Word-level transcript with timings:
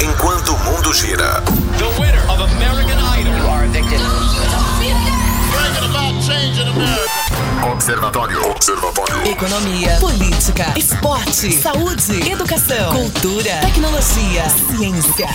enquanto 0.00 0.54
o 0.54 0.58
mundo 0.60 0.92
gira. 0.92 1.42
Observatório. 7.88 8.50
Observatório. 8.50 9.26
Economia, 9.26 9.96
política, 9.98 10.74
esporte, 10.76 11.50
saúde, 11.52 12.30
educação, 12.30 12.92
cultura, 12.92 13.60
tecnologia, 13.62 14.44
ciência. 14.76 15.26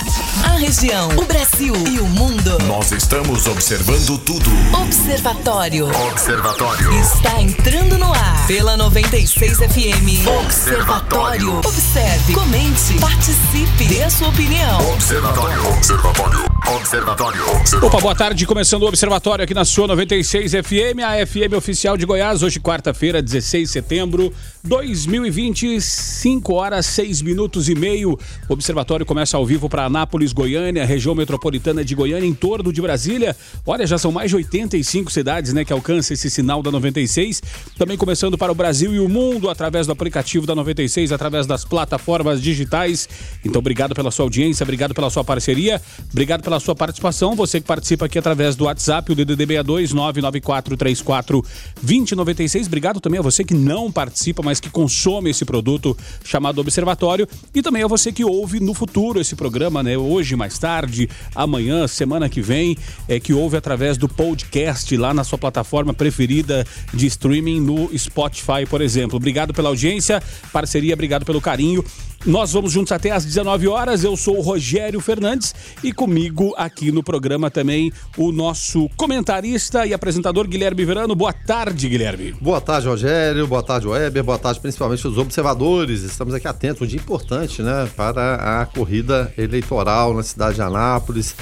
A 0.43 0.49
região, 0.59 1.09
o 1.17 1.25
Brasil 1.25 1.73
e 1.89 1.99
o 1.99 2.05
mundo. 2.05 2.59
Nós 2.67 2.91
estamos 2.91 3.47
observando 3.47 4.19
tudo. 4.19 4.51
Observatório 4.83 5.89
Observatório. 6.11 6.93
está 6.99 7.41
entrando 7.41 7.97
no 7.97 8.13
ar 8.13 8.45
pela 8.45 8.77
96 8.77 9.57
FM. 9.57 10.27
Observatório. 10.43 11.57
Observe, 11.57 12.33
comente, 12.35 12.99
participe, 12.99 13.85
dê 13.85 14.03
a 14.03 14.11
sua 14.11 14.27
opinião. 14.27 14.93
Observatório. 14.93 15.69
Observatório. 15.69 16.53
Observatório. 16.75 17.51
Observatório. 17.55 17.87
Opa, 17.87 17.99
boa 17.99 18.15
tarde. 18.15 18.45
Começando 18.45 18.83
o 18.83 18.87
Observatório 18.87 19.43
aqui 19.43 19.53
na 19.55 19.65
sua 19.65 19.87
96 19.87 20.51
FM, 20.51 21.01
a 21.03 21.25
FM 21.25 21.57
oficial 21.57 21.97
de 21.97 22.05
Goiás. 22.05 22.42
Hoje, 22.43 22.59
quarta-feira, 22.59 23.21
16 23.21 23.69
de 23.69 23.71
setembro 23.71 24.33
2020, 24.65 25.79
5 25.79 26.53
horas 26.53 26.85
6 26.87 27.21
minutos 27.21 27.69
e 27.69 27.75
meio. 27.75 28.19
O 28.49 28.53
Observatório 28.53 29.05
começa 29.05 29.37
ao 29.37 29.45
vivo 29.45 29.69
para 29.69 29.85
Anápolis, 29.85 30.33
Goiânia, 30.33 30.85
região 30.85 31.15
metropolitana 31.15 31.85
de 31.85 31.95
Goiânia, 31.95 32.27
em 32.27 32.33
torno 32.33 32.73
de 32.73 32.81
Brasília. 32.81 33.33
Olha, 33.65 33.87
já 33.87 33.97
são 33.97 34.11
mais 34.11 34.29
de 34.29 34.35
85 34.35 35.09
cidades 35.09 35.53
né, 35.53 35.63
que 35.63 35.71
alcançam 35.71 36.13
esse 36.13 36.29
sinal 36.29 36.61
da 36.61 36.69
96. 36.69 37.41
Também 37.77 37.97
começando 37.97 38.37
para 38.37 38.51
o 38.51 38.55
Brasil 38.55 38.93
e 38.93 38.99
o 38.99 39.07
mundo 39.07 39.49
através 39.49 39.87
do 39.87 39.93
aplicativo 39.93 40.45
da 40.45 40.53
96, 40.53 41.13
através 41.13 41.47
das 41.47 41.63
plataformas 41.63 42.41
digitais. 42.41 43.07
Então, 43.45 43.59
obrigado 43.59 43.95
pela 43.95 44.11
sua 44.11 44.25
audiência, 44.25 44.65
obrigado 44.65 44.93
pela 44.93 45.09
sua 45.09 45.23
parceria, 45.23 45.81
obrigado 46.11 46.43
pela 46.43 46.59
sua 46.59 46.75
participação. 46.75 47.37
Você 47.37 47.61
que 47.61 47.67
participa 47.67 48.05
aqui 48.05 48.19
através 48.19 48.57
do 48.57 48.65
WhatsApp, 48.65 49.13
o 49.13 49.15
DDD 49.15 49.45
62 49.45 49.93
99434 49.93 51.41
2096. 51.81 52.32
Obrigado 52.67 52.99
também 52.99 53.19
a 53.19 53.23
você 53.23 53.43
que 53.43 53.53
não 53.53 53.91
participa, 53.91 54.41
mas 54.43 54.59
que 54.59 54.69
consome 54.69 55.29
esse 55.29 55.45
produto 55.45 55.97
chamado 56.23 56.59
Observatório. 56.59 57.27
E 57.53 57.61
também 57.61 57.83
a 57.83 57.87
você 57.87 58.11
que 58.11 58.23
ouve 58.23 58.59
no 58.59 58.73
futuro 58.73 59.19
esse 59.19 59.35
programa, 59.35 59.83
né? 59.83 59.97
Hoje, 59.97 60.35
mais 60.35 60.57
tarde, 60.57 61.09
amanhã, 61.35 61.87
semana 61.87 62.29
que 62.29 62.41
vem, 62.41 62.77
é, 63.07 63.19
que 63.19 63.33
ouve 63.33 63.57
através 63.57 63.97
do 63.97 64.07
podcast 64.07 64.95
lá 64.97 65.13
na 65.13 65.23
sua 65.23 65.37
plataforma 65.37 65.93
preferida 65.93 66.65
de 66.93 67.05
streaming 67.07 67.59
no 67.59 67.97
Spotify, 67.97 68.65
por 68.69 68.81
exemplo. 68.81 69.17
Obrigado 69.17 69.53
pela 69.53 69.69
audiência, 69.69 70.21
parceria, 70.51 70.93
obrigado 70.93 71.25
pelo 71.25 71.41
carinho. 71.41 71.83
Nós 72.25 72.53
vamos 72.53 72.71
juntos 72.71 72.93
até 72.93 73.11
às 73.11 73.25
19 73.25 73.67
horas. 73.67 74.01
Eu 74.01 74.15
sou 74.15 74.37
o 74.37 74.41
Rogério 74.41 75.01
Fernandes 75.01 75.53
e 75.83 75.91
comigo 75.91 76.53
aqui 76.55 76.89
no 76.89 77.03
programa 77.03 77.51
também 77.51 77.91
o 78.15 78.31
nosso 78.31 78.89
comentarista 78.95 79.85
e 79.85 79.93
apresentador 79.93 80.47
Guilherme 80.47 80.85
Verano. 80.85 81.15
Boa 81.15 81.33
tarde, 81.33 81.89
Guilherme. 81.89 82.31
Boa 82.39 82.61
tarde, 82.61 82.87
Rogério. 82.87 83.45
Boa 83.45 83.61
tarde, 83.61 83.87
Weber. 83.89 84.23
Boa 84.23 84.39
tarde, 84.39 84.61
principalmente 84.61 85.05
os 85.05 85.17
observadores. 85.17 86.01
Estamos 86.01 86.33
aqui 86.33 86.47
atentos, 86.47 86.81
um 86.81 86.85
dia 86.85 86.99
importante, 86.99 87.61
né, 87.61 87.89
para 87.93 88.61
a 88.61 88.65
corrida 88.67 89.33
eleitoral 89.37 90.13
na 90.13 90.23
cidade 90.23 90.55
de 90.55 90.61
Anápolis. 90.61 91.35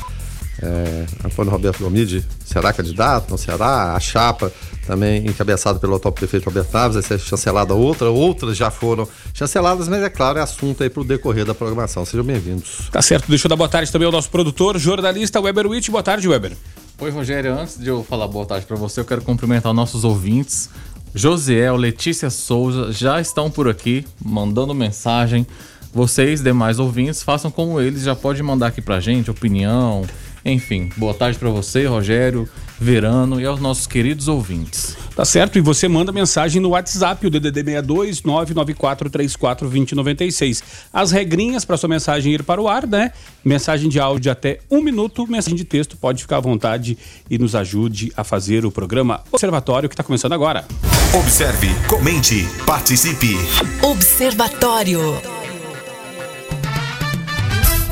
É, 0.62 1.06
Antônio 1.26 1.52
Roberto 1.52 1.80
Gomide 1.80 2.23
será 2.45 2.72
candidato? 2.72 3.30
Não 3.31 3.38
será? 3.38 3.95
A 3.95 4.00
chapa 4.00 4.52
também 4.86 5.26
encabeçada 5.26 5.80
pelo 5.80 5.95
atual 5.95 6.12
prefeito 6.12 6.45
Roberto 6.45 6.72
Naves, 6.73 6.94
vai 6.95 7.03
ser 7.03 7.20
chancelada 7.20 7.73
outra, 7.73 8.09
outras 8.09 8.58
já 8.58 8.70
foram 8.70 9.08
chanceladas, 9.34 9.88
mas 9.88 10.03
é 10.03 10.09
claro, 10.09 10.40
é 10.40 10.42
assunto 10.42 10.84
aí 10.84 10.90
para 10.90 11.02
o 11.02 11.03
decorrer 11.03 11.45
da 11.45 11.56
programação. 11.56 12.06
Sejam 12.06 12.23
bem-vindos. 12.23 12.90
Tá 12.92 13.02
certo, 13.02 13.28
deixa 13.28 13.48
eu 13.48 13.50
dar 13.50 13.56
boa 13.56 13.70
tarde 13.70 13.92
também 13.92 14.06
ao 14.06 14.12
nosso 14.12 14.30
produtor, 14.30 14.78
jornalista 14.78 15.40
Weber 15.40 15.68
Witt. 15.68 15.90
Boa 15.90 16.03
tarde, 16.03 16.28
Weber. 16.28 16.56
Oi, 17.00 17.09
Rogério. 17.09 17.58
Antes 17.58 17.80
de 17.80 17.88
eu 17.88 18.03
falar 18.03 18.28
boa 18.28 18.46
tarde 18.46 18.66
para 18.66 18.75
você, 18.75 19.00
eu 19.00 19.06
quero 19.06 19.22
cumprimentar 19.23 19.73
nossos 19.73 20.03
ouvintes. 20.03 20.69
Josiel, 21.16 21.75
Letícia 21.75 22.30
Souza 22.30 22.91
já 22.91 23.19
estão 23.19 23.50
por 23.50 23.68
aqui 23.68 24.06
mandando 24.24 24.74
mensagem. 24.74 25.46
Vocês, 25.94 26.41
demais 26.41 26.80
ouvintes, 26.80 27.22
façam 27.22 27.52
como 27.52 27.81
eles, 27.81 28.03
já 28.03 28.16
pode 28.16 28.41
mandar 28.41 28.68
aqui 28.68 28.81
pra 28.81 29.00
gente 29.00 29.30
opinião. 29.30 30.06
Enfim, 30.44 30.90
boa 30.97 31.13
tarde 31.13 31.38
para 31.38 31.50
você, 31.50 31.85
Rogério, 31.85 32.50
Verano 32.79 33.40
e 33.40 33.46
aos 33.46 33.59
nossos 33.59 33.85
queridos 33.85 34.28
ouvintes. 34.28 34.97
Tá 35.16 35.24
certo? 35.24 35.57
E 35.57 35.62
você 35.62 35.88
manda 35.88 36.12
mensagem 36.12 36.59
no 36.59 36.69
WhatsApp, 36.69 37.28
o 37.28 37.29
DDD 37.29 37.63
62 37.63 38.24
99434 38.24 39.69
2096. 39.69 40.63
As 40.91 41.12
regrinhas 41.12 41.63
para 41.63 41.78
sua 41.78 41.90
mensagem 41.90 42.34
ir 42.34 42.44
para 42.44 42.59
o 42.59 42.68
ar, 42.68 42.88
né? 42.88 43.12
Mensagem 43.46 43.88
de 43.88 44.00
áudio 44.00 44.31
até 44.31 44.59
um 44.69 44.81
minuto, 44.81 45.28
mensagem 45.28 45.56
de 45.56 45.66
texto, 45.66 45.96
pode 45.96 46.24
ficar 46.24 46.38
à 46.38 46.41
vontade 46.41 46.97
e 47.29 47.38
nos 47.38 47.53
ajude 47.56 48.12
a 48.18 48.23
fazer 48.23 48.66
o 48.66 48.72
programa 48.72 49.22
Observatório 49.31 49.88
que 49.88 49.94
está 49.94 50.03
começando 50.03 50.34
agora. 50.34 50.66
Observe, 51.13 51.68
comente, 51.88 52.47
participe. 52.66 53.35
Observatório. 53.84 55.41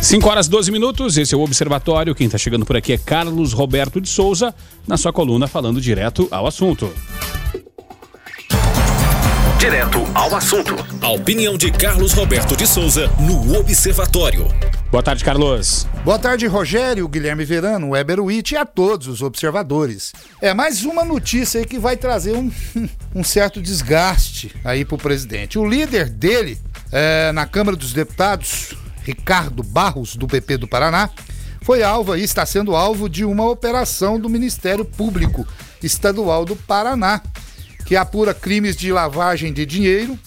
5 0.01 0.29
horas 0.29 0.47
12 0.47 0.71
minutos, 0.71 1.17
esse 1.17 1.35
é 1.35 1.37
o 1.37 1.41
Observatório. 1.41 2.15
Quem 2.15 2.25
está 2.25 2.37
chegando 2.37 2.65
por 2.65 2.77
aqui 2.77 2.93
é 2.93 2.97
Carlos 2.97 3.51
Roberto 3.51 3.99
de 3.99 4.07
Souza, 4.07 4.55
na 4.87 4.95
sua 4.95 5.11
coluna 5.11 5.45
falando 5.45 5.81
direto 5.81 6.25
ao 6.31 6.47
assunto. 6.47 6.91
Direto 9.59 9.99
ao 10.15 10.33
assunto. 10.33 10.73
A 11.01 11.09
opinião 11.09 11.57
de 11.57 11.69
Carlos 11.69 12.13
Roberto 12.13 12.55
de 12.55 12.65
Souza 12.65 13.11
no 13.19 13.59
Observatório. 13.59 14.47
Boa 14.89 15.03
tarde, 15.03 15.23
Carlos. 15.23 15.85
Boa 16.05 16.17
tarde, 16.17 16.47
Rogério, 16.47 17.07
Guilherme 17.07 17.43
Verano, 17.43 17.89
Weber 17.89 18.21
Witt 18.21 18.53
e 18.53 18.57
a 18.57 18.65
todos 18.65 19.05
os 19.07 19.21
observadores. 19.21 20.13
É 20.41 20.53
mais 20.53 20.85
uma 20.85 21.03
notícia 21.03 21.59
aí 21.59 21.65
que 21.65 21.77
vai 21.77 21.97
trazer 21.97 22.37
um, 22.37 22.49
um 23.13 23.23
certo 23.23 23.61
desgaste 23.61 24.55
aí 24.63 24.85
pro 24.85 24.97
presidente. 24.97 25.59
O 25.59 25.67
líder 25.67 26.09
dele, 26.09 26.57
é, 26.89 27.33
na 27.33 27.45
Câmara 27.45 27.75
dos 27.75 27.91
Deputados, 27.91 28.73
Ricardo 29.09 29.63
Barros, 29.63 30.15
do 30.15 30.27
PP 30.27 30.57
do 30.57 30.67
Paraná, 30.67 31.09
foi 31.63 31.81
alvo 31.81 32.15
e 32.15 32.23
está 32.23 32.45
sendo 32.45 32.75
alvo 32.75 33.09
de 33.09 33.25
uma 33.25 33.49
operação 33.49 34.19
do 34.19 34.29
Ministério 34.29 34.85
Público 34.85 35.47
Estadual 35.81 36.45
do 36.45 36.55
Paraná, 36.55 37.19
que 37.87 37.95
apura 37.95 38.35
crimes 38.35 38.75
de 38.75 38.91
lavagem 38.91 39.51
de 39.51 39.65
dinheiro 39.65 40.17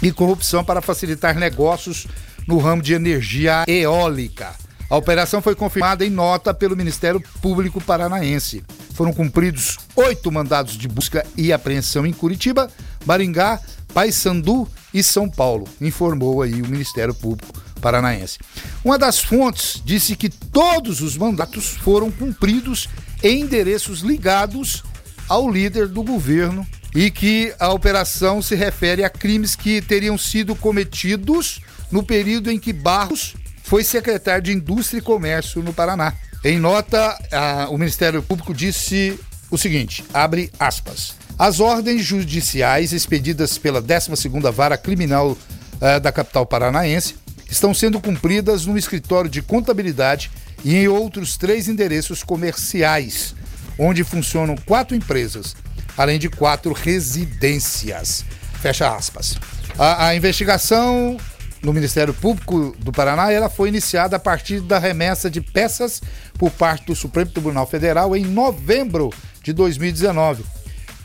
e 0.00 0.12
corrupção 0.12 0.64
para 0.64 0.80
facilitar 0.80 1.34
negócios 1.34 2.06
no 2.46 2.58
ramo 2.58 2.82
de 2.82 2.94
energia 2.94 3.64
eólica. 3.66 4.54
A 4.88 4.96
operação 4.96 5.42
foi 5.42 5.56
confirmada 5.56 6.06
em 6.06 6.10
nota 6.10 6.54
pelo 6.54 6.76
Ministério 6.76 7.20
Público 7.42 7.80
Paranaense. 7.80 8.62
Foram 8.94 9.12
cumpridos 9.12 9.76
oito 9.96 10.30
mandados 10.30 10.78
de 10.78 10.86
busca 10.86 11.26
e 11.36 11.52
apreensão 11.52 12.06
em 12.06 12.12
Curitiba, 12.12 12.70
Maringá, 13.04 13.58
Paysandu 13.92 14.68
e 14.92 15.02
São 15.02 15.28
Paulo, 15.28 15.66
informou 15.80 16.42
aí 16.42 16.62
o 16.62 16.68
Ministério 16.68 17.12
Público 17.12 17.64
Paranaense. 17.84 18.38
Uma 18.82 18.98
das 18.98 19.18
fontes 19.20 19.82
disse 19.84 20.16
que 20.16 20.30
todos 20.30 21.02
os 21.02 21.18
mandatos 21.18 21.66
foram 21.68 22.10
cumpridos 22.10 22.88
em 23.22 23.42
endereços 23.42 24.00
ligados 24.00 24.82
ao 25.28 25.50
líder 25.50 25.86
do 25.88 26.02
governo 26.02 26.66
e 26.94 27.10
que 27.10 27.52
a 27.60 27.70
operação 27.72 28.40
se 28.40 28.54
refere 28.54 29.04
a 29.04 29.10
crimes 29.10 29.54
que 29.54 29.82
teriam 29.82 30.16
sido 30.16 30.54
cometidos 30.56 31.60
no 31.92 32.02
período 32.02 32.50
em 32.50 32.58
que 32.58 32.72
Barros 32.72 33.34
foi 33.62 33.84
secretário 33.84 34.42
de 34.44 34.52
Indústria 34.52 34.98
e 34.98 35.02
Comércio 35.02 35.62
no 35.62 35.72
Paraná. 35.74 36.14
Em 36.42 36.58
nota, 36.58 37.18
a- 37.32 37.68
o 37.70 37.76
Ministério 37.76 38.22
Público 38.22 38.54
disse 38.54 39.18
o 39.50 39.58
seguinte, 39.58 40.02
abre 40.12 40.50
aspas. 40.58 41.14
As 41.38 41.60
ordens 41.60 42.02
judiciais 42.04 42.92
expedidas 42.94 43.58
pela 43.58 43.82
12ª 43.82 44.50
Vara 44.52 44.76
Criminal 44.78 45.36
eh, 45.80 45.98
da 46.00 46.12
capital 46.12 46.46
paranaense 46.46 47.16
estão 47.54 47.72
sendo 47.72 48.00
cumpridas 48.00 48.66
no 48.66 48.76
escritório 48.76 49.30
de 49.30 49.40
contabilidade 49.40 50.30
e 50.64 50.74
em 50.74 50.88
outros 50.88 51.36
três 51.36 51.68
endereços 51.68 52.24
comerciais, 52.24 53.34
onde 53.78 54.02
funcionam 54.02 54.56
quatro 54.56 54.96
empresas, 54.96 55.54
além 55.96 56.18
de 56.18 56.28
quatro 56.28 56.72
residências. 56.72 58.24
Fecha 58.60 58.94
aspas. 58.94 59.38
A, 59.78 60.08
a 60.08 60.16
investigação 60.16 61.16
no 61.62 61.72
Ministério 61.72 62.12
Público 62.12 62.74
do 62.80 62.90
Paraná 62.90 63.30
ela 63.30 63.48
foi 63.48 63.68
iniciada 63.68 64.16
a 64.16 64.20
partir 64.20 64.60
da 64.60 64.78
remessa 64.78 65.30
de 65.30 65.40
peças 65.40 66.02
por 66.36 66.50
parte 66.50 66.86
do 66.86 66.96
Supremo 66.96 67.30
Tribunal 67.30 67.66
Federal 67.66 68.16
em 68.16 68.24
novembro 68.24 69.10
de 69.42 69.52
2019, 69.52 70.44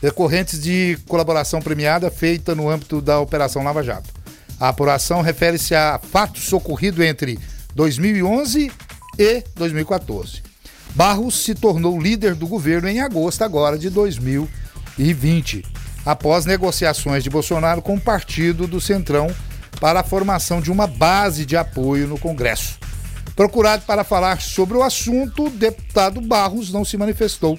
decorrentes 0.02 0.60
de 0.60 0.98
colaboração 1.06 1.62
premiada 1.62 2.10
feita 2.10 2.54
no 2.54 2.68
âmbito 2.68 3.00
da 3.00 3.20
Operação 3.20 3.62
Lava 3.62 3.82
Jato. 3.82 4.19
A 4.60 4.68
apuração 4.68 5.22
refere-se 5.22 5.74
a 5.74 5.98
fatos 5.98 6.52
ocorridos 6.52 7.02
entre 7.02 7.38
2011 7.74 8.70
e 9.18 9.44
2014. 9.56 10.42
Barros 10.94 11.42
se 11.42 11.54
tornou 11.54 11.98
líder 11.98 12.34
do 12.34 12.46
governo 12.46 12.86
em 12.86 13.00
agosto 13.00 13.42
agora 13.42 13.78
de 13.78 13.88
2020, 13.88 15.64
após 16.04 16.44
negociações 16.44 17.24
de 17.24 17.30
Bolsonaro 17.30 17.80
com 17.80 17.94
o 17.94 18.00
partido 18.00 18.66
do 18.66 18.82
Centrão 18.82 19.34
para 19.80 20.00
a 20.00 20.04
formação 20.04 20.60
de 20.60 20.70
uma 20.70 20.86
base 20.86 21.46
de 21.46 21.56
apoio 21.56 22.06
no 22.06 22.18
Congresso. 22.18 22.78
Procurado 23.34 23.86
para 23.86 24.04
falar 24.04 24.42
sobre 24.42 24.76
o 24.76 24.82
assunto, 24.82 25.46
o 25.46 25.50
deputado 25.50 26.20
Barros 26.20 26.70
não 26.70 26.84
se 26.84 26.98
manifestou 26.98 27.58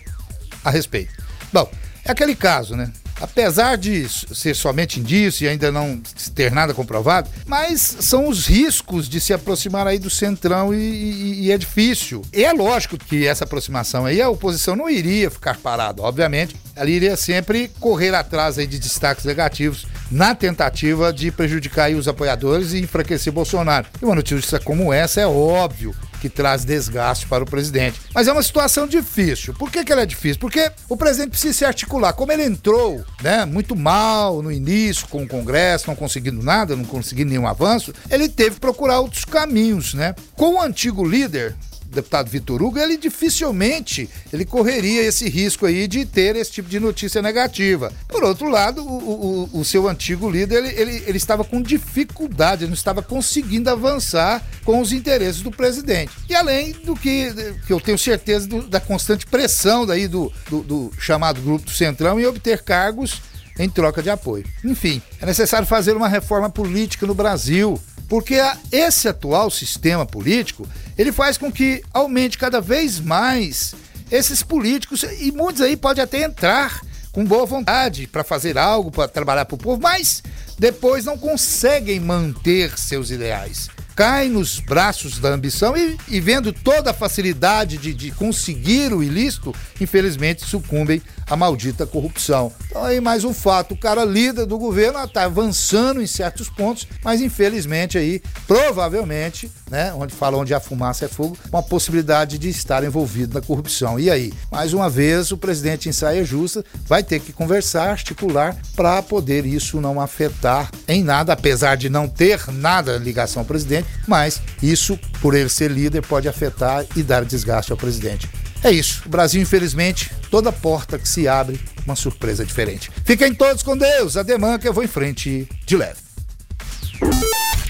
a 0.63 0.69
respeito. 0.69 1.13
Bom, 1.51 1.67
é 2.05 2.11
aquele 2.11 2.35
caso, 2.35 2.75
né? 2.75 2.91
Apesar 3.21 3.77
de 3.77 4.07
ser 4.09 4.55
somente 4.55 4.99
indício 4.99 5.45
e 5.45 5.47
ainda 5.47 5.71
não 5.71 6.01
ter 6.33 6.51
nada 6.51 6.73
comprovado, 6.73 7.29
mas 7.45 7.97
são 7.99 8.27
os 8.27 8.47
riscos 8.47 9.07
de 9.07 9.21
se 9.21 9.33
aproximar 9.33 9.87
aí 9.87 9.99
do 9.99 10.09
centrão 10.09 10.73
e, 10.73 10.77
e, 10.77 11.45
e, 11.45 11.51
é 11.51 11.57
difícil. 11.57 12.23
E 12.33 12.43
é 12.43 12.51
lógico 12.51 12.97
que 12.97 13.27
essa 13.27 13.43
aproximação 13.43 14.05
aí, 14.05 14.21
a 14.21 14.29
oposição 14.29 14.75
não 14.75 14.89
iria 14.89 15.29
ficar 15.29 15.57
parada, 15.57 16.01
obviamente, 16.01 16.55
ela 16.75 16.89
iria 16.89 17.15
sempre 17.15 17.69
correr 17.79 18.13
atrás 18.15 18.57
aí 18.57 18.65
de 18.65 18.79
destaques 18.79 19.25
negativos 19.25 19.85
na 20.09 20.33
tentativa 20.33 21.13
de 21.13 21.31
prejudicar 21.31 21.91
os 21.91 22.07
apoiadores 22.07 22.73
e 22.73 22.79
enfraquecer 22.79 23.31
Bolsonaro. 23.31 23.87
E 24.01 24.05
uma 24.05 24.15
notícia 24.15 24.59
como 24.59 24.91
essa 24.91 25.21
é 25.21 25.27
óbvio 25.27 25.95
que 26.21 26.29
traz 26.29 26.63
desgaste 26.63 27.25
para 27.25 27.43
o 27.43 27.47
presidente. 27.47 27.99
Mas 28.13 28.27
é 28.27 28.31
uma 28.31 28.43
situação 28.43 28.85
difícil. 28.85 29.55
Por 29.55 29.71
que, 29.71 29.83
que 29.83 29.91
ela 29.91 30.03
é 30.03 30.05
difícil? 30.05 30.39
Porque 30.39 30.71
o 30.87 30.95
presidente 30.95 31.31
precisa 31.31 31.53
se 31.53 31.65
articular. 31.65 32.13
Como 32.13 32.31
ele 32.31 32.43
entrou 32.43 33.03
né, 33.23 33.43
muito 33.43 33.75
mal 33.75 34.41
no 34.43 34.51
início 34.51 35.07
com 35.07 35.23
o 35.23 35.27
Congresso, 35.27 35.87
não 35.87 35.95
conseguindo 35.95 36.43
nada, 36.43 36.75
não 36.75 36.85
conseguindo 36.85 37.31
nenhum 37.31 37.47
avanço, 37.47 37.91
ele 38.09 38.29
teve 38.29 38.51
que 38.51 38.61
procurar 38.61 38.99
outros 38.99 39.25
caminhos. 39.25 39.95
Né? 39.95 40.13
Com 40.35 40.55
o 40.55 40.61
antigo 40.61 41.03
líder, 41.03 41.55
deputado 41.91 42.29
Vitor 42.29 42.61
Hugo, 42.61 42.79
ele 42.79 42.97
dificilmente 42.97 44.09
ele 44.31 44.45
correria 44.45 45.03
esse 45.03 45.29
risco 45.29 45.65
aí 45.65 45.87
de 45.87 46.05
ter 46.05 46.35
esse 46.35 46.51
tipo 46.51 46.69
de 46.69 46.79
notícia 46.79 47.21
negativa. 47.21 47.91
Por 48.07 48.23
outro 48.23 48.49
lado, 48.49 48.83
o, 48.83 49.49
o, 49.53 49.59
o 49.59 49.65
seu 49.65 49.87
antigo 49.87 50.29
líder, 50.29 50.57
ele, 50.57 50.79
ele, 50.79 51.03
ele, 51.07 51.17
estava 51.17 51.43
com 51.43 51.61
dificuldade, 51.61 52.63
ele 52.63 52.69
não 52.69 52.75
estava 52.75 53.01
conseguindo 53.01 53.69
avançar 53.69 54.45
com 54.63 54.79
os 54.79 54.91
interesses 54.91 55.41
do 55.41 55.51
presidente. 55.51 56.11
E 56.29 56.35
além 56.35 56.71
do 56.71 56.95
que, 56.95 57.33
que 57.65 57.73
eu 57.73 57.79
tenho 57.79 57.97
certeza 57.97 58.47
do, 58.47 58.61
da 58.63 58.79
constante 58.79 59.25
pressão 59.25 59.85
daí 59.85 60.07
do, 60.07 60.31
do, 60.49 60.63
do 60.63 60.91
chamado 60.97 61.41
Grupo 61.41 61.65
do 61.65 61.71
Centrão 61.71 62.19
em 62.19 62.25
obter 62.25 62.63
cargos 62.63 63.21
em 63.59 63.69
troca 63.69 64.01
de 64.01 64.09
apoio. 64.09 64.45
Enfim, 64.63 65.01
é 65.19 65.25
necessário 65.25 65.67
fazer 65.67 65.95
uma 65.95 66.07
reforma 66.07 66.49
política 66.49 67.05
no 67.05 67.13
Brasil 67.13 67.79
porque 68.11 68.35
esse 68.73 69.07
atual 69.07 69.49
sistema 69.49 70.05
político, 70.05 70.67
ele 70.97 71.13
faz 71.13 71.37
com 71.37 71.49
que 71.49 71.81
aumente 71.93 72.37
cada 72.37 72.59
vez 72.59 72.99
mais 72.99 73.73
esses 74.11 74.43
políticos 74.43 75.05
e 75.21 75.31
muitos 75.31 75.61
aí 75.61 75.77
podem 75.77 76.03
até 76.03 76.21
entrar 76.21 76.81
com 77.13 77.23
boa 77.23 77.45
vontade 77.45 78.07
para 78.07 78.21
fazer 78.21 78.57
algo, 78.57 78.91
para 78.91 79.07
trabalhar 79.07 79.45
para 79.45 79.55
o 79.55 79.57
povo, 79.57 79.81
mas 79.81 80.21
depois 80.59 81.05
não 81.05 81.17
conseguem 81.17 82.01
manter 82.01 82.77
seus 82.77 83.11
ideais 83.11 83.69
cai 84.01 84.27
nos 84.27 84.59
braços 84.59 85.19
da 85.19 85.29
ambição 85.29 85.77
e, 85.77 85.95
e 86.07 86.19
vendo 86.19 86.51
toda 86.51 86.89
a 86.89 86.93
facilidade 86.93 87.77
de, 87.77 87.93
de, 87.93 88.09
conseguir 88.09 88.91
o 88.91 89.03
ilícito, 89.03 89.53
infelizmente 89.79 90.43
sucumbem 90.43 91.03
à 91.29 91.35
maldita 91.35 91.85
corrupção. 91.85 92.51
Então 92.65 92.83
aí 92.83 92.99
mais 92.99 93.23
um 93.23 93.31
fato, 93.31 93.75
o 93.75 93.77
cara 93.77 94.03
líder 94.03 94.47
do 94.47 94.57
governo 94.57 94.97
está 95.03 95.25
avançando 95.25 96.01
em 96.01 96.07
certos 96.07 96.49
pontos, 96.49 96.87
mas 97.03 97.21
infelizmente 97.21 97.95
aí, 97.95 98.23
provavelmente, 98.47 99.51
né, 99.69 99.93
onde 99.93 100.15
fala 100.15 100.35
onde 100.35 100.51
há 100.51 100.59
fumaça 100.59 101.05
é 101.05 101.07
fogo, 101.07 101.37
uma 101.51 101.61
possibilidade 101.61 102.39
de 102.39 102.49
estar 102.49 102.83
envolvido 102.83 103.35
na 103.35 103.45
corrupção. 103.45 103.99
E 103.99 104.09
aí, 104.09 104.33
mais 104.51 104.73
uma 104.73 104.89
vez, 104.89 105.31
o 105.31 105.37
presidente 105.37 105.87
em 105.87 105.91
saia 105.91 106.25
justa 106.25 106.65
vai 106.87 107.03
ter 107.03 107.19
que 107.19 107.31
conversar, 107.31 107.91
articular 107.91 108.57
para 108.75 109.03
poder 109.03 109.45
isso 109.45 109.79
não 109.79 110.01
afetar 110.01 110.71
em 110.87 111.03
nada, 111.03 111.33
apesar 111.33 111.77
de 111.77 111.87
não 111.87 112.07
ter 112.07 112.51
nada 112.51 112.97
ligação 112.97 113.41
ao 113.41 113.45
presidente, 113.45 113.90
mas 114.07 114.41
isso, 114.61 114.97
por 115.21 115.35
ele 115.35 115.49
ser 115.49 115.71
líder, 115.71 116.01
pode 116.01 116.27
afetar 116.27 116.85
e 116.95 117.03
dar 117.03 117.25
desgaste 117.25 117.71
ao 117.71 117.77
presidente. 117.77 118.29
É 118.63 118.71
isso. 118.71 119.03
O 119.05 119.09
Brasil, 119.09 119.41
infelizmente, 119.41 120.11
toda 120.29 120.51
porta 120.51 120.99
que 120.99 121.07
se 121.07 121.27
abre, 121.27 121.59
uma 121.85 121.95
surpresa 121.95 122.45
diferente. 122.45 122.91
Fiquem 123.03 123.33
todos 123.33 123.63
com 123.63 123.75
Deus. 123.75 124.17
Ademã 124.17 124.59
que 124.59 124.67
eu 124.67 124.73
vou 124.73 124.83
em 124.83 124.87
frente 124.87 125.47
de 125.65 125.75
leve. 125.75 125.99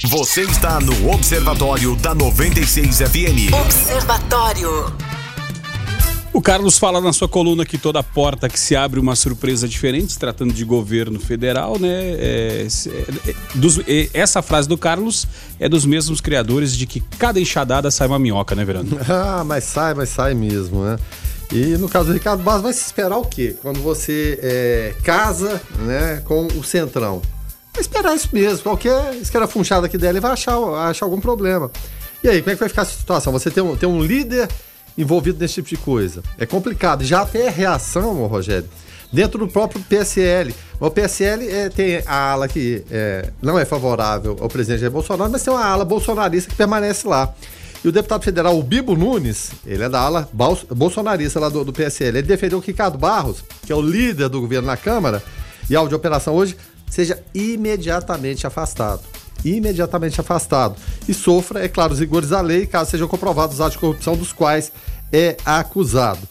Você 0.09 0.41
está 0.41 0.79
no 0.79 1.12
Observatório 1.12 1.95
da 1.95 2.13
96 2.13 2.97
FM. 2.97 3.53
Observatório. 3.53 5.10
O 6.33 6.42
Carlos 6.42 6.78
fala 6.80 7.01
na 7.01 7.12
sua 7.12 7.28
coluna 7.28 7.66
que 7.66 7.78
toda 7.78 8.01
porta 8.01 8.48
que 8.48 8.57
se 8.57 8.74
abre 8.74 9.01
uma 9.01 9.18
surpresa 9.18 9.68
diferente, 9.68 10.18
tratando 10.18 10.54
de 10.54 10.63
governo 10.63 11.19
federal, 11.19 11.78
né? 11.78 11.89
É, 11.89 12.68
é, 13.28 13.36
dos, 13.56 13.80
é, 13.80 14.10
essa 14.13 14.42
frase 14.42 14.68
do 14.68 14.78
Carlos 14.78 15.28
é 15.60 15.68
dos 15.68 15.86
mesmos 15.86 16.22
criadores 16.22 16.75
de 16.75 16.88
que 16.88 17.01
cada 17.19 17.38
enxadada 17.38 17.92
sai 17.92 18.07
uma 18.07 18.18
minhoca, 18.18 18.56
né, 18.56 18.63
Verano? 18.63 18.98
ah, 19.10 19.44
mas 19.45 19.66
sai, 19.66 19.94
mas 19.94 20.07
sai 20.07 20.33
mesmo, 20.33 20.86
né? 20.86 20.98
E 21.51 21.75
no 21.78 21.89
caso 21.89 22.07
do 22.07 22.13
Ricardo 22.13 22.42
Barros, 22.42 22.62
vai 22.62 22.72
se 22.72 22.86
esperar 22.86 23.18
o 23.18 23.25
quê? 23.25 23.57
Quando 23.62 23.81
você 23.81 24.39
é, 24.42 24.95
casa 25.04 25.62
né, 25.80 26.22
com 26.24 26.48
o 26.48 26.63
Centrão. 26.63 27.22
Vai 27.74 27.81
esperar 27.81 28.16
isso 28.16 28.30
mesmo. 28.31 28.63
Qualquer 28.63 29.16
escarafunchada 29.16 29.88
aqui 29.88 29.98
dela 29.98 30.22
vai 30.22 30.31
achar, 30.31 30.57
achar 30.88 31.06
algum 31.06 31.19
problema. 31.19 31.69
E 32.24 32.30
aí, 32.30 32.42
como 32.42 32.51
é 32.51 32.54
que 32.54 32.60
vai 32.62 32.69
ficar 32.69 32.83
essa 32.83 32.98
situação? 32.98 33.33
Você 33.33 33.51
tem 33.51 33.62
um, 33.62 33.75
tem 33.75 33.89
um 33.89 34.01
líder 34.01 34.48
envolvido 34.97 35.39
nesse 35.39 35.55
tipo 35.55 35.69
de 35.69 35.77
coisa. 35.77 36.23
É 36.38 36.45
complicado. 36.45 37.03
Já 37.03 37.21
até 37.21 37.49
reação, 37.49 38.25
Rogério, 38.27 38.67
dentro 39.11 39.39
do 39.39 39.47
próprio 39.47 39.81
PSL. 39.83 40.53
O 40.79 40.89
PSL 40.89 41.47
é, 41.47 41.69
tem 41.69 42.03
a 42.05 42.31
ala 42.31 42.47
que 42.47 42.83
é, 42.89 43.29
não 43.41 43.57
é 43.57 43.65
favorável 43.65 44.38
ao 44.39 44.49
presidente 44.49 44.79
Jair 44.81 44.91
Bolsonaro, 44.91 45.31
mas 45.31 45.43
tem 45.43 45.53
uma 45.53 45.63
ala 45.63 45.85
bolsonarista 45.85 46.49
que 46.49 46.55
permanece 46.55 47.07
lá. 47.07 47.33
E 47.83 47.88
o 47.88 47.91
deputado 47.91 48.23
federal, 48.23 48.57
o 48.57 48.61
Bibo 48.61 48.95
Nunes, 48.95 49.51
ele 49.65 49.83
é 49.83 49.89
da 49.89 49.99
ala 49.99 50.29
bolsonarista 50.71 51.39
lá 51.39 51.49
do, 51.49 51.65
do 51.65 51.73
PSL. 51.73 52.19
Ele 52.19 52.27
defendeu 52.27 52.61
que 52.61 52.67
Ricardo 52.67 52.97
Barros, 52.97 53.44
que 53.65 53.71
é 53.71 53.75
o 53.75 53.81
líder 53.81 54.29
do 54.29 54.39
governo 54.39 54.67
na 54.67 54.77
Câmara 54.77 55.21
e 55.67 55.75
alvo 55.75 55.89
de 55.89 55.95
operação 55.95 56.35
hoje, 56.35 56.55
seja 56.87 57.21
imediatamente 57.33 58.45
afastado 58.45 59.01
imediatamente 59.43 60.19
afastado 60.19 60.75
e 61.07 61.13
sofra, 61.13 61.63
é 61.63 61.67
claro, 61.67 61.93
os 61.93 61.99
rigores 61.99 62.29
da 62.29 62.41
lei 62.41 62.65
caso 62.65 62.91
sejam 62.91 63.07
comprovados 63.07 63.55
os 63.55 63.61
atos 63.61 63.73
de 63.73 63.79
corrupção 63.79 64.15
dos 64.15 64.31
quais 64.31 64.71
é 65.11 65.38
acusado. 65.45 66.21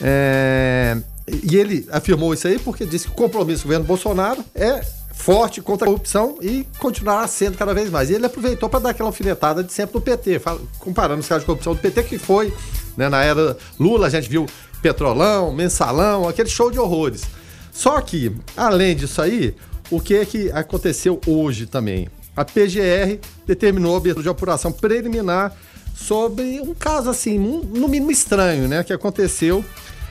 É... 0.00 0.96
E 1.44 1.56
ele 1.56 1.86
afirmou 1.92 2.34
isso 2.34 2.48
aí 2.48 2.58
porque 2.58 2.84
disse 2.84 3.06
que 3.06 3.12
o 3.12 3.16
compromisso 3.16 3.62
do 3.62 3.64
governo 3.64 3.84
Bolsonaro 3.84 4.44
é 4.54 4.84
forte 5.12 5.60
contra 5.60 5.86
a 5.86 5.90
corrupção 5.90 6.38
e 6.40 6.66
continuará 6.78 7.26
sendo 7.28 7.56
cada 7.56 7.74
vez 7.74 7.90
mais. 7.90 8.10
E 8.10 8.14
ele 8.14 8.26
aproveitou 8.26 8.68
para 8.68 8.80
dar 8.80 8.90
aquela 8.90 9.10
alfinetada 9.10 9.62
de 9.62 9.72
sempre 9.72 9.94
no 9.94 10.00
PT, 10.00 10.40
comparando 10.78 11.20
os 11.20 11.28
casos 11.28 11.42
de 11.42 11.46
corrupção 11.46 11.74
do 11.74 11.80
PT 11.80 12.04
que 12.04 12.18
foi, 12.18 12.52
né, 12.96 13.08
na 13.08 13.22
era 13.22 13.56
Lula, 13.78 14.06
a 14.06 14.10
gente 14.10 14.28
viu 14.28 14.46
Petrolão, 14.80 15.52
Mensalão, 15.52 16.28
aquele 16.28 16.48
show 16.48 16.70
de 16.70 16.78
horrores. 16.78 17.22
Só 17.70 18.00
que, 18.00 18.34
além 18.56 18.96
disso 18.96 19.20
aí, 19.20 19.54
o 19.90 20.00
que 20.00 20.14
é 20.14 20.24
que 20.24 20.50
aconteceu 20.52 21.20
hoje 21.26 21.66
também? 21.66 22.08
A 22.40 22.44
PGR 22.44 23.18
determinou 23.46 23.94
a 23.94 23.98
abertura 23.98 24.22
de 24.22 24.28
apuração 24.28 24.72
preliminar 24.72 25.54
sobre 25.94 26.58
um 26.60 26.74
caso 26.74 27.10
assim, 27.10 27.38
no 27.38 27.86
mínimo 27.86 28.10
estranho, 28.10 28.66
né, 28.66 28.82
que 28.82 28.92
aconteceu 28.92 29.62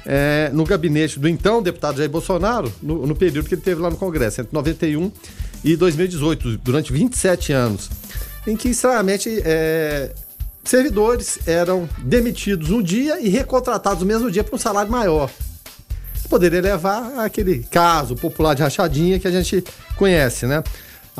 é, 0.06 0.52
no 0.54 0.64
gabinete 0.64 1.20
do 1.20 1.28
então 1.28 1.62
deputado 1.62 1.98
Jair 1.98 2.10
Bolsonaro, 2.10 2.72
no, 2.82 3.08
no, 3.08 3.16
período 3.16 3.48
que 3.48 3.56
ele 3.56 3.62
teve 3.62 3.82
lá 3.82 3.90
no 3.90 3.98
Congresso, 3.98 4.42
entre 4.42 4.54
91 4.54 5.12
e 5.64 5.76
2018, 5.76 6.58
durante 6.60 6.94
27 6.94 7.52
anos, 7.52 7.90
em 8.46 8.56
que, 8.56 8.70
extremamente, 8.70 9.42
é, 9.44 10.14
servidores 10.64 11.40
eram 11.48 11.90
demitidos 11.98 12.70
um 12.70 12.82
dia 12.82 13.20
e 13.20 13.28
recontratados 13.28 14.02
no 14.02 14.08
mesmo 14.08 14.30
dia 14.30 14.44
por 14.44 14.56
um 14.56 14.60
salário 14.60 14.92
maior. 14.92 15.32
Poderia 16.30 16.62
levar 16.62 17.20
àquele 17.20 17.64
caso 17.64 18.16
popular 18.16 18.54
de 18.54 18.62
rachadinha 18.62 19.18
que 19.18 19.28
a 19.28 19.32
gente 19.32 19.64
conhece, 19.96 20.46
né? 20.46 20.64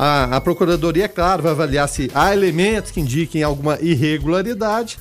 A, 0.02 0.36
a 0.36 0.40
Procuradoria, 0.40 1.04
é 1.04 1.08
claro, 1.08 1.42
vai 1.42 1.52
avaliar 1.52 1.86
se 1.86 2.10
há 2.14 2.32
elementos 2.32 2.90
que 2.90 3.00
indiquem 3.00 3.42
alguma 3.42 3.78
irregularidade 3.82 4.98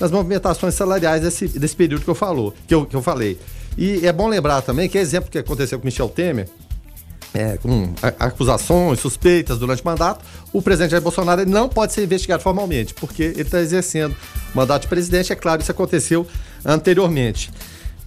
nas 0.00 0.10
movimentações 0.10 0.74
salariais 0.74 1.22
desse, 1.22 1.46
desse 1.46 1.76
período 1.76 2.02
que 2.02 2.10
eu, 2.10 2.16
falou, 2.16 2.52
que, 2.66 2.74
eu, 2.74 2.84
que 2.84 2.96
eu 2.96 3.00
falei. 3.00 3.38
E 3.78 4.04
é 4.04 4.12
bom 4.12 4.26
lembrar 4.26 4.60
também 4.62 4.88
que 4.88 4.98
exemplo 4.98 5.30
que 5.30 5.38
aconteceu 5.38 5.78
com 5.78 5.84
Michel 5.84 6.08
Temer, 6.08 6.48
é, 7.32 7.58
com 7.58 7.94
acusações, 8.18 8.98
suspeitas 8.98 9.56
durante 9.56 9.82
o 9.82 9.86
mandato, 9.86 10.24
o 10.52 10.60
presidente 10.60 10.90
Jair 10.90 11.02
Bolsonaro 11.02 11.48
não 11.48 11.68
pode 11.68 11.92
ser 11.92 12.02
investigado 12.02 12.42
formalmente, 12.42 12.92
porque 12.92 13.22
ele 13.22 13.42
está 13.42 13.60
exercendo 13.60 14.16
o 14.52 14.56
mandato 14.56 14.82
de 14.82 14.88
presidente, 14.88 15.32
é 15.32 15.36
claro, 15.36 15.62
isso 15.62 15.70
aconteceu 15.70 16.26
anteriormente. 16.64 17.52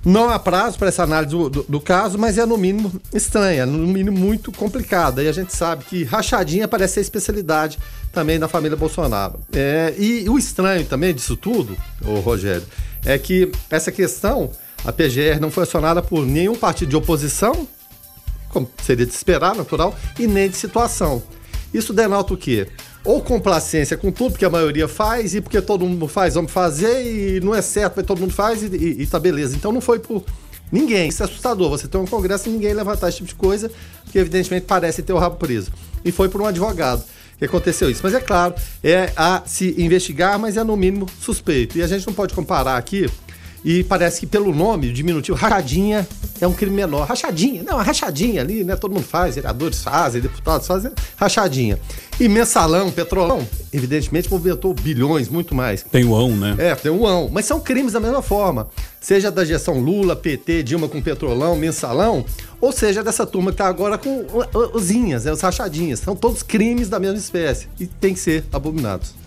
Não 0.05 0.29
há 0.29 0.37
prazo 0.37 0.77
para 0.77 0.89
essa 0.89 1.03
análise 1.03 1.31
do, 1.31 1.49
do, 1.49 1.63
do, 1.63 1.79
caso, 1.79 2.17
mas 2.17 2.37
é 2.37 2.45
no 2.45 2.57
mínimo 2.57 2.91
estranha, 3.13 3.65
no 3.65 3.87
mínimo 3.87 4.17
muito 4.17 4.51
complicada. 4.51 5.23
E 5.23 5.29
a 5.29 5.31
gente 5.31 5.55
sabe 5.55 5.85
que 5.85 6.03
rachadinha 6.03 6.67
parece 6.67 6.95
ser 6.95 7.01
especialidade 7.01 7.79
também 8.11 8.37
da 8.37 8.49
família 8.49 8.75
Bolsonaro. 8.75 9.39
É, 9.53 9.93
e 9.97 10.27
o 10.29 10.37
estranho 10.37 10.85
também 10.85 11.13
disso 11.13 11.37
tudo, 11.37 11.77
o 12.05 12.19
Rogério, 12.19 12.65
é 13.05 13.17
que 13.17 13.49
essa 13.69 13.91
questão, 13.93 14.51
a 14.83 14.91
PGR 14.91 15.39
não 15.39 15.49
foi 15.49 15.63
acionada 15.63 16.01
por 16.01 16.25
nenhum 16.25 16.55
partido 16.55 16.89
de 16.89 16.95
oposição, 16.97 17.65
como 18.49 18.69
seria 18.83 19.05
de 19.05 19.13
esperar, 19.13 19.55
natural, 19.55 19.95
e 20.19 20.27
nem 20.27 20.49
de 20.49 20.57
situação. 20.57 21.23
Isso 21.73 21.93
denota 21.93 22.33
o 22.33 22.37
quê? 22.37 22.67
Ou 23.05 23.21
complacência 23.21 23.97
com 23.97 24.11
tudo, 24.11 24.31
porque 24.31 24.45
a 24.45 24.49
maioria 24.49 24.87
faz, 24.87 25.35
e 25.35 25.41
porque 25.41 25.61
todo 25.61 25.85
mundo 25.85 26.07
faz, 26.07 26.35
vamos 26.35 26.51
fazer, 26.51 27.05
e 27.05 27.39
não 27.41 27.53
é 27.53 27.61
certo, 27.61 27.93
mas 27.97 28.05
todo 28.05 28.19
mundo 28.19 28.33
faz, 28.33 28.63
e, 28.63 28.67
e, 28.67 29.01
e 29.03 29.07
tá 29.07 29.19
beleza. 29.19 29.55
Então 29.55 29.71
não 29.71 29.81
foi 29.81 29.99
por 29.99 30.23
ninguém. 30.71 31.09
Isso 31.09 31.21
é 31.21 31.25
assustador, 31.25 31.69
você 31.69 31.87
ter 31.87 31.97
um 31.97 32.05
congresso 32.05 32.49
e 32.49 32.51
ninguém 32.51 32.73
levantar 32.73 33.09
esse 33.09 33.17
tipo 33.17 33.29
de 33.29 33.35
coisa, 33.35 33.69
que 34.11 34.17
evidentemente 34.17 34.65
parece 34.65 35.01
ter 35.01 35.13
o 35.13 35.17
rabo 35.17 35.35
preso. 35.35 35.71
E 36.03 36.11
foi 36.11 36.29
por 36.29 36.41
um 36.41 36.45
advogado 36.45 37.03
que 37.37 37.45
aconteceu 37.45 37.89
isso. 37.89 38.01
Mas 38.03 38.13
é 38.13 38.19
claro, 38.19 38.55
é 38.83 39.11
a 39.15 39.43
se 39.45 39.75
investigar, 39.77 40.39
mas 40.39 40.55
é 40.55 40.63
no 40.63 40.77
mínimo 40.77 41.07
suspeito. 41.19 41.77
E 41.77 41.83
a 41.83 41.87
gente 41.87 42.07
não 42.07 42.13
pode 42.13 42.33
comparar 42.33 42.77
aqui 42.77 43.09
e 43.63 43.83
parece 43.83 44.21
que 44.21 44.27
pelo 44.27 44.53
nome, 44.53 44.89
o 44.89 44.93
diminutivo, 44.93 45.37
rachadinha 45.37 46.07
é 46.41 46.47
um 46.47 46.53
crime 46.53 46.75
menor. 46.75 47.07
Rachadinha, 47.07 47.63
não, 47.63 47.79
a 47.79 47.83
rachadinha 47.83 48.41
ali, 48.41 48.63
né? 48.63 48.75
Todo 48.75 48.93
mundo 48.93 49.05
faz, 49.05 49.35
vereadores 49.35 49.81
fazem, 49.81 50.21
deputados 50.21 50.67
fazem, 50.67 50.91
rachadinha. 51.15 51.79
E 52.19 52.27
mensalão, 52.27 52.91
petrolão, 52.91 53.47
evidentemente 53.71 54.29
movimentou 54.29 54.73
bilhões, 54.73 55.29
muito 55.29 55.55
mais. 55.55 55.83
Tem 55.83 56.03
o 56.03 56.13
ão, 56.13 56.35
né? 56.35 56.55
É, 56.57 56.75
tem 56.75 56.91
o 56.91 57.07
ão. 57.07 57.29
Mas 57.31 57.45
são 57.45 57.59
crimes 57.59 57.93
da 57.93 57.99
mesma 57.99 58.21
forma. 58.21 58.67
Seja 58.99 59.31
da 59.31 59.45
gestão 59.45 59.79
Lula, 59.79 60.15
PT, 60.15 60.63
Dilma 60.63 60.87
com 60.87 61.01
petrolão, 61.01 61.55
mensalão, 61.55 62.25
ou 62.59 62.71
seja 62.71 63.03
dessa 63.03 63.25
turma 63.25 63.51
que 63.51 63.57
tá 63.57 63.67
agora 63.67 63.97
com 63.97 64.25
os 64.73 64.91
inhas, 64.91 65.25
né, 65.25 65.31
os 65.31 65.41
rachadinhas. 65.41 65.99
São 65.99 66.15
todos 66.15 66.43
crimes 66.43 66.89
da 66.89 66.99
mesma 66.99 67.17
espécie 67.17 67.67
e 67.79 67.87
tem 67.87 68.13
que 68.13 68.19
ser 68.19 68.43
abominados. 68.51 69.22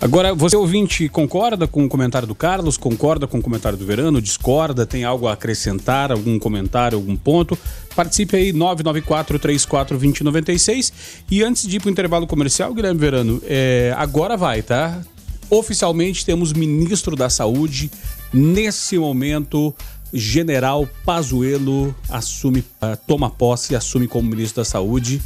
Agora, 0.00 0.34
você 0.34 0.56
ouvinte, 0.56 1.08
concorda 1.08 1.66
com 1.66 1.84
o 1.84 1.88
comentário 1.88 2.28
do 2.28 2.34
Carlos? 2.34 2.76
Concorda 2.76 3.26
com 3.26 3.38
o 3.38 3.42
comentário 3.42 3.78
do 3.78 3.86
Verano? 3.86 4.20
Discorda? 4.20 4.84
Tem 4.84 5.04
algo 5.04 5.26
a 5.26 5.32
acrescentar? 5.32 6.12
Algum 6.12 6.38
comentário, 6.38 6.98
algum 6.98 7.16
ponto? 7.16 7.58
Participe 7.94 8.36
aí, 8.36 8.52
994-34-2096. 8.52 10.92
E 11.30 11.42
antes 11.42 11.66
de 11.66 11.76
ir 11.76 11.80
para 11.80 11.88
o 11.88 11.90
intervalo 11.90 12.26
comercial, 12.26 12.74
Guilherme 12.74 13.00
Verano, 13.00 13.40
é, 13.46 13.94
agora 13.96 14.36
vai, 14.36 14.60
tá? 14.62 15.00
Oficialmente 15.48 16.26
temos 16.26 16.52
ministro 16.52 17.16
da 17.16 17.30
Saúde. 17.30 17.90
Nesse 18.32 18.98
momento, 18.98 19.72
General 20.12 20.88
Pazuello 21.04 21.94
assume, 22.08 22.60
uh, 22.60 22.96
toma 23.06 23.30
posse 23.30 23.72
e 23.72 23.76
assume 23.76 24.06
como 24.06 24.28
ministro 24.28 24.62
da 24.62 24.64
Saúde 24.64 25.20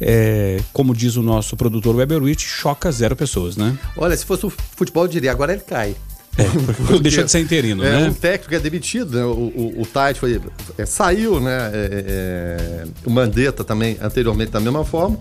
é, 0.00 0.60
como 0.72 0.94
diz 0.94 1.16
o 1.16 1.22
nosso 1.22 1.56
produtor 1.56 1.94
Weberwitch, 1.94 2.44
choca 2.44 2.90
zero 2.90 3.14
pessoas, 3.14 3.56
né? 3.56 3.76
Olha, 3.96 4.16
se 4.16 4.24
fosse 4.24 4.46
o 4.46 4.50
futebol, 4.50 5.04
eu 5.04 5.08
diria, 5.08 5.30
agora 5.30 5.52
ele 5.52 5.62
cai. 5.62 5.94
É, 6.38 6.44
porque 6.64 7.00
deixa 7.02 7.22
de 7.22 7.30
ser 7.30 7.40
interino, 7.40 7.84
é, 7.84 7.90
né? 7.90 8.08
Um 8.08 8.14
técnico 8.14 8.54
é 8.54 8.58
demitido, 8.58 9.16
né? 9.16 9.24
O, 9.24 9.28
o, 9.28 9.82
o 9.82 9.84
Tite 9.84 10.18
foi, 10.18 10.40
é, 10.78 10.86
saiu, 10.86 11.40
né? 11.40 11.70
É, 11.72 12.04
é, 12.06 12.84
o 13.04 13.10
Mandetta 13.10 13.62
também, 13.62 13.98
anteriormente, 14.00 14.50
da 14.50 14.60
mesma 14.60 14.84
forma, 14.84 15.18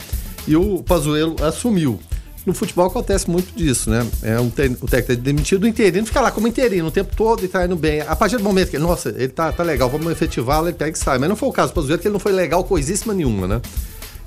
e 0.48 0.56
o 0.56 0.82
Pazuello 0.84 1.36
assumiu. 1.44 2.00
No 2.46 2.54
futebol 2.54 2.88
acontece 2.88 3.30
muito 3.30 3.54
disso, 3.54 3.90
né? 3.90 4.08
É 4.24 4.40
um 4.40 4.48
o 4.48 4.88
técnico 4.88 5.12
é 5.12 5.16
demitido, 5.16 5.64
o 5.64 5.68
interino 5.68 6.08
fica 6.08 6.22
lá 6.22 6.32
como 6.32 6.48
interino 6.48 6.88
o 6.88 6.92
tempo 6.92 7.14
todo 7.16 7.44
e 7.44 7.48
tá 7.50 7.66
indo 7.66 7.76
bem. 7.76 8.02
A 8.02 8.16
partir 8.16 8.38
do 8.38 8.44
momento 8.44 8.70
que, 8.70 8.80
nossa, 8.80 9.10
ele 9.10 9.28
tá, 9.28 9.52
tá 9.52 9.62
legal, 9.62 9.90
vamos 9.90 10.10
efetivá-lo, 10.12 10.68
ele 10.68 10.78
pega 10.78 10.96
e 10.96 10.98
sai. 10.98 11.20
Mas 11.20 11.28
não 11.28 11.36
foi 11.36 11.50
o 11.50 11.52
caso 11.52 11.74
do 11.74 11.76
Pazuello, 11.76 12.00
que 12.00 12.08
ele 12.08 12.14
não 12.14 12.20
foi 12.20 12.32
legal 12.32 12.64
coisíssima 12.64 13.14
nenhuma, 13.14 13.46
né? 13.46 13.62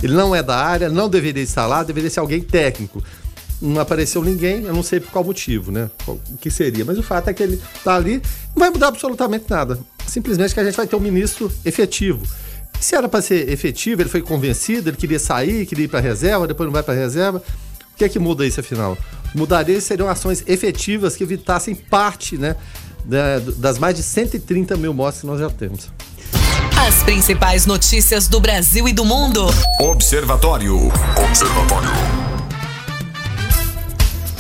Ele 0.03 0.15
não 0.15 0.35
é 0.35 0.43
da 0.43 0.57
área, 0.57 0.89
não 0.89 1.09
deveria 1.09 1.43
estar 1.43 1.67
lá, 1.67 1.83
deveria 1.83 2.11
ser 2.11 2.21
alguém 2.21 2.41
técnico. 2.41 3.03
Não 3.61 3.81
apareceu 3.81 4.25
ninguém, 4.25 4.65
eu 4.65 4.75
não 4.75 4.83
sei 4.83 4.99
por 4.99 5.11
qual 5.11 5.25
motivo, 5.25 5.71
né? 5.71 5.89
O 6.07 6.19
que 6.41 6.51
seria. 6.51 6.85
Mas 6.85 6.99
o 6.99 7.03
fato 7.03 7.31
é 7.31 7.33
que 7.33 7.43
ele 7.43 7.61
está 7.77 7.95
ali, 7.95 8.21
não 8.55 8.61
vai 8.61 8.71
mudar 8.71 8.89
absolutamente 8.89 9.45
nada. 9.49 9.79
Simplesmente 10.07 10.53
que 10.53 10.59
a 10.59 10.65
gente 10.65 10.77
vai 10.77 10.87
ter 10.87 10.97
um 10.97 11.01
ministro 11.01 11.51
efetivo. 11.65 12.23
E 12.81 12.85
se 12.85 12.97
era 12.97 13.09
para 13.09 13.23
ser 13.23 13.49
efetivo, 13.49 14.03
ele 14.03 14.09
foi 14.09 14.21
convencido, 14.21 14.91
ele 14.91 14.97
queria 14.97 15.21
sair, 15.21 15.65
queria 15.67 15.85
ir 15.85 15.89
para 15.89 16.01
reserva, 16.01 16.49
depois 16.49 16.67
não 16.67 16.73
vai 16.73 16.83
para 16.83 16.95
reserva. 16.95 17.41
O 17.95 17.97
que 17.97 18.05
é 18.05 18.09
que 18.09 18.19
muda 18.19 18.45
isso 18.45 18.59
afinal? 18.59 18.99
Mudaria 19.33 19.81
seriam 19.81 20.09
ações 20.09 20.43
efetivas 20.47 21.15
que 21.15 21.23
evitassem 21.23 21.75
parte 21.75 22.37
né, 22.37 22.57
das 23.57 23.79
mais 23.79 23.95
de 23.95 24.03
130 24.03 24.77
mil 24.77 24.93
mortes 24.93 25.21
que 25.21 25.27
nós 25.27 25.39
já 25.39 25.49
temos. 25.49 25.89
As 26.85 27.01
principais 27.05 27.65
notícias 27.65 28.27
do 28.27 28.41
Brasil 28.41 28.89
e 28.89 28.93
do 28.93 29.05
mundo. 29.05 29.47
Observatório. 29.79 30.91
Observatório. 31.17 32.22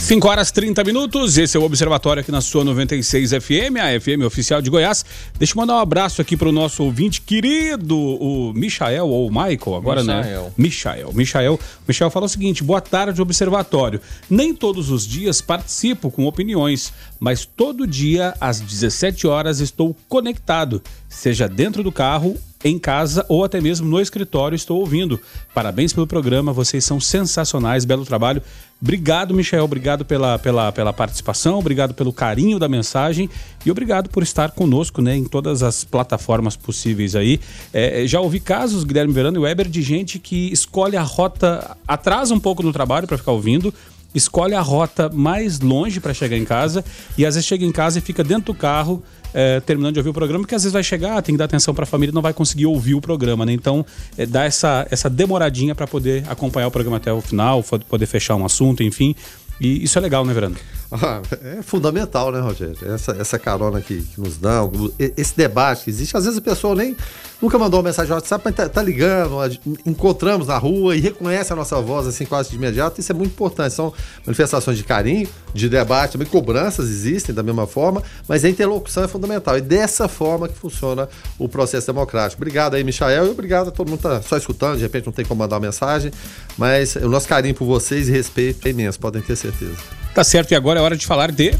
5 0.02 0.28
horas 0.28 0.50
30 0.50 0.82
minutos, 0.82 1.38
esse 1.38 1.56
é 1.56 1.60
o 1.60 1.62
Observatório 1.62 2.20
aqui 2.20 2.32
na 2.32 2.40
sua 2.40 2.64
96 2.64 3.30
FM, 3.30 3.76
a 3.80 4.00
FM 4.00 4.26
oficial 4.26 4.60
de 4.60 4.68
Goiás. 4.68 5.04
Deixa 5.38 5.54
eu 5.54 5.60
mandar 5.60 5.76
um 5.76 5.78
abraço 5.78 6.20
aqui 6.20 6.36
para 6.36 6.48
o 6.48 6.52
nosso 6.52 6.82
ouvinte 6.82 7.20
querido, 7.20 7.96
o 7.96 8.52
Michael, 8.52 9.06
ou 9.06 9.30
Michael, 9.30 9.76
agora 9.76 10.02
né? 10.02 10.16
Michael. 10.16 10.42
né? 10.42 10.52
Michael. 10.58 11.12
Michael. 11.14 11.60
Michael 11.86 12.10
fala 12.10 12.26
o 12.26 12.28
seguinte: 12.28 12.64
boa 12.64 12.80
tarde, 12.80 13.22
Observatório. 13.22 14.00
Nem 14.28 14.52
todos 14.52 14.90
os 14.90 15.06
dias 15.06 15.40
participo 15.40 16.10
com 16.10 16.26
opiniões, 16.26 16.92
mas 17.20 17.46
todo 17.46 17.86
dia 17.86 18.34
às 18.40 18.60
17 18.60 19.28
horas 19.28 19.60
estou 19.60 19.96
conectado, 20.08 20.82
seja 21.08 21.48
dentro 21.48 21.80
do 21.80 21.92
carro 21.92 22.36
em 22.64 22.78
casa 22.78 23.24
ou 23.28 23.44
até 23.44 23.60
mesmo 23.60 23.88
no 23.88 24.00
escritório 24.00 24.56
estou 24.56 24.80
ouvindo. 24.80 25.20
Parabéns 25.54 25.92
pelo 25.92 26.06
programa, 26.06 26.52
vocês 26.52 26.84
são 26.84 27.00
sensacionais, 27.00 27.84
belo 27.84 28.04
trabalho. 28.04 28.42
Obrigado, 28.82 29.32
Michel, 29.32 29.62
obrigado 29.62 30.04
pela, 30.04 30.36
pela, 30.40 30.72
pela 30.72 30.92
participação, 30.92 31.60
obrigado 31.60 31.94
pelo 31.94 32.12
carinho 32.12 32.58
da 32.58 32.68
mensagem. 32.68 33.30
E 33.64 33.70
obrigado 33.70 34.10
por 34.10 34.24
estar 34.24 34.50
conosco 34.50 35.00
né, 35.00 35.16
em 35.16 35.24
todas 35.24 35.62
as 35.62 35.84
plataformas 35.84 36.56
possíveis 36.56 37.14
aí. 37.14 37.38
É, 37.72 38.04
já 38.08 38.20
ouvi 38.20 38.40
casos, 38.40 38.82
Guilherme 38.82 39.12
Verano 39.12 39.38
e 39.38 39.40
Weber, 39.40 39.68
de 39.68 39.80
gente 39.82 40.18
que 40.18 40.52
escolhe 40.52 40.96
a 40.96 41.02
rota, 41.02 41.76
atrasa 41.86 42.34
um 42.34 42.40
pouco 42.40 42.60
no 42.60 42.72
trabalho 42.72 43.06
para 43.06 43.16
ficar 43.16 43.30
ouvindo, 43.30 43.72
escolhe 44.12 44.54
a 44.54 44.60
rota 44.60 45.08
mais 45.08 45.60
longe 45.60 46.00
para 46.00 46.12
chegar 46.12 46.36
em 46.36 46.44
casa 46.44 46.84
e 47.16 47.24
às 47.24 47.36
vezes 47.36 47.46
chega 47.46 47.64
em 47.64 47.70
casa 47.70 48.00
e 48.00 48.02
fica 48.02 48.24
dentro 48.24 48.52
do 48.52 48.54
carro 48.54 49.00
é, 49.34 49.60
terminando 49.60 49.94
de 49.94 50.00
ouvir 50.00 50.10
o 50.10 50.12
programa, 50.12 50.40
porque 50.42 50.54
às 50.54 50.62
vezes 50.62 50.72
vai 50.72 50.82
chegar, 50.82 51.20
tem 51.22 51.34
que 51.34 51.38
dar 51.38 51.46
atenção 51.46 51.74
para 51.74 51.84
a 51.84 51.86
família 51.86 52.12
não 52.12 52.22
vai 52.22 52.32
conseguir 52.32 52.66
ouvir 52.66 52.94
o 52.94 53.00
programa, 53.00 53.46
né? 53.46 53.52
Então, 53.52 53.84
é, 54.16 54.26
dá 54.26 54.44
essa, 54.44 54.86
essa 54.90 55.08
demoradinha 55.08 55.74
para 55.74 55.86
poder 55.86 56.24
acompanhar 56.28 56.68
o 56.68 56.70
programa 56.70 56.96
até 56.96 57.12
o 57.12 57.20
final, 57.20 57.62
poder 57.62 58.06
fechar 58.06 58.36
um 58.36 58.44
assunto, 58.44 58.82
enfim. 58.82 59.14
E 59.60 59.84
isso 59.84 59.98
é 59.98 60.00
legal, 60.00 60.24
né, 60.24 60.34
Verano? 60.34 60.56
É 61.42 61.62
fundamental, 61.62 62.30
né, 62.30 62.40
Rogério? 62.40 62.76
Essa, 62.82 63.12
essa 63.12 63.38
carona 63.38 63.80
que, 63.80 64.02
que, 64.02 64.20
nos 64.20 64.36
dão, 64.36 64.70
esse 64.98 65.36
debate 65.36 65.84
que 65.84 65.90
existe. 65.90 66.16
Às 66.16 66.24
vezes 66.24 66.38
a 66.38 66.42
pessoa 66.42 66.74
nem 66.74 66.96
nunca 67.40 67.58
mandou 67.58 67.80
uma 67.80 67.88
mensagem 67.88 68.10
no 68.10 68.14
WhatsApp, 68.14 68.42
mas 68.44 68.54
tá, 68.54 68.68
tá, 68.68 68.82
ligando, 68.82 69.36
encontramos 69.84 70.46
na 70.46 70.58
rua 70.58 70.94
e 70.94 71.00
reconhece 71.00 71.52
a 71.52 71.56
nossa 71.56 71.80
voz 71.80 72.06
assim 72.06 72.24
quase 72.24 72.50
de 72.50 72.56
imediato. 72.56 73.00
Isso 73.00 73.10
é 73.10 73.14
muito 73.14 73.32
importante. 73.32 73.74
São 73.74 73.92
manifestações 74.24 74.76
de 74.76 74.84
carinho, 74.84 75.28
de 75.52 75.68
debate, 75.68 76.12
também 76.12 76.28
cobranças 76.28 76.88
existem 76.88 77.34
da 77.34 77.42
mesma 77.42 77.66
forma, 77.66 78.02
mas 78.28 78.44
a 78.44 78.48
interlocução 78.48 79.04
é 79.04 79.08
fundamental. 79.08 79.56
E 79.56 79.60
dessa 79.60 80.08
forma 80.08 80.48
que 80.48 80.54
funciona 80.54 81.08
o 81.38 81.48
processo 81.48 81.86
democrático. 81.86 82.40
Obrigado 82.40 82.74
aí, 82.74 82.84
Michael, 82.84 83.26
e 83.26 83.30
obrigado 83.30 83.68
a 83.68 83.70
todo 83.70 83.88
mundo 83.88 83.98
que 83.98 84.04
tá 84.04 84.22
só 84.22 84.36
escutando, 84.36 84.76
de 84.76 84.82
repente 84.82 85.06
não 85.06 85.12
tem 85.12 85.24
como 85.24 85.38
mandar 85.40 85.56
uma 85.56 85.66
mensagem, 85.66 86.12
mas 86.56 86.96
o 86.96 87.08
nosso 87.08 87.26
carinho 87.28 87.54
por 87.54 87.64
vocês 87.64 88.08
e 88.08 88.12
respeito 88.12 88.66
é 88.66 88.70
imenso, 88.70 88.98
podem 88.98 89.22
ter 89.22 89.36
certeza. 89.36 90.02
Tá 90.14 90.22
certo, 90.22 90.52
e 90.52 90.54
agora 90.54 90.78
é 90.78 90.82
hora 90.82 90.96
de 90.96 91.06
falar 91.06 91.32
de. 91.32 91.54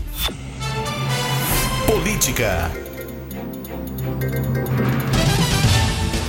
Política. 1.86 2.70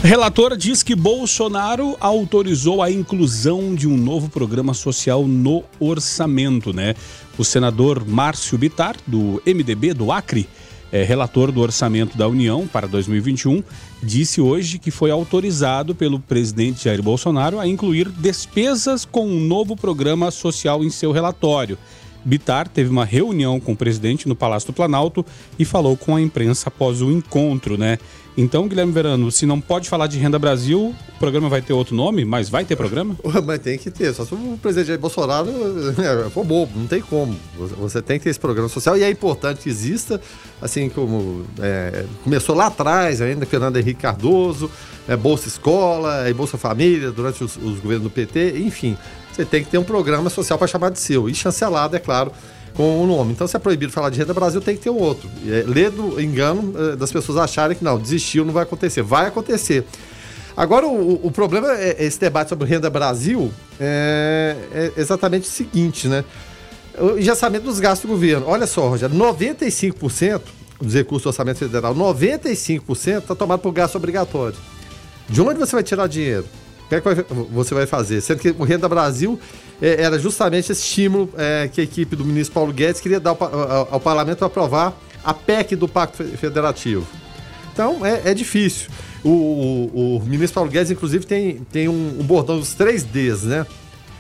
Relator 0.02 0.56
diz 0.56 0.84
que 0.84 0.96
Bolsonaro 0.96 1.98
autorizou 2.00 2.82
a 2.82 2.90
inclusão 2.90 3.76
de 3.76 3.88
um 3.88 3.98
novo 3.98 4.30
programa 4.30 4.74
social 4.74 5.28
no 5.28 5.64
orçamento, 5.80 6.72
né? 6.74 6.96
O 7.38 7.44
senador 7.44 8.06
Márcio 8.06 8.58
Bitar, 8.58 8.96
do 9.06 9.42
MDB 9.46 9.94
do 9.94 10.12
Acre, 10.12 10.48
é, 10.94 11.04
relator 11.04 11.52
do 11.52 11.60
orçamento 11.60 12.18
da 12.18 12.28
União 12.28 12.68
para 12.68 12.88
2021, 12.88 13.64
disse 14.02 14.40
hoje 14.40 14.78
que 14.78 14.92
foi 14.92 15.10
autorizado 15.10 15.96
pelo 15.96 16.20
presidente 16.20 16.86
Jair 16.86 17.02
Bolsonaro 17.02 17.60
a 17.60 17.68
incluir 17.68 18.08
despesas 18.10 19.04
com 19.04 19.26
um 19.26 19.40
novo 19.40 19.76
programa 19.76 20.32
social 20.32 20.84
em 20.84 20.90
seu 20.90 21.12
relatório. 21.12 21.78
Bitar 22.26 22.68
teve 22.68 22.90
uma 22.90 23.06
reunião 23.06 23.60
com 23.60 23.74
o 23.74 23.76
presidente 23.76 24.28
no 24.28 24.36
Palácio 24.36 24.68
do 24.68 24.74
Planalto 24.74 25.26
e 25.58 25.66
falou 25.66 25.98
com 25.98 26.16
a 26.16 26.22
imprensa 26.22 26.70
após 26.70 27.02
o 27.02 27.12
encontro, 27.12 27.78
né? 27.78 27.98
Então, 28.36 28.68
Guilherme 28.68 28.92
Verano, 28.92 29.32
se 29.32 29.46
não 29.46 29.62
pode 29.62 29.88
falar 29.88 30.08
de 30.08 30.18
Renda 30.18 30.40
Brasil, 30.40 30.96
o 31.08 31.20
programa 31.20 31.50
vai 31.50 31.62
ter 31.62 31.72
outro 31.74 31.96
nome, 31.96 32.26
mas 32.26 32.50
vai 32.50 32.66
ter 32.66 32.76
programa? 32.76 33.16
Mas 33.46 33.60
tem 33.60 33.78
que 33.78 33.92
ter, 33.92 34.12
só 34.14 34.26
se 34.26 34.34
o 34.34 34.58
presidente 34.60 34.88
Jair 34.88 35.00
Bolsonaro 35.00 35.50
é, 35.50 36.30
bobo, 36.30 36.70
não 36.76 36.88
tem 36.88 37.00
como. 37.00 37.36
Você 37.78 38.02
tem 38.02 38.18
que 38.18 38.24
ter 38.24 38.32
esse 38.32 38.40
programa 38.40 38.68
social 38.70 38.98
e 38.98 39.04
é 39.04 39.10
importante 39.10 39.62
que 39.62 39.70
exista, 39.70 40.20
assim 40.60 40.90
como 40.90 41.46
é, 41.60 42.06
começou 42.24 42.56
lá 42.56 42.68
atrás, 42.68 43.22
ainda 43.22 43.46
Fernando 43.46 43.78
Henrique 43.78 44.02
Cardoso, 44.02 44.70
é, 45.08 45.16
Bolsa 45.16 45.48
Escola, 45.48 46.28
e 46.28 46.34
Bolsa 46.34 46.58
Família, 46.58 47.12
durante 47.12 47.44
os, 47.44 47.56
os 47.56 47.80
governos 47.80 48.04
do 48.04 48.10
PT, 48.10 48.58
enfim. 48.58 48.98
Você 49.34 49.44
tem 49.44 49.64
que 49.64 49.70
ter 49.70 49.78
um 49.78 49.84
programa 49.84 50.30
social 50.30 50.58
para 50.60 50.68
chamar 50.68 50.92
de 50.92 51.00
seu. 51.00 51.28
E 51.28 51.34
chancelado, 51.34 51.96
é 51.96 52.00
claro, 52.00 52.32
com 52.76 53.04
o 53.04 53.08
nome. 53.08 53.34
Então, 53.34 53.48
se 53.48 53.56
é 53.56 53.60
proibido 53.60 53.92
falar 53.92 54.10
de 54.10 54.20
Renda 54.20 54.34
Brasil, 54.34 54.62
tem 54.62 54.76
que 54.76 54.84
ter 54.84 54.90
um 54.90 55.00
outro. 55.00 55.30
É, 55.48 55.90
do 55.90 56.22
engano 56.22 56.74
é, 56.78 56.96
das 56.96 57.12
pessoas 57.12 57.38
acharem 57.40 57.76
que 57.76 57.84
não, 57.84 57.98
desistiu, 57.98 58.46
não 58.46 58.54
vai 58.54 58.64
acontecer. 58.64 59.02
Vai 59.02 59.28
acontecer. 59.28 59.86
Agora, 60.56 60.86
o, 60.86 61.26
o 61.26 61.32
problema 61.32 61.72
é 61.72 62.04
esse 62.04 62.20
debate 62.20 62.50
sobre 62.50 62.68
Renda 62.68 62.90
Brasil 62.90 63.52
é, 63.80 64.56
é 64.72 65.02
exatamente 65.02 65.48
o 65.48 65.52
seguinte, 65.52 66.08
né? 66.08 66.24
O 67.00 67.18
engessamento 67.18 67.66
dos 67.66 67.80
gastos 67.80 68.08
do 68.08 68.14
governo. 68.14 68.46
Olha 68.48 68.68
só, 68.68 68.88
Rogério, 68.88 69.16
95% 69.18 70.42
dos 70.80 70.94
recursos 70.94 71.24
do 71.24 71.30
orçamento 71.30 71.58
federal, 71.58 71.96
95% 71.96 73.18
está 73.18 73.34
tomado 73.34 73.62
por 73.62 73.72
gasto 73.72 73.96
obrigatório. 73.96 74.58
De 75.28 75.42
onde 75.42 75.58
você 75.58 75.76
vai 75.76 75.84
tirar 75.84 76.06
dinheiro? 76.06 76.46
Que, 77.02 77.10
é 77.10 77.16
que 77.16 77.34
você 77.52 77.74
vai 77.74 77.86
fazer? 77.86 78.22
Sendo 78.22 78.40
que 78.40 78.56
o 78.58 78.64
Renda 78.64 78.88
Brasil 78.88 79.40
é, 79.82 80.02
era 80.02 80.20
justamente 80.20 80.72
esse 80.72 80.82
estímulo 80.82 81.30
é, 81.38 81.70
que 81.72 81.82
a 81.82 81.84
equipe 81.84 82.16
do 82.16 82.26
ministro 82.26 82.54
Paulo 82.54 82.74
Guedes 82.74 83.02
queria 83.02 83.20
dar 83.20 83.32
ao, 83.32 83.44
ao, 83.44 83.88
ao 83.92 84.00
parlamento 84.00 84.38
para 84.38 84.48
aprovar 84.48 84.98
a 85.24 85.34
PEC 85.34 85.76
do 85.76 85.88
Pacto 85.88 86.24
Federativo. 86.38 87.08
Então 87.72 88.06
é, 88.06 88.32
é 88.32 88.34
difícil. 88.34 88.90
O, 89.24 89.30
o, 89.30 90.18
o, 90.18 90.24
ministro 90.26 90.56
Paulo 90.56 90.70
Guedes, 90.70 90.92
inclusive, 90.92 91.26
tem, 91.26 91.66
tem 91.72 91.88
um, 91.88 92.18
um 92.20 92.24
bordão 92.24 92.60
dos 92.60 92.74
três 92.74 93.04
Ds, 93.04 93.44
né? 93.44 93.66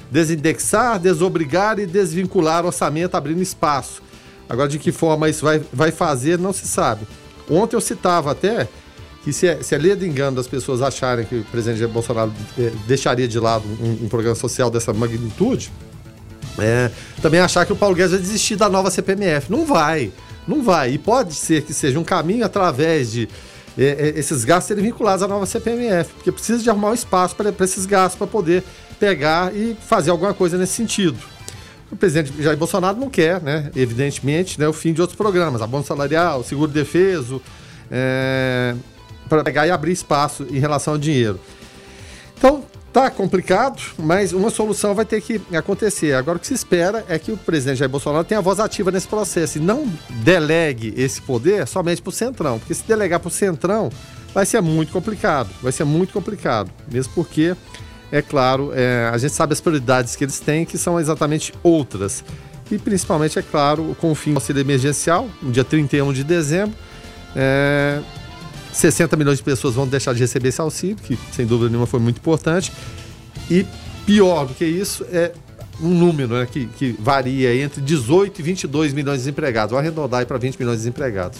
Desindexar, 0.09 0.99
desobrigar 0.99 1.77
e 1.79 1.85
desvincular 1.85 2.63
o 2.63 2.67
orçamento, 2.67 3.15
abrindo 3.15 3.41
espaço. 3.41 4.01
Agora, 4.47 4.69
de 4.69 4.79
que 4.79 4.91
forma 4.91 5.29
isso 5.29 5.43
vai, 5.43 5.61
vai 5.71 5.91
fazer, 5.91 6.37
não 6.37 6.53
se 6.53 6.67
sabe. 6.67 7.05
Ontem 7.49 7.75
eu 7.75 7.81
citava 7.81 8.31
até 8.31 8.67
que 9.23 9.31
se 9.31 9.47
é, 9.47 9.63
se 9.63 9.73
é 9.73 9.77
lei 9.77 9.95
de 9.95 10.05
engano 10.05 10.35
das 10.35 10.47
pessoas 10.47 10.81
acharem 10.81 11.25
que 11.25 11.35
o 11.35 11.43
presidente 11.45 11.85
Bolsonaro 11.87 12.33
eh, 12.59 12.71
deixaria 12.85 13.27
de 13.27 13.39
lado 13.39 13.63
um, 13.81 14.05
um 14.05 14.09
programa 14.09 14.35
social 14.35 14.69
dessa 14.69 14.91
magnitude, 14.91 15.71
é, 16.59 16.91
também 17.21 17.39
achar 17.39 17.65
que 17.65 17.73
o 17.73 17.75
Paulo 17.75 17.95
Guedes 17.95 18.11
vai 18.11 18.19
desistir 18.19 18.55
da 18.55 18.69
nova 18.69 18.91
CPMF. 18.91 19.51
Não 19.51 19.65
vai, 19.65 20.11
não 20.47 20.61
vai. 20.61 20.91
E 20.91 20.97
pode 20.97 21.33
ser 21.33 21.63
que 21.63 21.73
seja 21.73 21.97
um 21.97 22.03
caminho 22.03 22.45
através 22.45 23.11
de 23.11 23.29
é, 23.77 24.13
esses 24.15 24.43
gastos 24.43 24.67
serem 24.67 24.83
vinculados 24.83 25.23
à 25.23 25.27
nova 25.27 25.45
CPMF, 25.45 26.13
porque 26.13 26.31
precisa 26.31 26.61
de 26.61 26.69
arrumar 26.69 26.91
um 26.91 26.93
espaço 26.93 27.35
para 27.35 27.53
esses 27.61 27.85
gastos 27.85 28.17
para 28.17 28.27
poder 28.27 28.63
pegar 28.99 29.55
e 29.55 29.75
fazer 29.87 30.11
alguma 30.11 30.33
coisa 30.33 30.57
nesse 30.57 30.73
sentido. 30.73 31.17
O 31.91 31.95
presidente 31.95 32.33
Jair 32.41 32.57
Bolsonaro 32.57 32.99
não 32.99 33.09
quer, 33.09 33.41
né, 33.41 33.71
evidentemente, 33.75 34.59
né, 34.59 34.67
o 34.67 34.73
fim 34.73 34.93
de 34.93 35.01
outros 35.01 35.17
programas, 35.17 35.61
abono 35.61 35.83
salarial, 35.83 36.43
seguro 36.43 36.71
defeso, 36.71 37.41
é, 37.91 38.75
para 39.29 39.43
pegar 39.43 39.67
e 39.67 39.71
abrir 39.71 39.91
espaço 39.91 40.45
em 40.49 40.59
relação 40.59 40.93
ao 40.93 40.99
dinheiro. 40.99 41.39
Então, 42.37 42.63
tá 42.93 43.09
complicado, 43.09 43.81
mas 43.97 44.33
uma 44.33 44.51
solução 44.51 44.93
vai 44.93 45.03
ter 45.03 45.19
que 45.19 45.41
acontecer. 45.55 46.13
Agora, 46.13 46.37
o 46.37 46.39
que 46.39 46.45
se 46.45 46.53
espera 46.53 47.03
é 47.09 47.17
que 47.17 47.31
o 47.31 47.37
presidente 47.37 47.77
Jair 47.79 47.89
Bolsonaro 47.89 48.23
tenha 48.23 48.39
voz 48.39 48.59
ativa 48.59 48.91
nesse 48.91 49.07
processo 49.07 49.57
e 49.57 49.61
não 49.61 49.91
delegue 50.23 50.93
esse 50.95 51.19
poder 51.21 51.67
somente 51.67 52.01
para 52.01 52.09
o 52.09 52.13
Centrão, 52.13 52.59
porque 52.59 52.73
se 52.73 52.83
delegar 52.83 53.19
para 53.19 53.29
o 53.29 53.31
Centrão 53.31 53.89
vai 54.33 54.45
ser 54.45 54.61
muito 54.61 54.91
complicado, 54.91 55.49
vai 55.61 55.71
ser 55.71 55.83
muito 55.83 56.13
complicado, 56.13 56.69
mesmo 56.91 57.13
porque, 57.15 57.55
é 58.11 58.21
claro, 58.21 58.71
é, 58.75 59.09
a 59.11 59.17
gente 59.17 59.33
sabe 59.33 59.53
as 59.53 59.61
prioridades 59.61 60.15
que 60.15 60.23
eles 60.23 60.39
têm, 60.39 60.63
que 60.63 60.77
são 60.77 60.99
exatamente 60.99 61.51
outras. 61.63 62.23
E 62.69 62.77
principalmente, 62.77 63.37
é 63.39 63.41
claro, 63.41 63.95
com 63.99 64.11
o 64.11 64.15
fim 64.15 64.33
do 64.33 64.37
auxílio 64.37 64.61
emergencial, 64.61 65.27
no 65.41 65.51
dia 65.51 65.63
31 65.63 66.13
de 66.13 66.23
dezembro, 66.23 66.75
é, 67.35 67.99
60 68.73 69.15
milhões 69.15 69.37
de 69.37 69.43
pessoas 69.43 69.75
vão 69.75 69.87
deixar 69.87 70.13
de 70.13 70.19
receber 70.19 70.49
esse 70.49 70.59
auxílio, 70.59 70.97
que 70.97 71.17
sem 71.31 71.45
dúvida 71.45 71.69
nenhuma 71.69 71.85
foi 71.85 71.99
muito 71.99 72.17
importante. 72.17 72.71
E 73.49 73.65
pior 74.05 74.45
do 74.47 74.53
que 74.53 74.65
isso 74.65 75.05
é 75.11 75.31
um 75.81 75.89
número 75.89 76.35
né, 76.35 76.47
que, 76.49 76.65
que 76.67 76.95
varia 76.99 77.55
entre 77.55 77.81
18 77.81 78.39
e 78.39 78.43
22 78.43 78.93
milhões 78.93 79.17
de 79.17 79.23
desempregados. 79.23 79.71
Vou 79.71 79.79
arredondar 79.79 80.25
para 80.25 80.37
20 80.37 80.57
milhões 80.57 80.77
de 80.77 80.83
desempregados. 80.83 81.39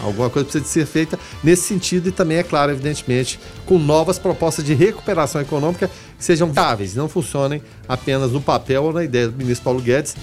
Alguma 0.00 0.28
coisa 0.28 0.44
precisa 0.44 0.64
de 0.64 0.70
ser 0.70 0.86
feita 0.86 1.18
nesse 1.42 1.62
sentido 1.62 2.08
e 2.08 2.12
também, 2.12 2.38
é 2.38 2.42
claro, 2.42 2.72
evidentemente, 2.72 3.38
com 3.64 3.78
novas 3.78 4.18
propostas 4.18 4.64
de 4.64 4.74
recuperação 4.74 5.40
econômica 5.40 5.88
que 6.18 6.24
sejam 6.24 6.52
viáveis, 6.52 6.94
não 6.94 7.08
funcionem 7.08 7.62
apenas 7.88 8.32
no 8.32 8.40
papel 8.40 8.84
ou 8.84 8.92
na 8.92 9.04
ideia 9.04 9.28
do 9.28 9.36
ministro 9.36 9.64
Paulo 9.64 9.80
Guedes. 9.80 10.16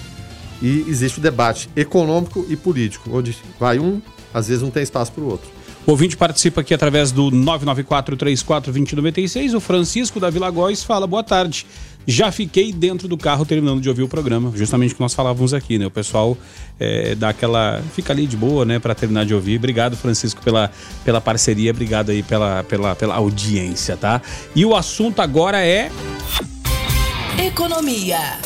E 0.61 0.85
existe 0.87 1.19
o 1.19 1.21
debate 1.21 1.69
econômico 1.75 2.45
e 2.49 2.55
político, 2.55 3.09
onde 3.11 3.35
vai 3.59 3.79
um, 3.79 4.01
às 4.33 4.47
vezes 4.47 4.61
não 4.61 4.69
tem 4.69 4.83
espaço 4.83 5.11
para 5.11 5.23
o 5.23 5.27
outro. 5.27 5.49
O 5.85 5.91
ouvinte 5.91 6.15
participa 6.15 6.61
aqui 6.61 6.73
através 6.73 7.11
do 7.11 7.29
994-34-2096. 7.31 9.55
O 9.55 9.59
Francisco 9.59 10.17
da 10.19 10.29
Vila 10.29 10.49
Góis 10.49 10.83
fala: 10.83 11.07
boa 11.07 11.23
tarde. 11.23 11.65
Já 12.05 12.31
fiquei 12.31 12.71
dentro 12.73 13.07
do 13.07 13.15
carro 13.15 13.45
terminando 13.45 13.79
de 13.79 13.87
ouvir 13.87 14.01
o 14.01 14.07
programa, 14.07 14.51
justamente 14.55 14.93
o 14.93 14.95
que 14.95 15.01
nós 15.01 15.13
falávamos 15.13 15.53
aqui, 15.53 15.77
né? 15.77 15.85
O 15.85 15.91
pessoal 15.91 16.35
é, 16.79 17.13
dá 17.13 17.29
aquela. 17.29 17.79
fica 17.93 18.11
ali 18.11 18.25
de 18.25 18.35
boa, 18.35 18.65
né, 18.65 18.79
para 18.79 18.95
terminar 18.95 19.23
de 19.23 19.35
ouvir. 19.35 19.57
Obrigado, 19.57 19.95
Francisco, 19.95 20.41
pela, 20.41 20.71
pela 21.05 21.21
parceria, 21.21 21.69
obrigado 21.69 22.09
aí 22.09 22.23
pela, 22.23 22.63
pela, 22.63 22.95
pela 22.95 23.13
audiência, 23.15 23.95
tá? 23.95 24.19
E 24.55 24.65
o 24.65 24.75
assunto 24.75 25.21
agora 25.21 25.63
é. 25.63 25.91
Economia. 27.37 28.39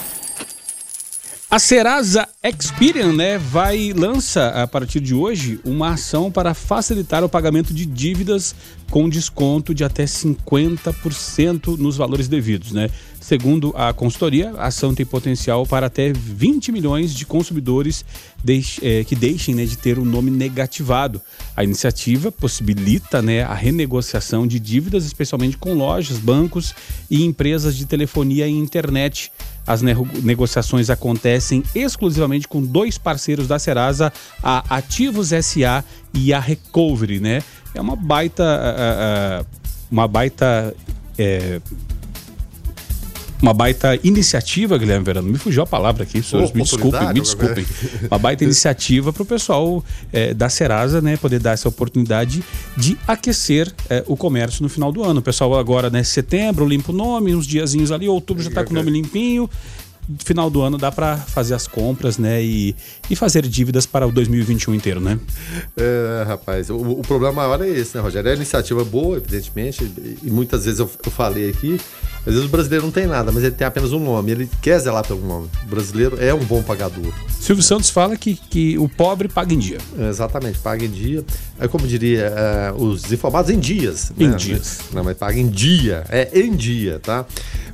A 1.56 1.60
Serasa 1.60 2.28
Experian, 2.44 3.14
né, 3.14 3.38
vai 3.38 3.94
lança 3.94 4.50
a 4.50 4.68
partir 4.68 5.00
de 5.00 5.16
hoje 5.16 5.58
uma 5.64 5.92
ação 5.92 6.30
para 6.30 6.54
facilitar 6.54 7.24
o 7.24 7.30
pagamento 7.30 7.74
de 7.74 7.86
dívidas 7.86 8.54
com 8.92 9.08
desconto 9.08 9.74
de 9.74 9.82
até 9.82 10.04
50% 10.04 11.78
nos 11.78 11.96
valores 11.96 12.28
devidos, 12.28 12.74
né? 12.74 12.90
Segundo 13.26 13.74
a 13.76 13.92
consultoria, 13.92 14.52
a 14.56 14.68
ação 14.68 14.94
tem 14.94 15.04
potencial 15.04 15.66
para 15.66 15.88
até 15.88 16.14
20 16.14 16.72
milhões 16.72 17.12
de 17.12 17.26
consumidores 17.26 18.06
é, 18.84 19.04
que 19.04 19.16
deixem 19.16 19.56
né, 19.56 19.66
de 19.66 19.76
ter 19.80 19.98
o 19.98 20.06
nome 20.06 20.30
negativado. 20.30 21.20
A 21.58 21.64
iniciativa 21.64 22.32
possibilita 22.32 23.24
né, 23.24 23.42
a 23.42 23.56
renegociação 23.56 24.46
de 24.46 24.60
dívidas, 24.60 25.08
especialmente 25.08 25.58
com 25.58 25.74
lojas, 25.74 26.20
bancos 26.20 26.76
e 27.10 27.26
empresas 27.26 27.76
de 27.76 27.88
telefonia 27.88 28.48
e 28.48 28.52
internet. 28.52 29.32
As 29.66 29.82
negociações 29.82 30.92
acontecem 30.92 31.64
exclusivamente 31.74 32.48
com 32.48 32.62
dois 32.62 33.00
parceiros 33.00 33.48
da 33.48 33.58
Serasa, 33.58 34.14
a 34.44 34.78
Ativos 34.78 35.30
SA 35.30 35.84
e 36.14 36.32
a 36.32 36.40
Recovery, 36.40 37.20
né? 37.20 37.42
É 37.74 37.82
uma 37.82 37.96
baita, 37.96 39.44
uma 39.90 40.08
baita 40.08 40.76
é, 41.18 41.60
uma 43.42 43.54
baita 43.54 44.00
iniciativa, 44.04 44.78
Guilherme 44.78 45.06
Verano. 45.06 45.30
Me 45.30 45.38
fugiu 45.38 45.64
a 45.64 45.68
palavra 45.68 46.04
aqui, 46.04 46.22
senhores. 46.24 46.52
me 46.52 46.64
desculpem, 46.64 47.08
me 47.08 47.20
desculpem. 47.20 47.66
Uma 48.10 48.18
baita 48.18 48.44
iniciativa 48.44 49.12
para 49.12 49.24
o 49.24 49.26
pessoal 49.26 49.84
é, 50.12 50.34
da 50.34 50.50
Serasa, 50.50 51.02
né, 51.02 51.18
poder 51.18 51.40
dar 51.40 51.52
essa 51.52 51.68
oportunidade 51.68 52.44
de 52.78 52.98
aquecer 53.08 53.72
é, 53.90 54.04
o 54.08 54.16
comércio 54.16 54.64
no 54.64 54.70
final 54.70 54.92
do 54.92 55.04
ano. 55.04 55.20
O 55.20 55.24
pessoal 55.24 55.58
agora, 55.58 55.90
né, 55.90 56.04
setembro, 56.04 56.68
limpa 56.68 56.92
o 56.92 56.96
nome, 56.96 57.36
uns 57.36 57.46
diazinhos 57.46 57.92
ali, 57.92 58.08
outubro 58.08 58.42
já 58.42 58.50
está 58.50 58.64
com 58.64 58.72
o 58.72 58.76
nome 58.76 58.92
limpinho 58.92 59.50
final 60.24 60.50
do 60.50 60.62
ano 60.62 60.78
dá 60.78 60.92
para 60.92 61.18
fazer 61.18 61.54
as 61.54 61.68
compras, 61.68 62.18
né? 62.18 62.44
E, 62.44 62.76
e 63.10 63.16
fazer 63.16 63.48
dívidas 63.48 63.86
para 63.86 64.08
o 64.08 64.12
2021 64.12 64.76
inteiro, 64.76 65.00
né? 65.00 65.20
É, 65.76 66.24
rapaz, 66.28 66.70
o, 66.70 66.78
o 66.78 67.02
problema 67.02 67.34
maior 67.34 67.62
é 67.62 67.70
esse, 67.70 67.98
né, 67.98 68.04
Rogério? 68.04 68.30
É 68.30 68.34
a 68.34 68.36
iniciativa 68.36 68.84
boa, 68.84 69.18
evidentemente, 69.18 69.92
e 70.22 70.30
muitas 70.30 70.66
vezes 70.66 70.80
eu, 70.80 70.90
eu 71.04 71.12
falei 71.12 71.50
aqui, 71.50 71.80
às 72.26 72.34
vezes 72.34 72.46
o 72.46 72.50
brasileiro 72.50 72.86
não 72.86 72.92
tem 72.92 73.06
nada, 73.06 73.32
mas 73.32 73.44
ele 73.44 73.54
tem 73.54 73.68
apenas 73.68 73.94
um 73.94 74.00
nome, 74.00 74.32
ele 74.32 74.50
quer 74.62 74.80
zelar 74.80 75.06
pelo 75.06 75.26
nome. 75.26 75.48
O 75.64 75.68
brasileiro 75.68 76.18
é 76.20 76.34
um 76.34 76.44
bom 76.44 76.64
pagador. 76.64 77.14
Silvio 77.40 77.64
Santos 77.64 77.92
fala 77.92 78.18
que, 78.18 78.36
que 78.36 78.78
o 78.80 78.90
pobre 78.90 79.28
paga 79.28 79.54
em 79.54 79.60
dia. 79.60 79.78
Exatamente, 80.10 80.58
paga 80.58 80.84
em 80.84 80.90
dia. 80.90 81.24
É 81.60 81.68
como 81.68 81.88
diria, 81.88 82.34
é, 82.36 82.74
os 82.76 83.12
informados 83.12 83.52
em 83.52 83.60
dias. 83.60 84.12
Em 84.18 84.30
né? 84.30 84.36
dias. 84.36 84.80
Não, 84.92 85.04
mas 85.04 85.16
paga 85.16 85.40
em 85.40 85.48
dia, 85.48 86.04
é 86.10 86.30
em 86.40 86.56
dia, 86.56 87.00
tá? 87.00 87.26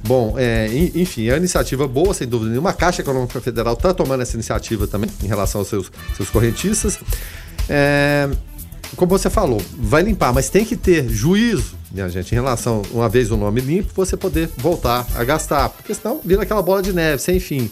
Bom, 0.04 0.36
é, 0.38 0.68
enfim, 0.96 1.28
é 1.28 1.32
uma 1.32 1.38
iniciativa 1.38 1.88
boa, 1.88 2.14
sem 2.14 2.28
dúvida 2.28 2.50
nenhuma. 2.50 2.72
A 2.72 2.74
Caixa 2.74 3.02
Econômica 3.02 3.40
Federal 3.40 3.74
está 3.74 3.94
tomando 3.94 4.22
essa 4.22 4.36
iniciativa 4.36 4.86
também 4.86 5.10
em 5.24 5.28
relação 5.28 5.62
aos 5.62 5.70
seus, 5.70 5.92
seus 6.18 6.30
correntistas. 6.30 7.00
É, 7.70 8.30
como 8.98 9.10
você 9.10 9.30
falou, 9.30 9.62
vai 9.78 10.02
limpar, 10.02 10.34
mas 10.34 10.50
tem 10.50 10.66
que 10.66 10.76
ter 10.76 11.08
juízo, 11.08 11.76
minha 11.91 12.08
gente, 12.10 12.32
em 12.32 12.36
relação, 12.36 12.82
uma 12.91 13.10
vez 13.10 13.32
o 13.32 13.38
nome 13.38 13.60
limpo, 13.60 13.91
você 13.93 14.15
poder 14.15 14.49
voltar 14.58 15.06
a 15.15 15.23
gastar, 15.23 15.69
porque 15.69 15.93
senão 15.93 16.21
vira 16.23 16.43
aquela 16.43 16.62
bola 16.62 16.82
de 16.82 16.93
neve, 16.93 17.21
sem 17.21 17.39
fim. 17.39 17.69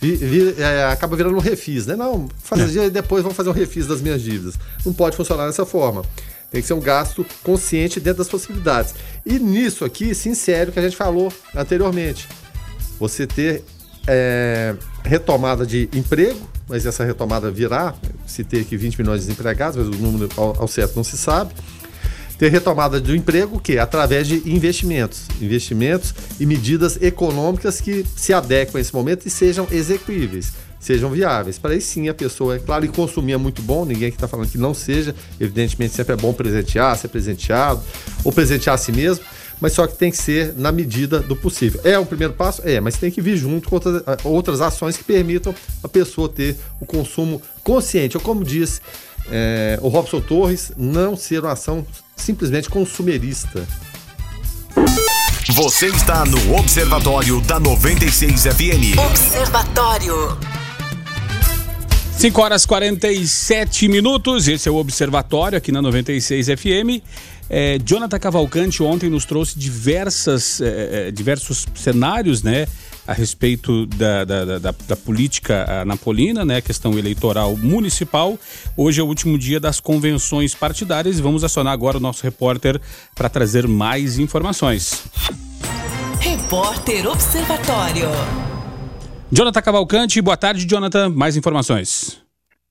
Vira, 0.00 0.60
é, 0.60 0.84
acaba 0.84 1.16
virando 1.16 1.36
um 1.36 1.40
refis, 1.40 1.86
né? 1.86 1.94
Não, 1.94 2.28
fazer 2.42 2.86
é. 2.86 2.90
depois 2.90 3.22
vou 3.22 3.32
fazer 3.32 3.48
um 3.48 3.52
refis 3.52 3.86
das 3.86 4.00
minhas 4.00 4.20
dívidas. 4.20 4.54
Não 4.84 4.92
pode 4.92 5.16
funcionar 5.16 5.46
dessa 5.46 5.64
forma. 5.64 6.02
Tem 6.50 6.60
que 6.60 6.66
ser 6.66 6.74
um 6.74 6.80
gasto 6.80 7.24
consciente 7.42 7.98
dentro 7.98 8.18
das 8.18 8.28
possibilidades. 8.28 8.94
E 9.24 9.38
nisso 9.38 9.84
aqui 9.84 10.14
se 10.14 10.28
insere 10.28 10.70
o 10.70 10.72
que 10.72 10.78
a 10.78 10.82
gente 10.82 10.96
falou 10.96 11.32
anteriormente. 11.54 12.28
Você 12.98 13.26
ter 13.26 13.64
é, 14.06 14.74
retomada 15.04 15.64
de 15.64 15.88
emprego, 15.94 16.40
mas 16.68 16.84
essa 16.84 17.04
retomada 17.04 17.50
virá, 17.50 17.94
se 18.26 18.44
ter 18.44 18.60
aqui 18.60 18.76
20 18.76 18.98
milhões 18.98 19.20
de 19.20 19.26
desempregados, 19.26 19.76
mas 19.76 19.86
o 19.86 20.02
número 20.02 20.28
ao, 20.36 20.62
ao 20.62 20.68
certo 20.68 20.96
não 20.96 21.04
se 21.04 21.16
sabe. 21.16 21.54
Ter 22.38 22.48
retomada 22.48 23.00
do 23.00 23.14
emprego, 23.14 23.60
que 23.60 23.78
através 23.78 24.26
de 24.26 24.42
investimentos, 24.50 25.26
investimentos 25.40 26.14
e 26.40 26.46
medidas 26.46 27.00
econômicas 27.00 27.80
que 27.80 28.04
se 28.16 28.32
adequem 28.32 28.78
a 28.78 28.80
esse 28.80 28.92
momento 28.92 29.26
e 29.26 29.30
sejam 29.30 29.66
execuíveis, 29.70 30.52
sejam 30.80 31.10
viáveis. 31.10 31.58
Para 31.58 31.72
aí 31.72 31.80
sim 31.80 32.08
a 32.08 32.14
pessoa, 32.14 32.56
é 32.56 32.58
claro, 32.58 32.84
e 32.84 32.88
consumir 32.88 33.32
é 33.32 33.36
muito 33.36 33.62
bom, 33.62 33.84
ninguém 33.84 34.10
que 34.10 34.16
está 34.16 34.26
falando 34.26 34.48
que 34.48 34.58
não 34.58 34.74
seja, 34.74 35.14
evidentemente 35.40 35.94
sempre 35.94 36.14
é 36.14 36.16
bom 36.16 36.32
presentear, 36.32 36.98
ser 36.98 37.08
presenteado, 37.08 37.80
ou 38.24 38.32
presentear 38.32 38.74
a 38.74 38.78
si 38.78 38.90
mesmo, 38.90 39.24
mas 39.60 39.74
só 39.74 39.86
que 39.86 39.96
tem 39.96 40.10
que 40.10 40.16
ser 40.16 40.54
na 40.56 40.72
medida 40.72 41.20
do 41.20 41.36
possível. 41.36 41.80
É 41.84 41.96
o 41.96 42.04
primeiro 42.04 42.32
passo? 42.32 42.60
É, 42.64 42.80
mas 42.80 42.96
tem 42.96 43.12
que 43.12 43.22
vir 43.22 43.36
junto 43.36 43.68
com 43.68 43.76
outras, 43.76 44.02
outras 44.24 44.60
ações 44.60 44.96
que 44.96 45.04
permitam 45.04 45.54
a 45.84 45.88
pessoa 45.88 46.28
ter 46.28 46.56
o 46.80 46.84
consumo 46.84 47.40
consciente, 47.62 48.16
ou 48.16 48.22
como 48.22 48.42
diz 48.42 48.82
é, 49.30 49.78
o 49.82 49.88
Robson 49.88 50.20
Torres, 50.20 50.72
não 50.76 51.16
ser 51.16 51.40
uma 51.40 51.52
ação 51.52 51.86
simplesmente 52.16 52.68
consumerista. 52.68 53.66
Você 55.50 55.86
está 55.88 56.24
no 56.24 56.56
Observatório 56.56 57.40
da 57.42 57.60
96 57.60 58.42
FM. 58.44 58.98
Observatório. 59.10 60.38
5 62.16 62.40
horas 62.40 62.64
47 62.64 63.88
minutos, 63.88 64.46
esse 64.46 64.68
é 64.68 64.72
o 64.72 64.76
Observatório 64.76 65.58
aqui 65.58 65.72
na 65.72 65.82
96 65.82 66.46
FM. 66.46 67.02
É, 67.50 67.78
Jonathan 67.84 68.18
Cavalcante 68.18 68.82
ontem 68.82 69.10
nos 69.10 69.24
trouxe 69.24 69.58
diversas, 69.58 70.60
é, 70.60 71.08
é, 71.08 71.10
diversos 71.10 71.66
cenários, 71.74 72.42
né? 72.42 72.66
A 73.06 73.12
respeito 73.12 73.84
da, 73.86 74.24
da, 74.24 74.58
da, 74.58 74.74
da 74.86 74.96
política 74.96 75.84
napolina, 75.84 76.44
né? 76.44 76.60
Questão 76.60 76.96
eleitoral 76.96 77.56
municipal. 77.56 78.38
Hoje 78.76 79.00
é 79.00 79.02
o 79.02 79.06
último 79.06 79.36
dia 79.36 79.58
das 79.58 79.80
convenções 79.80 80.54
partidárias 80.54 81.18
e 81.18 81.22
vamos 81.22 81.42
acionar 81.42 81.72
agora 81.72 81.96
o 81.96 82.00
nosso 82.00 82.22
repórter 82.22 82.80
para 83.14 83.28
trazer 83.28 83.66
mais 83.66 84.18
informações. 84.18 85.02
Repórter 86.20 87.08
Observatório. 87.08 88.08
Jonathan 89.32 89.62
Cavalcante, 89.62 90.20
boa 90.20 90.36
tarde, 90.36 90.64
Jonathan. 90.68 91.08
Mais 91.08 91.36
informações. 91.36 92.21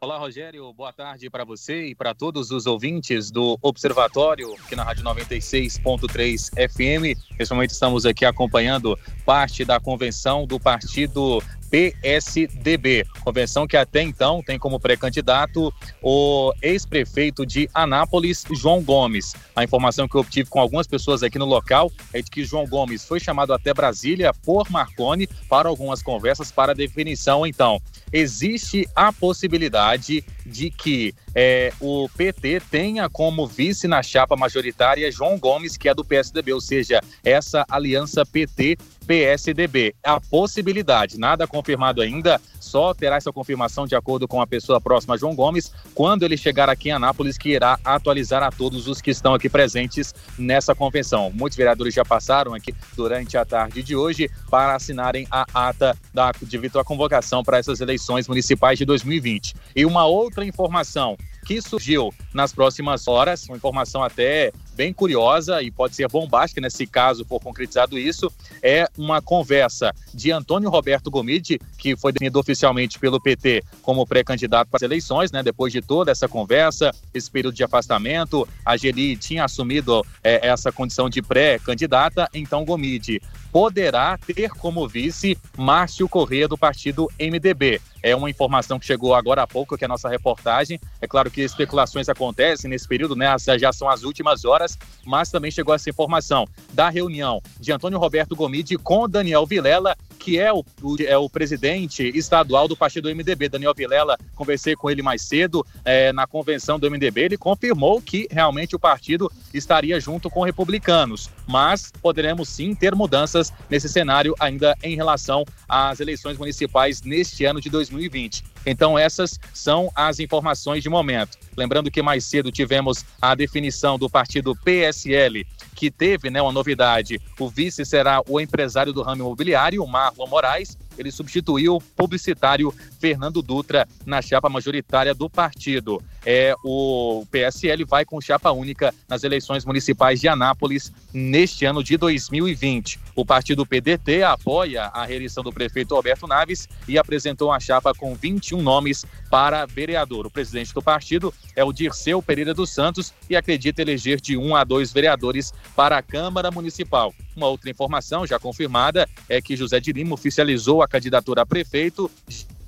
Olá, 0.03 0.17
Rogério. 0.17 0.73
Boa 0.73 0.91
tarde 0.91 1.29
para 1.29 1.45
você 1.45 1.89
e 1.89 1.93
para 1.93 2.11
todos 2.15 2.49
os 2.49 2.65
ouvintes 2.65 3.29
do 3.29 3.55
Observatório, 3.61 4.51
aqui 4.55 4.75
na 4.75 4.83
Rádio 4.83 5.03
96.3 5.03 6.49
FM. 6.71 7.15
Nesse 7.37 7.53
momento 7.53 7.69
estamos 7.69 8.03
aqui 8.03 8.25
acompanhando 8.25 8.97
parte 9.23 9.63
da 9.63 9.79
convenção 9.79 10.47
do 10.47 10.59
Partido 10.59 11.39
PSDB. 11.71 13.05
Convenção 13.23 13.65
que 13.65 13.77
até 13.77 14.01
então 14.01 14.43
tem 14.43 14.59
como 14.59 14.79
pré-candidato 14.79 15.73
o 16.01 16.53
ex-prefeito 16.61 17.45
de 17.45 17.69
Anápolis, 17.73 18.43
João 18.53 18.83
Gomes. 18.83 19.33
A 19.55 19.63
informação 19.63 20.07
que 20.07 20.15
eu 20.15 20.21
obtive 20.21 20.49
com 20.49 20.59
algumas 20.59 20.85
pessoas 20.85 21.23
aqui 21.23 21.39
no 21.39 21.45
local 21.45 21.89
é 22.13 22.21
de 22.21 22.29
que 22.29 22.43
João 22.43 22.67
Gomes 22.67 23.05
foi 23.05 23.19
chamado 23.19 23.53
até 23.53 23.73
Brasília 23.73 24.33
por 24.33 24.69
Marconi 24.69 25.27
para 25.49 25.69
algumas 25.69 26.03
conversas 26.03 26.51
para 26.51 26.75
definição. 26.75 27.47
Então, 27.47 27.81
existe 28.11 28.87
a 28.93 29.13
possibilidade 29.13 30.25
de 30.45 30.69
que 30.69 31.15
é, 31.33 31.71
o 31.79 32.09
PT 32.09 32.61
tenha 32.69 33.09
como 33.09 33.47
vice 33.47 33.87
na 33.87 34.03
chapa 34.03 34.35
majoritária 34.35 35.11
João 35.11 35.39
Gomes, 35.39 35.77
que 35.77 35.87
é 35.87 35.93
do 35.93 36.03
PSDB, 36.03 36.51
ou 36.51 36.59
seja, 36.59 37.01
essa 37.23 37.65
aliança 37.69 38.25
PT 38.25 38.77
PSDB. 39.11 39.93
A 40.01 40.21
possibilidade, 40.21 41.19
nada 41.19 41.45
confirmado 41.45 42.01
ainda, 42.01 42.39
só 42.61 42.93
terá 42.93 43.17
essa 43.17 43.33
confirmação 43.33 43.85
de 43.85 43.93
acordo 43.93 44.25
com 44.25 44.39
a 44.41 44.47
pessoa 44.47 44.79
próxima 44.79 45.17
João 45.17 45.35
Gomes, 45.35 45.69
quando 45.93 46.23
ele 46.23 46.37
chegar 46.37 46.69
aqui 46.69 46.87
em 46.87 46.93
Anápolis, 46.93 47.37
que 47.37 47.49
irá 47.49 47.77
atualizar 47.83 48.41
a 48.41 48.49
todos 48.49 48.87
os 48.87 49.01
que 49.01 49.11
estão 49.11 49.33
aqui 49.33 49.49
presentes 49.49 50.15
nessa 50.39 50.73
convenção. 50.73 51.29
Muitos 51.29 51.57
vereadores 51.57 51.93
já 51.93 52.05
passaram 52.05 52.53
aqui 52.53 52.73
durante 52.95 53.35
a 53.35 53.43
tarde 53.43 53.83
de 53.83 53.97
hoje 53.97 54.31
para 54.49 54.75
assinarem 54.75 55.27
a 55.29 55.45
ata 55.53 55.93
da, 56.13 56.31
devido 56.43 56.79
à 56.79 56.83
convocação 56.85 57.43
para 57.43 57.57
essas 57.57 57.81
eleições 57.81 58.29
municipais 58.29 58.77
de 58.77 58.85
2020. 58.85 59.55
E 59.75 59.85
uma 59.85 60.05
outra 60.05 60.45
informação 60.45 61.17
que 61.51 61.61
surgiu 61.61 62.13
nas 62.33 62.53
próximas 62.53 63.09
horas, 63.09 63.45
uma 63.49 63.57
informação 63.57 64.01
até 64.01 64.53
bem 64.73 64.93
curiosa 64.93 65.61
e 65.61 65.69
pode 65.69 65.93
ser 65.93 66.07
bombástica, 66.07 66.61
nesse 66.61 66.87
caso 66.87 67.25
for 67.25 67.41
concretizado 67.41 67.99
isso, 67.99 68.31
é 68.63 68.87
uma 68.97 69.21
conversa 69.21 69.93
de 70.13 70.31
Antônio 70.31 70.69
Roberto 70.69 71.11
Gomide, 71.11 71.59
que 71.77 71.93
foi 71.97 72.13
definido 72.13 72.39
oficialmente 72.39 72.97
pelo 72.97 73.19
PT 73.19 73.65
como 73.81 74.07
pré-candidato 74.07 74.69
para 74.69 74.77
as 74.77 74.81
eleições, 74.81 75.29
né? 75.29 75.43
Depois 75.43 75.73
de 75.73 75.81
toda 75.81 76.09
essa 76.09 76.25
conversa, 76.25 76.95
esse 77.13 77.29
período 77.29 77.55
de 77.55 77.65
afastamento, 77.65 78.47
a 78.65 78.77
Geli 78.77 79.17
tinha 79.17 79.43
assumido 79.43 80.05
é, 80.23 80.47
essa 80.47 80.71
condição 80.71 81.09
de 81.09 81.21
pré-candidata, 81.21 82.29
então 82.33 82.63
Gomide 82.63 83.21
poderá 83.51 84.17
ter 84.17 84.51
como 84.51 84.87
vice 84.87 85.37
Márcio 85.57 86.07
Corrêa 86.07 86.47
do 86.47 86.57
partido 86.57 87.09
MDB. 87.19 87.81
É 88.03 88.15
uma 88.15 88.29
informação 88.29 88.79
que 88.79 88.85
chegou 88.85 89.13
agora 89.13 89.43
há 89.43 89.47
pouco, 89.47 89.77
que 89.77 89.83
é 89.83 89.87
a 89.87 89.89
nossa 89.89 90.09
reportagem. 90.09 90.79
É 90.99 91.07
claro 91.07 91.29
que 91.29 91.41
especulações 91.41 92.09
acontecem 92.09 92.69
nesse 92.69 92.87
período, 92.87 93.15
né? 93.15 93.27
Já 93.59 93.71
são 93.71 93.89
as 93.89 94.03
últimas 94.03 94.45
horas, 94.45 94.77
mas 95.05 95.29
também 95.29 95.51
chegou 95.51 95.73
essa 95.73 95.89
informação 95.89 96.47
da 96.73 96.89
reunião 96.89 97.41
de 97.59 97.71
Antônio 97.71 97.99
Roberto 97.99 98.35
Gomide 98.35 98.77
com 98.77 99.07
Daniel 99.07 99.45
Vilela 99.45 99.95
que 100.21 100.37
é 100.37 100.53
o, 100.53 100.63
é 101.05 101.17
o 101.17 101.27
presidente 101.27 102.03
estadual 102.15 102.67
do 102.67 102.77
partido 102.77 103.09
MDB, 103.09 103.49
Daniel 103.49 103.73
Vilela. 103.75 104.15
Conversei 104.35 104.75
com 104.75 104.89
ele 104.89 105.01
mais 105.01 105.23
cedo 105.23 105.65
é, 105.83 106.13
na 106.13 106.27
convenção 106.27 106.79
do 106.79 106.89
MDB. 106.89 107.21
Ele 107.21 107.37
confirmou 107.37 107.99
que 107.99 108.27
realmente 108.29 108.75
o 108.75 108.79
partido 108.79 109.31
estaria 109.51 109.99
junto 109.99 110.29
com 110.29 110.43
republicanos, 110.43 111.27
mas 111.47 111.91
poderemos 112.01 112.49
sim 112.49 112.75
ter 112.75 112.93
mudanças 112.93 113.51
nesse 113.67 113.89
cenário 113.89 114.35
ainda 114.39 114.77
em 114.83 114.95
relação 114.95 115.43
às 115.67 115.99
eleições 115.99 116.37
municipais 116.37 117.01
neste 117.01 117.43
ano 117.43 117.59
de 117.59 117.69
2020. 117.69 118.43
Então, 118.63 118.99
essas 118.99 119.39
são 119.51 119.91
as 119.95 120.19
informações 120.19 120.83
de 120.83 120.89
momento. 120.89 121.35
Lembrando 121.57 121.89
que 121.89 122.01
mais 122.03 122.23
cedo 122.25 122.51
tivemos 122.51 123.03
a 123.19 123.33
definição 123.33 123.97
do 123.97 124.07
partido 124.07 124.55
PSL 124.55 125.47
que 125.81 125.89
teve 125.89 126.29
né, 126.29 126.39
uma 126.39 126.51
novidade. 126.51 127.19
O 127.39 127.49
vice 127.49 127.83
será 127.83 128.21
o 128.29 128.39
empresário 128.39 128.93
do 128.93 129.01
ramo 129.01 129.23
imobiliário, 129.23 129.83
Marlon 129.87 130.27
Moraes. 130.27 130.77
Ele 130.95 131.09
substituiu 131.09 131.77
o 131.77 131.81
publicitário 131.81 132.71
Fernando 132.99 133.41
Dutra 133.41 133.87
na 134.05 134.21
chapa 134.21 134.47
majoritária 134.47 135.15
do 135.15 135.27
partido. 135.27 135.99
É, 136.25 136.53
o 136.63 137.25
PSL 137.31 137.83
vai 137.85 138.05
com 138.05 138.21
chapa 138.21 138.51
única 138.51 138.93
nas 139.09 139.23
eleições 139.23 139.65
municipais 139.65 140.19
de 140.19 140.27
Anápolis 140.27 140.91
neste 141.13 141.65
ano 141.65 141.83
de 141.83 141.97
2020. 141.97 142.99
O 143.15 143.25
partido 143.25 143.65
PDT 143.65 144.23
apoia 144.23 144.83
a 144.85 145.05
reeleição 145.05 145.43
do 145.43 145.51
prefeito 145.51 145.95
Roberto 145.95 146.27
Naves 146.27 146.69
e 146.87 146.97
apresentou 146.97 147.49
uma 147.49 147.59
chapa 147.59 147.93
com 147.93 148.13
21 148.15 148.61
nomes 148.61 149.05
para 149.29 149.65
vereador. 149.65 150.27
O 150.27 150.31
presidente 150.31 150.73
do 150.73 150.81
partido 150.81 151.33
é 151.55 151.63
o 151.63 151.73
Dirceu 151.73 152.21
Pereira 152.21 152.53
dos 152.53 152.69
Santos 152.69 153.13
e 153.29 153.35
acredita 153.35 153.81
eleger 153.81 154.21
de 154.21 154.37
um 154.37 154.55
a 154.55 154.63
dois 154.63 154.91
vereadores 154.93 155.53
para 155.75 155.97
a 155.97 156.01
Câmara 156.03 156.51
Municipal. 156.51 157.13
Uma 157.35 157.47
outra 157.47 157.69
informação 157.69 158.27
já 158.27 158.37
confirmada 158.37 159.07
é 159.27 159.41
que 159.41 159.55
José 159.55 159.79
de 159.79 159.91
Lima 159.91 160.13
oficializou 160.13 160.81
a 160.81 160.87
candidatura 160.87 161.41
a 161.41 161.45
prefeito 161.45 162.09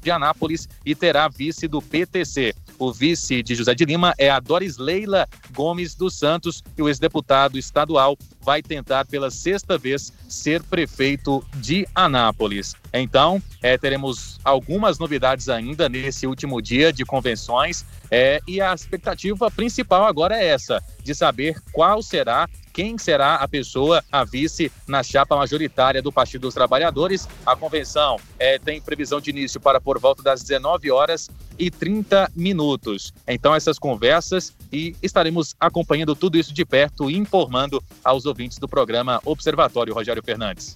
de 0.03 0.11
Anápolis 0.11 0.67
e 0.85 0.93
terá 0.93 1.27
vice 1.27 1.67
do 1.67 1.81
PTC. 1.81 2.53
O 2.83 2.91
vice 2.91 3.41
de 3.41 3.55
José 3.55 3.73
de 3.73 3.85
Lima 3.85 4.13
é 4.17 4.29
a 4.29 4.41
Doris 4.41 4.75
Leila 4.77 5.25
Gomes 5.55 5.95
dos 5.95 6.19
Santos 6.19 6.61
e 6.77 6.81
o 6.81 6.89
ex-deputado 6.89 7.57
estadual 7.57 8.17
vai 8.41 8.61
tentar 8.61 9.05
pela 9.05 9.31
sexta 9.31 9.77
vez 9.77 10.11
ser 10.27 10.61
prefeito 10.63 11.41
de 11.55 11.87
Anápolis. 11.95 12.75
Então, 12.93 13.41
é, 13.61 13.77
teremos 13.77 14.37
algumas 14.43 14.99
novidades 14.99 15.47
ainda 15.47 15.87
nesse 15.87 16.27
último 16.27 16.61
dia 16.61 16.91
de 16.91 17.05
convenções 17.05 17.85
é, 18.11 18.41
e 18.45 18.59
a 18.59 18.73
expectativa 18.73 19.49
principal 19.49 20.03
agora 20.03 20.35
é 20.35 20.47
essa, 20.47 20.83
de 21.01 21.15
saber 21.15 21.55
qual 21.71 22.03
será 22.03 22.49
quem 22.73 22.97
será 22.97 23.35
a 23.35 23.47
pessoa, 23.47 24.03
a 24.11 24.25
vice, 24.25 24.71
na 24.87 25.03
chapa 25.03 25.35
majoritária 25.35 26.01
do 26.01 26.11
Partido 26.11 26.41
dos 26.41 26.55
Trabalhadores. 26.55 27.27
A 27.45 27.55
convenção 27.55 28.19
é, 28.39 28.57
tem 28.57 28.81
previsão 28.81 29.21
de 29.21 29.29
início 29.29 29.61
para 29.61 29.79
por 29.79 29.99
volta 29.99 30.23
das 30.23 30.41
19 30.41 30.89
horas 30.89 31.29
e 31.57 31.69
30 31.69 32.31
minutos. 32.35 33.13
Então, 33.27 33.53
essas 33.53 33.77
conversas 33.77 34.53
e 34.71 34.95
estaremos 35.03 35.55
acompanhando 35.59 36.15
tudo 36.15 36.37
isso 36.37 36.51
de 36.53 36.65
perto 36.65 37.11
informando 37.11 37.81
aos 38.03 38.25
ouvintes 38.25 38.57
do 38.57 38.67
programa 38.67 39.21
Observatório 39.23 39.93
Rogério 39.93 40.23
Fernandes. 40.23 40.75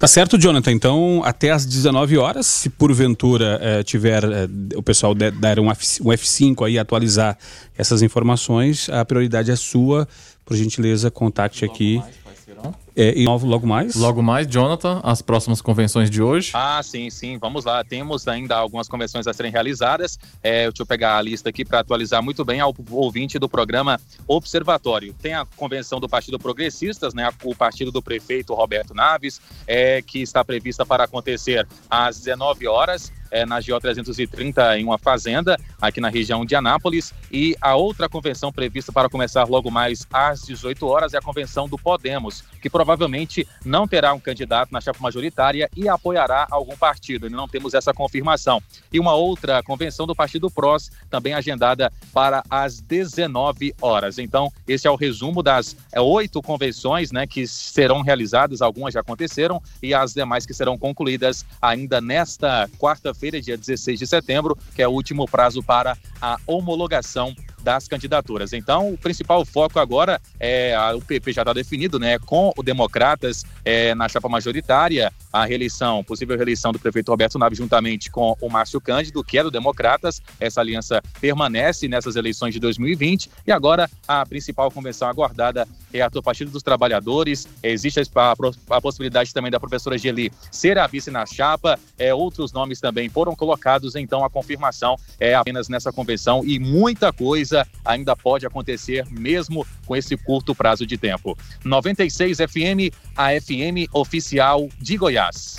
Tá 0.00 0.06
certo, 0.06 0.38
Jonathan. 0.38 0.72
Então, 0.72 1.20
até 1.26 1.50
às 1.50 1.66
19 1.66 2.16
horas, 2.16 2.46
se 2.46 2.70
porventura 2.70 3.58
eh, 3.60 3.82
tiver 3.82 4.24
eh, 4.24 4.48
o 4.74 4.82
pessoal 4.82 5.14
der 5.14 5.60
um, 5.60 5.70
F, 5.70 6.02
um 6.02 6.06
F5 6.06 6.66
aí 6.66 6.78
atualizar 6.78 7.36
essas 7.76 8.00
informações, 8.00 8.88
a 8.88 9.04
prioridade 9.04 9.50
é 9.50 9.56
sua. 9.56 10.08
Por 10.50 10.56
gentileza, 10.56 11.12
contacte 11.12 11.64
aqui. 11.64 11.98
Mais 11.98 12.89
é, 12.96 13.18
e 13.18 13.24
logo, 13.24 13.46
logo 13.46 13.66
mais? 13.66 13.94
Logo 13.94 14.22
mais, 14.22 14.46
Jonathan, 14.46 15.00
as 15.02 15.22
próximas 15.22 15.60
convenções 15.60 16.10
de 16.10 16.22
hoje. 16.22 16.50
Ah, 16.54 16.80
sim, 16.82 17.10
sim, 17.10 17.38
vamos 17.38 17.64
lá. 17.64 17.82
Temos 17.84 18.26
ainda 18.26 18.56
algumas 18.56 18.88
convenções 18.88 19.26
a 19.26 19.32
serem 19.32 19.52
realizadas. 19.52 20.18
É, 20.42 20.64
deixa 20.64 20.82
eu 20.82 20.86
pegar 20.86 21.16
a 21.16 21.22
lista 21.22 21.48
aqui 21.48 21.64
para 21.64 21.80
atualizar 21.80 22.22
muito 22.22 22.44
bem 22.44 22.60
ao 22.60 22.74
ouvinte 22.90 23.38
do 23.38 23.48
programa 23.48 24.00
Observatório. 24.26 25.14
Tem 25.14 25.34
a 25.34 25.46
convenção 25.56 26.00
do 26.00 26.08
Partido 26.08 26.38
Progressistas, 26.38 27.14
né, 27.14 27.30
o 27.44 27.54
partido 27.54 27.90
do 27.90 28.02
prefeito 28.02 28.54
Roberto 28.54 28.94
Naves, 28.94 29.40
é, 29.66 30.02
que 30.02 30.20
está 30.20 30.44
prevista 30.44 30.84
para 30.84 31.04
acontecer 31.04 31.66
às 31.88 32.18
19 32.18 32.66
horas. 32.66 33.12
é, 33.30 33.46
na 33.46 33.60
GO 33.60 33.78
330 33.80 34.78
em 34.78 34.84
uma 34.84 34.98
fazenda 34.98 35.56
aqui 35.80 36.00
na 36.00 36.08
região 36.08 36.44
de 36.44 36.54
Anápolis. 36.54 37.14
E 37.30 37.56
a 37.60 37.76
outra 37.76 38.08
convenção 38.08 38.52
prevista 38.52 38.92
para 38.92 39.08
começar 39.08 39.44
logo 39.44 39.70
mais 39.70 40.06
às 40.12 40.42
18 40.42 40.86
horas 40.86 41.14
é 41.14 41.18
a 41.18 41.22
convenção 41.22 41.68
do 41.68 41.78
Podemos, 41.78 42.42
que 42.60 42.68
provavelmente 42.80 43.46
não 43.62 43.86
terá 43.86 44.14
um 44.14 44.18
candidato 44.18 44.72
na 44.72 44.80
chapa 44.80 44.98
majoritária 45.02 45.68
e 45.76 45.86
apoiará 45.86 46.46
algum 46.50 46.74
partido. 46.74 47.28
Não 47.28 47.46
temos 47.46 47.74
essa 47.74 47.92
confirmação. 47.92 48.62
E 48.90 48.98
uma 48.98 49.14
outra 49.14 49.62
convenção 49.62 50.06
do 50.06 50.14
Partido 50.14 50.50
PROS, 50.50 50.90
também 51.10 51.34
agendada 51.34 51.92
para 52.10 52.42
as 52.48 52.80
19 52.80 53.74
horas. 53.82 54.18
Então, 54.18 54.50
esse 54.66 54.88
é 54.88 54.90
o 54.90 54.96
resumo 54.96 55.42
das 55.42 55.76
é, 55.92 56.00
oito 56.00 56.40
convenções 56.40 57.12
né, 57.12 57.26
que 57.26 57.46
serão 57.46 58.00
realizadas, 58.00 58.62
algumas 58.62 58.94
já 58.94 59.00
aconteceram, 59.00 59.62
e 59.82 59.92
as 59.92 60.14
demais 60.14 60.46
que 60.46 60.54
serão 60.54 60.78
concluídas 60.78 61.44
ainda 61.60 62.00
nesta 62.00 62.66
quarta-feira, 62.78 63.42
dia 63.42 63.58
16 63.58 63.98
de 63.98 64.06
setembro, 64.06 64.56
que 64.74 64.80
é 64.80 64.88
o 64.88 64.92
último 64.92 65.26
prazo 65.26 65.62
para 65.62 65.98
a 66.18 66.38
homologação 66.46 67.34
das 67.62 67.86
candidaturas. 67.86 68.52
Então, 68.52 68.92
o 68.92 68.98
principal 68.98 69.44
foco 69.44 69.78
agora 69.78 70.20
é 70.38 70.76
o 70.94 71.00
PP 71.00 71.32
já 71.32 71.42
está 71.42 71.52
definido, 71.52 71.98
né, 71.98 72.18
com 72.18 72.52
o 72.56 72.62
Democratas 72.62 73.44
é, 73.64 73.94
na 73.94 74.08
chapa 74.08 74.28
majoritária, 74.28 75.12
a 75.32 75.44
reeleição, 75.44 76.02
possível 76.02 76.36
reeleição 76.36 76.72
do 76.72 76.78
prefeito 76.78 77.10
Roberto 77.10 77.38
Naves 77.38 77.58
juntamente 77.58 78.10
com 78.10 78.36
o 78.40 78.48
Márcio 78.48 78.80
Cândido, 78.80 79.22
que 79.22 79.38
é 79.38 79.42
do 79.42 79.50
Democratas. 79.50 80.20
Essa 80.38 80.60
aliança 80.60 81.02
permanece 81.20 81.86
nessas 81.88 82.16
eleições 82.16 82.52
de 82.52 82.60
2020 82.60 83.30
e 83.46 83.52
agora 83.52 83.88
a 84.08 84.24
principal 84.26 84.70
convenção 84.70 85.08
aguardada 85.08 85.66
é 85.92 86.00
a 86.00 86.08
do 86.08 86.22
Partido 86.22 86.50
dos 86.50 86.62
Trabalhadores. 86.62 87.46
Existe 87.62 88.00
a, 88.00 88.02
a, 88.32 88.76
a 88.76 88.80
possibilidade 88.80 89.32
também 89.32 89.50
da 89.50 89.60
professora 89.60 89.98
Geli 89.98 90.32
ser 90.50 90.78
a 90.78 90.86
vice 90.86 91.10
na 91.10 91.26
chapa. 91.26 91.78
É, 91.98 92.14
outros 92.14 92.52
nomes 92.52 92.80
também 92.80 93.08
foram 93.08 93.34
colocados, 93.34 93.94
então 93.94 94.24
a 94.24 94.30
confirmação 94.30 94.96
é 95.18 95.34
apenas 95.34 95.68
nessa 95.68 95.92
convenção 95.92 96.42
e 96.44 96.58
muita 96.58 97.12
coisa 97.12 97.49
ainda 97.84 98.16
pode 98.16 98.46
acontecer 98.46 99.04
mesmo 99.10 99.66
com 99.86 99.96
esse 99.96 100.16
curto 100.16 100.54
prazo 100.54 100.86
de 100.86 100.96
tempo. 100.96 101.36
96 101.64 102.38
FM, 102.38 102.94
a 103.16 103.28
FM 103.40 103.88
oficial 103.92 104.68
de 104.80 104.96
Goiás. 104.96 105.58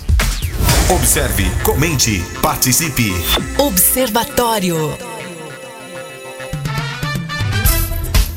Observe, 0.90 1.44
comente, 1.64 2.22
participe. 2.42 3.12
Observatório. 3.58 4.76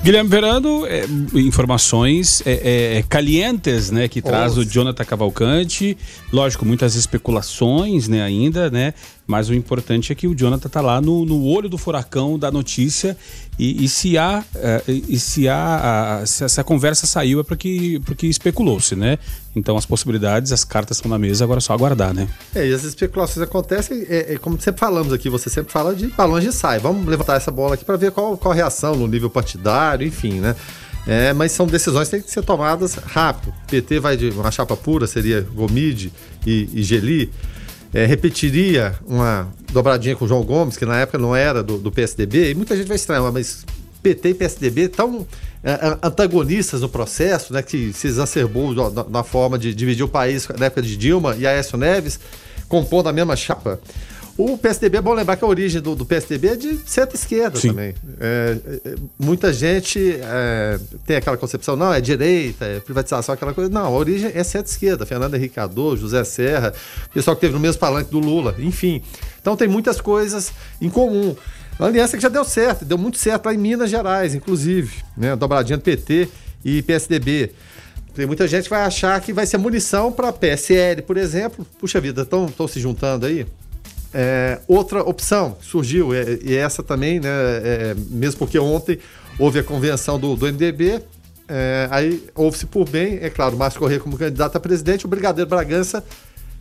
Guilherme 0.05 0.29
Verano, 0.29 0.85
é, 0.85 1.03
informações 1.33 2.43
é, 2.45 2.51
é, 2.53 2.97
é 2.99 3.03
calientes, 3.03 3.89
né, 3.89 4.07
que 4.07 4.21
traz 4.21 4.55
Nossa. 4.55 4.59
o 4.59 4.71
Jonathan 4.71 5.03
Cavalcante. 5.03 5.97
Lógico, 6.31 6.63
muitas 6.63 6.93
especulações, 6.93 8.07
né, 8.07 8.21
ainda, 8.21 8.69
né, 8.69 8.93
mas 9.27 9.49
o 9.49 9.53
importante 9.53 10.11
é 10.11 10.15
que 10.15 10.27
o 10.27 10.35
Jonathan 10.35 10.69
tá 10.69 10.81
lá 10.81 11.01
no, 11.01 11.25
no 11.25 11.43
olho 11.45 11.67
do 11.67 11.77
furacão 11.77 12.37
da 12.37 12.51
notícia 12.51 13.17
e, 13.57 13.83
e 13.83 13.89
se 13.89 14.17
há 14.17 14.43
uh, 14.55 14.91
e 14.91 15.17
se 15.19 15.47
há 15.47 16.19
a, 16.21 16.25
se 16.25 16.43
essa 16.43 16.63
conversa 16.63 17.07
saiu 17.07 17.39
é 17.39 17.43
porque 17.43 17.99
porque 18.05 18.27
especulou-se, 18.27 18.95
né? 18.95 19.17
Então 19.55 19.77
as 19.77 19.85
possibilidades, 19.85 20.51
as 20.51 20.63
cartas 20.63 20.97
estão 20.97 21.09
na 21.09 21.17
mesa, 21.17 21.43
agora 21.43 21.57
é 21.57 21.61
só 21.61 21.73
aguardar, 21.73 22.13
né? 22.13 22.27
É, 22.53 22.67
e 22.67 22.73
as 22.73 22.83
especulações 22.83 23.41
acontecem, 23.41 24.05
é, 24.09 24.33
é, 24.33 24.37
como 24.37 24.59
sempre 24.61 24.79
falamos 24.79 25.11
aqui, 25.11 25.29
você 25.29 25.49
sempre 25.49 25.71
fala 25.71 25.95
de 25.95 26.07
balões 26.07 26.43
de 26.43 26.51
saia. 26.51 26.79
Vamos 26.79 27.07
levantar 27.07 27.35
essa 27.35 27.51
bola 27.51 27.75
aqui 27.75 27.85
para 27.85 27.95
ver 27.95 28.11
qual, 28.11 28.37
qual 28.37 28.51
a 28.51 28.55
reação 28.55 28.95
no 28.95 29.07
nível 29.07 29.29
partidário, 29.29 30.05
enfim, 30.05 30.39
né? 30.39 30.55
É, 31.07 31.33
mas 31.33 31.51
são 31.51 31.67
decisões 31.67 32.07
que 32.07 32.15
têm 32.15 32.21
que 32.21 32.31
ser 32.31 32.43
tomadas 32.43 32.95
rápido. 32.95 33.53
PT 33.67 33.99
vai 33.99 34.17
de 34.17 34.29
uma 34.29 34.51
chapa 34.51 34.75
pura, 34.75 35.05
seria 35.05 35.41
Gomide 35.41 36.11
e, 36.45 36.67
e 36.73 36.83
Geli 36.83 37.31
é, 37.93 38.05
repetiria 38.05 38.95
uma 39.05 39.47
dobradinha 39.71 40.15
com 40.15 40.25
o 40.25 40.27
João 40.27 40.43
Gomes, 40.43 40.77
que 40.77 40.85
na 40.85 40.99
época 40.99 41.17
não 41.17 41.35
era 41.35 41.63
do, 41.63 41.77
do 41.77 41.91
PSDB, 41.91 42.51
e 42.51 42.55
muita 42.55 42.75
gente 42.75 42.87
vai 42.87 42.95
estranhar, 42.95 43.31
mas 43.31 43.65
PT 44.01 44.29
e 44.29 44.33
PSDB 44.33 44.87
tão 44.89 45.25
é, 45.63 45.97
antagonistas 46.03 46.81
no 46.81 46.89
processo, 46.89 47.51
né, 47.51 47.61
que 47.63 47.91
se 47.91 48.07
exacerbou 48.07 48.73
na, 48.73 49.03
na 49.03 49.23
forma 49.23 49.57
de 49.57 49.73
dividir 49.73 50.03
o 50.03 50.07
país 50.07 50.47
na 50.59 50.67
época 50.67 50.81
de 50.81 50.95
Dilma 50.95 51.35
e 51.35 51.47
Aécio 51.47 51.77
Neves, 51.77 52.19
compondo 52.67 53.09
a 53.09 53.13
mesma 53.13 53.35
chapa. 53.35 53.79
O 54.37 54.57
PSDB, 54.57 54.97
é 54.97 55.01
bom 55.01 55.13
lembrar 55.13 55.37
que 55.37 55.45
a 55.45 55.47
origem 55.47 55.81
do, 55.81 55.95
do 55.95 56.05
PSDB 56.05 56.47
é 56.49 56.55
de 56.57 56.77
centro-esquerda 56.85 57.57
também. 57.57 57.95
É, 58.19 58.57
é, 58.83 58.95
muita 59.17 59.53
gente 59.53 60.19
é, 60.21 60.77
tem 61.05 61.15
aquela 61.15 61.37
concepção, 61.37 61.77
não, 61.77 61.93
é 61.93 62.01
direita, 62.01 62.65
é 62.65 62.81
privatização, 62.81 63.33
aquela 63.33 63.53
coisa. 63.53 63.69
Não, 63.69 63.85
a 63.85 63.89
origem 63.89 64.29
é 64.33 64.43
centro-esquerda. 64.43 65.05
Fernando 65.05 65.35
Henrique 65.35 65.55
Cardoso, 65.55 66.01
José 66.01 66.21
Serra, 66.25 66.73
pessoal 67.13 67.33
que 67.35 67.41
teve 67.41 67.53
no 67.53 67.61
mesmo 67.61 67.79
palanque 67.79 68.11
do 68.11 68.19
Lula, 68.19 68.55
enfim. 68.59 69.01
Então 69.39 69.55
tem 69.55 69.69
muitas 69.69 70.01
coisas 70.01 70.51
em 70.81 70.89
comum. 70.89 71.33
Uma 71.79 71.87
aliança 71.87 72.17
que 72.17 72.23
já 72.23 72.29
deu 72.29 72.43
certo, 72.43 72.83
deu 72.83 72.97
muito 72.97 73.17
certo 73.17 73.45
lá 73.45 73.53
em 73.53 73.57
Minas 73.57 73.89
Gerais, 73.89 74.35
inclusive, 74.35 74.97
né? 75.15 75.33
Dobradinha 75.37 75.77
do 75.77 75.83
PT 75.83 76.27
e 76.63 76.81
PSDB. 76.81 77.51
Tem 78.13 78.25
muita 78.25 78.47
gente 78.47 78.63
que 78.63 78.69
vai 78.69 78.83
achar 78.83 79.19
que 79.21 79.31
vai 79.31 79.45
ser 79.45 79.57
munição 79.57 80.11
para 80.11 80.31
PSL, 80.33 81.01
por 81.01 81.15
exemplo. 81.15 81.65
Puxa 81.79 82.01
vida, 82.01 82.23
estão 82.23 82.67
se 82.67 82.79
juntando 82.81 83.25
aí. 83.25 83.45
É, 84.17 84.59
outra 84.65 85.03
opção 85.03 85.57
surgiu, 85.61 86.13
é, 86.13 86.39
e 86.41 86.55
essa 86.55 86.81
também, 86.81 87.19
né, 87.19 87.27
é, 87.29 87.95
mesmo 88.09 88.39
porque 88.39 88.57
ontem 88.57 88.97
houve 89.37 89.59
a 89.59 89.63
convenção 89.63 90.17
do, 90.17 90.37
do 90.37 90.45
MDB, 90.45 91.01
é, 91.49 91.89
aí 91.91 92.23
houve-se 92.33 92.65
por 92.65 92.87
bem, 92.87 93.19
é 93.21 93.29
claro, 93.29 93.57
Márcio 93.57 93.77
Corrêa 93.77 93.99
como 93.99 94.17
candidato 94.17 94.55
a 94.55 94.59
presidente, 94.61 95.05
o 95.05 95.09
Brigadeiro 95.09 95.49
Bragança 95.49 96.01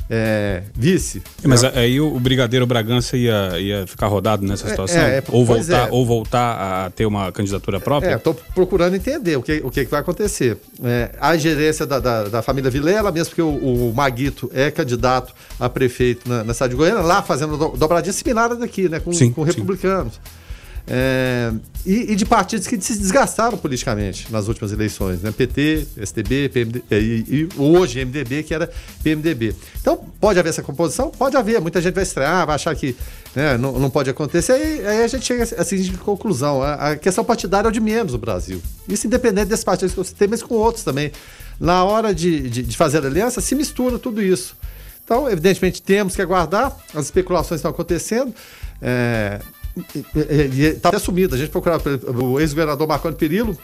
é, 0.09 0.62
vice. 0.75 1.23
Mas 1.43 1.62
né? 1.62 1.73
aí 1.75 2.01
o 2.01 2.19
Brigadeiro 2.21 2.67
Bragança 2.67 3.17
ia, 3.17 3.59
ia 3.59 3.87
ficar 3.87 4.07
rodado 4.07 4.47
nessa 4.47 4.67
é, 4.67 4.71
situação? 4.71 5.01
É, 5.01 5.19
é, 5.19 5.25
ou, 5.29 5.45
voltar, 5.45 5.88
é. 5.88 5.90
ou 5.90 6.05
voltar 6.05 6.87
a 6.87 6.90
ter 6.90 7.07
uma 7.07 7.33
candidatura 7.33 7.81
própria? 7.81 8.11
É, 8.11 8.17
estou 8.17 8.35
procurando 8.55 8.95
entender 8.95 9.37
o 9.37 9.43
que, 9.43 9.62
o 9.64 9.71
que 9.71 9.85
vai 9.85 10.01
acontecer. 10.01 10.59
É, 10.83 11.11
a 11.19 11.37
gerência 11.37 11.87
da, 11.87 11.99
da, 11.99 12.25
da, 12.25 12.43
família 12.43 12.71
Vilela, 12.71 13.11
mesmo 13.11 13.35
que 13.35 13.43
o, 13.43 13.49
o, 13.49 13.95
Maguito 13.95 14.51
é 14.53 14.71
candidato 14.71 15.33
a 15.59 15.69
prefeito 15.69 16.29
na, 16.29 16.45
na 16.45 16.53
cidade 16.53 16.73
de 16.73 16.77
Goiânia, 16.77 17.03
lá 17.03 17.23
fazendo 17.23 17.57
dobradinha 17.77 18.12
similar 18.12 18.55
daqui, 18.55 18.88
né, 18.88 19.01
com, 19.01 19.12
sim, 19.12 19.33
com 19.33 19.43
republicanos. 19.43 20.14
Sim. 20.14 20.44
É, 20.87 21.51
e, 21.87 22.12
e, 22.12 22.16
de 22.16 22.27
partidos 22.27 22.66
que 22.66 22.79
se 22.79 22.99
desgastaram 22.99 23.57
politicamente 23.57 24.31
nas 24.31 24.49
últimas 24.49 24.70
eleições, 24.70 25.23
né? 25.23 25.33
PT, 25.33 25.87
STB, 26.05 26.51
PMD, 26.51 26.83
e, 26.90 27.25
e, 27.29 27.49
hoje 27.57 28.05
MDB, 28.05 28.42
que 28.42 28.53
era 28.53 28.70
PMDB. 29.03 29.55
Então, 29.81 29.97
pode 30.20 30.38
haver 30.38 30.51
essa 30.51 30.62
composição? 30.62 31.11
Pode 31.11 31.37
haver. 31.38 31.59
Muita 31.59 31.81
gente 31.81 31.94
vai 31.94 32.03
estranhar, 32.03 32.47
vai 32.47 32.55
achar 32.55 32.75
que 32.77 32.94
né, 33.35 33.57
não, 33.57 33.79
não 33.79 33.88
pode 33.88 34.11
acontecer. 34.11 34.53
Aí, 34.53 34.87
aí, 34.87 35.03
a 35.05 35.07
gente 35.07 35.25
chega 35.25 35.42
a 35.42 35.64
seguinte 35.64 35.97
conclusão: 35.97 36.62
a, 36.62 36.90
a, 36.90 36.97
questão 36.97 37.25
partidária 37.25 37.66
é 37.66 37.70
o 37.70 37.73
de 37.73 37.81
menos 37.81 38.12
no 38.12 38.18
Brasil. 38.18 38.61
Isso 38.87 39.07
independente 39.07 39.49
desses 39.49 39.64
partidos 39.64 39.94
que 39.94 39.99
você 39.99 40.14
tem, 40.14 40.29
mas 40.29 40.42
com 40.42 40.55
outros 40.55 40.85
também. 40.85 41.11
Na 41.59 41.83
hora 41.85 42.14
de, 42.14 42.51
de, 42.51 42.62
de 42.62 42.77
fazer 42.77 43.05
aliança, 43.07 43.40
se 43.40 43.55
mistura 43.55 43.99
tudo 43.99 44.20
isso. 44.20 44.55
Então, 45.03 45.31
evidentemente, 45.31 45.81
temos 45.81 46.14
que 46.14 46.20
aguardar, 46.20 46.77
as 46.94 47.07
especulações 47.07 47.59
estão 47.59 47.70
acontecendo. 47.70 48.35
É, 48.83 49.40
está 50.75 50.91
assumido. 50.91 51.35
A 51.35 51.39
gente 51.39 51.51
procurava 51.51 51.83
o 52.23 52.41
ex-governador 52.41 52.87
Marconi 52.87 53.17
Perillo, 53.17 53.57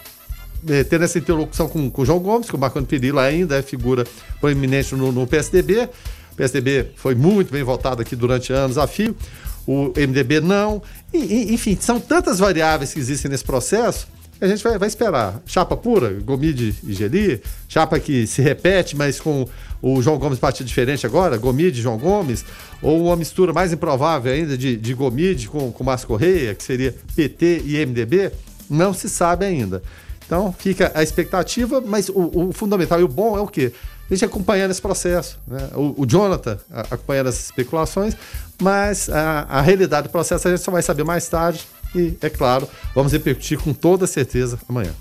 é, 0.68 0.84
tendo 0.84 1.04
essa 1.04 1.18
interlocução 1.18 1.68
com, 1.68 1.90
o 1.94 2.04
João 2.04 2.18
Gomes, 2.18 2.48
que 2.48 2.56
o 2.56 2.58
Marconi 2.58 2.86
Perillo 2.86 3.18
ainda 3.18 3.56
é 3.56 3.62
figura 3.62 4.04
proeminente 4.40 4.94
no, 4.94 5.12
no 5.12 5.26
PSDB. 5.26 5.88
O 6.32 6.36
PSDB 6.36 6.92
foi 6.96 7.14
muito 7.14 7.52
bem 7.52 7.62
votado 7.62 8.02
aqui 8.02 8.16
durante 8.16 8.52
anos 8.52 8.78
a 8.78 8.86
fio, 8.86 9.16
o 9.66 9.92
MDB 9.96 10.40
não. 10.40 10.82
E, 11.12 11.52
enfim, 11.52 11.76
são 11.80 12.00
tantas 12.00 12.38
variáveis 12.38 12.92
que 12.92 13.00
existem 13.00 13.30
nesse 13.30 13.44
processo 13.44 14.06
a 14.40 14.46
gente 14.46 14.64
vai, 14.64 14.78
vai 14.78 14.88
esperar. 14.88 15.40
Chapa 15.44 15.76
pura, 15.76 16.10
Gomide 16.24 16.74
e 16.84 16.94
Geli, 16.94 17.42
chapa 17.68 18.00
que 18.00 18.26
se 18.26 18.40
repete, 18.40 18.96
mas 18.96 19.20
com 19.20 19.46
o 19.82 20.00
João 20.02 20.18
Gomes 20.18 20.38
partido 20.38 20.66
diferente 20.66 21.06
agora, 21.06 21.36
Gomide 21.36 21.80
João 21.80 21.98
Gomes, 21.98 22.44
ou 22.82 23.06
uma 23.06 23.16
mistura 23.16 23.52
mais 23.52 23.72
improvável 23.72 24.32
ainda 24.32 24.56
de, 24.56 24.76
de 24.76 24.94
Gomide 24.94 25.48
com, 25.48 25.72
com 25.72 25.84
Márcio 25.84 26.06
Correia, 26.06 26.54
que 26.54 26.62
seria 26.62 26.94
PT 27.14 27.62
e 27.64 27.86
MDB, 27.86 28.32
não 28.68 28.92
se 28.92 29.08
sabe 29.08 29.44
ainda. 29.44 29.82
Então 30.26 30.54
fica 30.56 30.92
a 30.94 31.02
expectativa, 31.02 31.80
mas 31.80 32.08
o, 32.08 32.48
o 32.48 32.52
fundamental 32.52 33.00
e 33.00 33.02
o 33.02 33.08
bom 33.08 33.36
é 33.36 33.40
o 33.40 33.48
quê? 33.48 33.72
A 34.08 34.14
gente 34.14 34.24
acompanhando 34.24 34.70
esse 34.70 34.82
processo. 34.82 35.38
Né? 35.46 35.70
O, 35.74 36.02
o, 36.02 36.06
Jonathan 36.06 36.58
acompanhando 36.70 37.28
essas 37.28 37.46
especulações, 37.46 38.16
mas 38.60 39.08
a, 39.08 39.46
a 39.48 39.60
realidade 39.60 40.08
do 40.08 40.10
processo 40.10 40.46
a 40.46 40.50
gente 40.50 40.62
só 40.62 40.70
vai 40.70 40.82
saber 40.82 41.04
mais 41.04 41.28
tarde 41.28 41.66
e, 41.94 42.16
é 42.20 42.30
claro, 42.30 42.68
vamos 42.94 43.12
repercutir 43.12 43.58
com 43.58 43.72
toda 43.72 44.06
certeza 44.06 44.58
amanhã. 44.68 44.92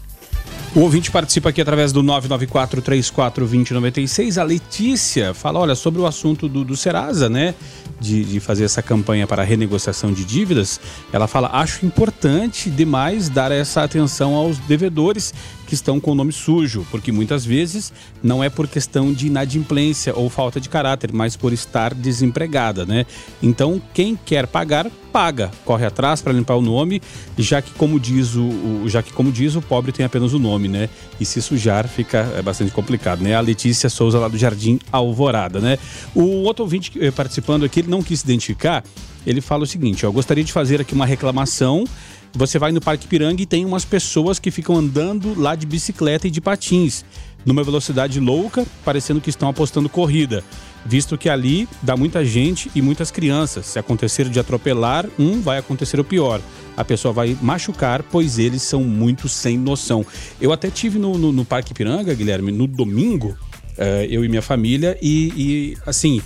O 0.75 0.81
ouvinte 0.81 1.09
participa 1.09 1.49
aqui 1.49 1.59
através 1.59 1.91
do 1.91 2.03
994-34-2096. 2.03 4.39
A 4.39 4.43
Letícia 4.43 5.33
fala, 5.33 5.59
olha, 5.59 5.73
sobre 5.73 5.99
o 5.99 6.05
assunto 6.05 6.47
do, 6.47 6.63
do 6.63 6.77
Serasa, 6.77 7.27
né? 7.27 7.55
De, 7.99 8.23
de, 8.23 8.39
fazer 8.39 8.65
essa 8.65 8.83
campanha 8.83 9.25
para 9.25 9.43
renegociação 9.43 10.13
de 10.13 10.23
dívidas. 10.23 10.79
Ela 11.11 11.25
fala, 11.27 11.49
acho 11.53 11.87
importante 11.87 12.69
demais 12.69 13.29
dar 13.29 13.51
essa 13.51 13.83
atenção 13.83 14.35
aos 14.35 14.59
devedores 14.59 15.33
que 15.69 15.75
estão 15.75 15.99
com 15.99 16.11
o 16.11 16.15
nome 16.15 16.33
sujo, 16.33 16.85
porque 16.89 17.11
muitas 17.11 17.45
vezes 17.45 17.93
não 18.23 18.43
é 18.43 18.49
por 18.49 18.67
questão 18.67 19.13
de 19.13 19.27
inadimplência 19.27 20.13
ou 20.15 20.27
falta 20.27 20.59
de 20.59 20.67
caráter, 20.67 21.11
mas 21.13 21.37
por 21.37 21.53
estar 21.53 21.93
desempregada, 21.93 22.87
né? 22.87 23.05
Então, 23.41 23.79
quem 23.93 24.17
quer 24.25 24.47
pagar, 24.47 24.89
paga, 25.13 25.51
corre 25.63 25.85
atrás 25.85 26.21
para 26.21 26.33
limpar 26.33 26.55
o 26.55 26.61
nome, 26.61 27.01
já 27.37 27.61
que 27.61 27.71
como 27.73 27.99
diz 27.99 28.35
o, 28.35 28.87
já 28.87 29.03
que 29.03 29.13
como 29.13 29.31
diz 29.31 29.55
o 29.55 29.61
pobre 29.61 29.91
tem 29.91 30.03
apenas 30.03 30.33
o 30.33 30.39
nome, 30.39 30.67
né? 30.67 30.89
E 31.19 31.25
se 31.25 31.39
sujar 31.39 31.87
fica 31.87 32.17
é 32.35 32.41
bastante 32.41 32.71
complicado, 32.71 33.21
né? 33.21 33.35
A 33.35 33.39
Letícia 33.39 33.89
Souza 33.89 34.17
lá 34.17 34.27
do 34.27 34.39
Jardim 34.39 34.79
Alvorada, 34.91 35.59
né? 35.59 35.77
O 36.15 36.23
outro 36.43 36.63
ouvinte 36.63 36.91
eh, 36.99 37.11
participando 37.11 37.63
aqui, 37.63 37.81
ele 37.81 37.89
não 37.89 38.01
quis 38.01 38.21
se 38.21 38.25
identificar, 38.25 38.83
ele 39.23 39.39
fala 39.39 39.63
o 39.63 39.67
seguinte, 39.67 40.03
ó, 40.03 40.11
gostaria 40.11 40.43
de 40.43 40.51
fazer 40.51 40.81
aqui 40.81 40.95
uma 40.95 41.05
reclamação 41.05 41.85
você 42.33 42.59
vai 42.59 42.71
no 42.71 42.79
Parque 42.79 43.07
Piranga 43.07 43.41
e 43.41 43.45
tem 43.45 43.65
umas 43.65 43.83
pessoas 43.83 44.39
que 44.39 44.51
ficam 44.51 44.75
andando 44.75 45.39
lá 45.39 45.55
de 45.59 45.67
bicicleta 45.67 46.27
e 46.27 46.31
de 46.31 46.41
patins, 46.41 47.05
numa 47.45 47.63
velocidade 47.63 48.19
louca, 48.19 48.65
parecendo 48.83 49.21
que 49.21 49.29
estão 49.29 49.49
apostando 49.49 49.87
corrida, 49.87 50.43
visto 50.85 51.17
que 51.17 51.29
ali 51.29 51.67
dá 51.81 51.95
muita 51.95 52.23
gente 52.25 52.71
e 52.73 52.81
muitas 52.81 53.11
crianças. 53.11 53.65
Se 53.65 53.79
acontecer 53.79 54.27
de 54.29 54.39
atropelar, 54.39 55.05
um 55.17 55.41
vai 55.41 55.57
acontecer 55.57 55.99
o 55.99 56.03
pior. 56.03 56.41
A 56.75 56.83
pessoa 56.83 57.13
vai 57.13 57.37
machucar, 57.41 58.03
pois 58.03 58.39
eles 58.39 58.61
são 58.61 58.83
muito 58.83 59.27
sem 59.27 59.57
noção. 59.57 60.05
Eu 60.39 60.51
até 60.51 60.69
tive 60.69 60.97
no, 60.97 61.17
no, 61.17 61.31
no 61.31 61.45
Parque 61.45 61.73
Piranga, 61.73 62.13
Guilherme, 62.13 62.51
no 62.51 62.67
domingo, 62.67 63.37
uh, 63.77 64.05
eu 64.09 64.23
e 64.23 64.29
minha 64.29 64.41
família, 64.41 64.97
e, 65.01 65.33
e 65.35 65.77
assim 65.85 66.21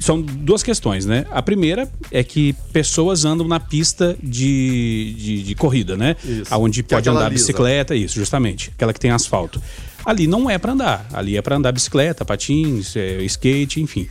são 0.00 0.20
duas 0.20 0.62
questões, 0.62 1.04
né? 1.04 1.26
A 1.30 1.42
primeira 1.42 1.88
é 2.10 2.24
que 2.24 2.54
pessoas 2.72 3.24
andam 3.24 3.46
na 3.46 3.60
pista 3.60 4.16
de, 4.22 5.14
de, 5.16 5.42
de 5.42 5.54
corrida, 5.54 5.96
né? 5.96 6.16
Isso. 6.24 6.54
Onde 6.56 6.80
é 6.80 6.82
pode 6.82 7.08
andar 7.08 7.28
lisa. 7.28 7.44
bicicleta, 7.44 7.94
isso, 7.94 8.14
justamente. 8.14 8.72
Aquela 8.74 8.92
que 8.92 9.00
tem 9.00 9.10
asfalto. 9.10 9.60
Ali 10.04 10.26
não 10.26 10.48
é 10.48 10.58
para 10.58 10.72
andar. 10.72 11.06
Ali 11.12 11.36
é 11.36 11.42
para 11.42 11.56
andar 11.56 11.70
bicicleta, 11.70 12.24
patins, 12.24 12.96
é, 12.96 13.22
skate, 13.24 13.80
enfim. 13.80 14.08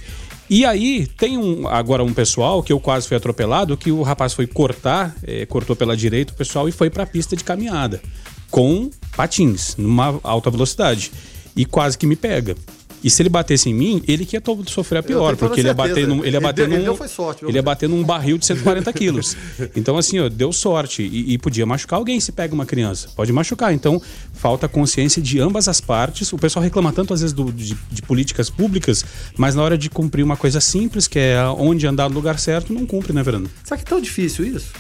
E 0.50 0.66
aí 0.66 1.08
tem 1.18 1.38
um, 1.38 1.68
agora 1.68 2.04
um 2.04 2.14
pessoal 2.14 2.64
que 2.64 2.72
eu 2.72 2.80
quase 2.80 3.08
fui 3.08 3.18
atropelado, 3.18 3.76
que 3.76 3.92
o 3.92 4.02
rapaz 4.02 4.34
foi 4.34 4.48
cortar, 4.48 5.16
é, 5.24 5.46
cortou 5.46 5.76
pela 5.76 5.98
direita 5.98 6.34
o 6.34 6.36
pessoal 6.36 6.70
e 6.70 6.72
foi 6.72 6.90
para 6.90 7.04
a 7.04 7.08
pista 7.08 7.36
de 7.36 7.44
caminhada 7.44 8.02
com 8.50 8.90
patins, 9.16 9.76
numa 9.78 10.20
alta 10.24 10.50
velocidade. 10.50 11.12
E 11.56 11.66
quase 11.66 11.98
que 11.98 12.08
me 12.08 12.16
pega. 12.16 12.56
E 13.04 13.10
se 13.10 13.22
ele 13.22 13.30
batesse 13.30 13.70
em 13.70 13.74
mim, 13.74 14.04
ele 14.08 14.26
que 14.26 14.36
ia 14.36 14.44
sofrer 14.68 15.00
a 15.00 15.04
pior, 15.04 15.36
porque 15.36 15.62
ele 15.62 15.70
ia 15.70 15.74
bater 15.74 16.08
num, 16.08 16.24
ele 16.24 16.36
ia 16.36 16.42
bater 16.42 16.64
ele, 16.64 16.78
num, 16.78 16.94
ele, 16.94 17.08
sorte, 17.08 17.46
ele 17.46 17.58
ia 17.58 17.62
bater 17.62 17.88
num 17.88 18.04
barril 18.04 18.38
de 18.38 18.46
140 18.46 18.92
quilos. 18.94 19.36
Então, 19.76 19.98
assim, 19.98 20.20
ó, 20.20 20.28
deu 20.28 20.52
sorte. 20.52 21.04
E, 21.04 21.34
e, 21.34 21.38
podia 21.38 21.66
machucar 21.66 21.98
alguém 22.00 22.20
se 22.20 22.32
pega 22.32 22.54
uma 22.54 22.66
criança. 22.66 23.10
Pode 23.16 23.32
machucar. 23.32 23.74
Então, 23.74 24.02
falta 24.34 24.68
consciência 24.68 25.22
de 25.22 25.40
ambas 25.40 25.68
as 25.68 25.80
partes. 25.80 26.32
O 26.34 26.38
pessoal 26.38 26.64
reclama 26.64 26.92
tanto, 26.92 27.14
às 27.14 27.22
vezes, 27.22 27.34
do, 27.34 27.52
de, 27.52 27.78
de, 27.90 28.02
políticas 28.02 28.50
públicas, 28.50 29.06
mas 29.38 29.56
na 29.56 29.64
hora 29.64 29.78
de 29.78 29.90
cumprir 29.90 30.24
uma 30.24 30.36
coisa 30.36 30.60
simples, 30.60 31.08
que 31.08 31.20
é 31.20 31.44
onde 31.58 31.88
andar 31.88 32.10
no 32.10 32.16
lugar 32.16 32.40
certo, 32.40 32.74
não 32.74 32.86
cumpre, 32.86 33.14
né, 33.14 33.24
Verano? 33.24 33.50
Será 33.64 33.78
que 33.78 33.84
é 33.84 33.90
tão 33.90 34.02
difícil 34.02 34.46
isso? 34.46 34.72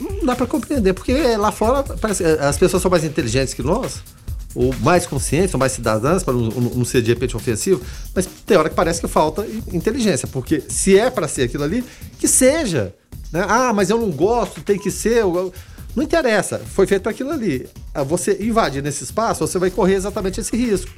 Não 0.00 0.24
dá 0.24 0.36
para 0.36 0.46
compreender, 0.46 0.92
porque 0.92 1.36
lá 1.36 1.50
fora 1.50 1.82
parece, 1.82 2.24
as 2.24 2.56
pessoas 2.56 2.82
são 2.82 2.90
mais 2.90 3.04
inteligentes 3.04 3.54
que 3.54 3.62
nós 3.62 4.02
ou 4.58 4.74
mais 4.80 5.06
conscientes, 5.06 5.54
ou 5.54 5.60
mais 5.60 5.70
cidadãs, 5.70 6.24
para 6.24 6.34
não, 6.34 6.48
não, 6.48 6.84
ser 6.84 7.00
de 7.00 7.12
repente 7.12 7.36
ofensivo, 7.36 7.80
mas 8.12 8.28
tem 8.44 8.56
hora 8.56 8.68
que 8.68 8.74
parece 8.74 9.00
que 9.00 9.06
falta 9.06 9.46
inteligência, 9.72 10.26
porque 10.26 10.60
se 10.68 10.98
é 10.98 11.08
para 11.08 11.28
ser 11.28 11.42
aquilo 11.42 11.62
ali, 11.62 11.84
que 12.18 12.26
seja. 12.26 12.92
Né? 13.32 13.46
Ah, 13.48 13.72
mas 13.72 13.88
eu 13.88 13.96
não 13.96 14.10
gosto, 14.10 14.60
tem 14.60 14.76
que 14.76 14.90
ser. 14.90 15.22
Não 15.94 16.02
interessa, 16.02 16.58
foi 16.58 16.88
feito 16.88 17.02
para 17.02 17.12
aquilo 17.12 17.30
ali. 17.30 17.68
Ah, 17.94 18.02
você 18.02 18.36
invadir 18.40 18.82
nesse 18.82 19.04
espaço, 19.04 19.46
você 19.46 19.60
vai 19.60 19.70
correr 19.70 19.94
exatamente 19.94 20.40
esse 20.40 20.56
risco. 20.56 20.90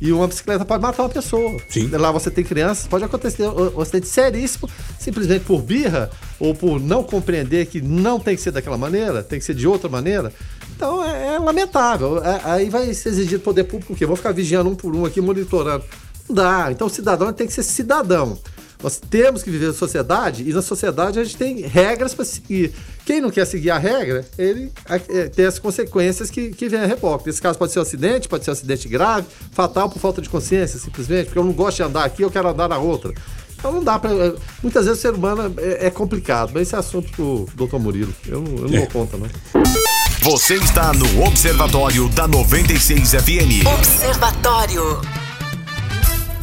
E 0.00 0.12
uma 0.12 0.28
bicicleta 0.28 0.64
pode 0.64 0.80
matar 0.80 1.02
uma 1.02 1.08
pessoa. 1.08 1.60
Sim. 1.68 1.88
Lá 1.88 2.12
você 2.12 2.30
tem 2.30 2.44
crianças, 2.44 2.86
pode 2.86 3.04
acontecer 3.04 3.42
um 3.48 3.80
acidente 3.80 4.06
seríssimo, 4.06 4.70
simplesmente 5.00 5.44
por 5.44 5.60
birra 5.60 6.08
ou 6.38 6.54
por 6.54 6.80
não 6.80 7.02
compreender 7.02 7.66
que 7.66 7.80
não 7.80 8.20
tem 8.20 8.36
que 8.36 8.40
ser 8.40 8.52
daquela 8.52 8.78
maneira, 8.78 9.22
tem 9.22 9.40
que 9.40 9.44
ser 9.44 9.54
de 9.54 9.66
outra 9.66 9.90
maneira. 9.90 10.32
Então 10.80 11.04
é, 11.04 11.34
é 11.34 11.38
lamentável. 11.38 12.24
É, 12.24 12.40
aí 12.42 12.70
vai 12.70 12.94
ser 12.94 13.10
exigido 13.10 13.42
poder 13.42 13.64
público 13.64 13.92
o 13.92 13.96
quê? 13.96 14.06
Vou 14.06 14.16
ficar 14.16 14.32
vigiando 14.32 14.70
um 14.70 14.74
por 14.74 14.96
um 14.96 15.04
aqui, 15.04 15.20
monitorando. 15.20 15.84
Não 16.26 16.34
dá. 16.34 16.68
Então 16.72 16.86
o 16.86 16.90
cidadão 16.90 17.30
tem 17.34 17.46
que 17.46 17.52
ser 17.52 17.62
cidadão. 17.62 18.38
Nós 18.82 18.98
temos 18.98 19.42
que 19.42 19.50
viver 19.50 19.66
na 19.66 19.74
sociedade 19.74 20.48
e 20.48 20.54
na 20.54 20.62
sociedade 20.62 21.20
a 21.20 21.24
gente 21.24 21.36
tem 21.36 21.60
regras 21.60 22.14
para 22.14 22.24
seguir. 22.24 22.72
Quem 23.04 23.20
não 23.20 23.30
quer 23.30 23.44
seguir 23.44 23.70
a 23.70 23.76
regra, 23.76 24.24
ele 24.38 24.72
é, 25.10 25.28
tem 25.28 25.44
as 25.44 25.58
consequências 25.58 26.30
que, 26.30 26.48
que 26.48 26.66
vem 26.66 26.80
a 26.80 26.86
reboque. 26.86 27.26
Nesse 27.26 27.42
caso 27.42 27.58
pode 27.58 27.72
ser 27.72 27.80
um 27.80 27.82
acidente, 27.82 28.26
pode 28.26 28.42
ser 28.42 28.50
um 28.50 28.54
acidente 28.54 28.88
grave, 28.88 29.26
fatal 29.52 29.90
por 29.90 29.98
falta 29.98 30.22
de 30.22 30.30
consciência, 30.30 30.78
simplesmente, 30.78 31.26
porque 31.26 31.38
eu 31.38 31.44
não 31.44 31.52
gosto 31.52 31.76
de 31.76 31.82
andar 31.82 32.04
aqui, 32.04 32.22
eu 32.22 32.30
quero 32.30 32.48
andar 32.48 32.70
na 32.70 32.78
outra. 32.78 33.12
Então 33.54 33.70
não 33.70 33.84
dá 33.84 33.98
para. 33.98 34.12
É, 34.12 34.34
muitas 34.62 34.86
vezes 34.86 34.98
o 34.98 35.02
ser 35.02 35.12
humano 35.12 35.52
é, 35.58 35.88
é 35.88 35.90
complicado, 35.90 36.52
mas 36.54 36.62
esse 36.62 36.74
é 36.74 36.78
assunto 36.78 37.12
pro 37.12 37.46
doutor 37.54 37.78
Murilo. 37.78 38.14
Eu, 38.26 38.42
eu 38.42 38.66
não 38.66 38.70
dou 38.70 38.86
conta, 38.86 39.18
não. 39.18 39.89
Você 40.22 40.56
está 40.56 40.92
no 40.92 41.24
Observatório 41.24 42.06
da 42.10 42.28
96 42.28 43.12
FM. 43.12 43.66
Observatório. 43.66 45.00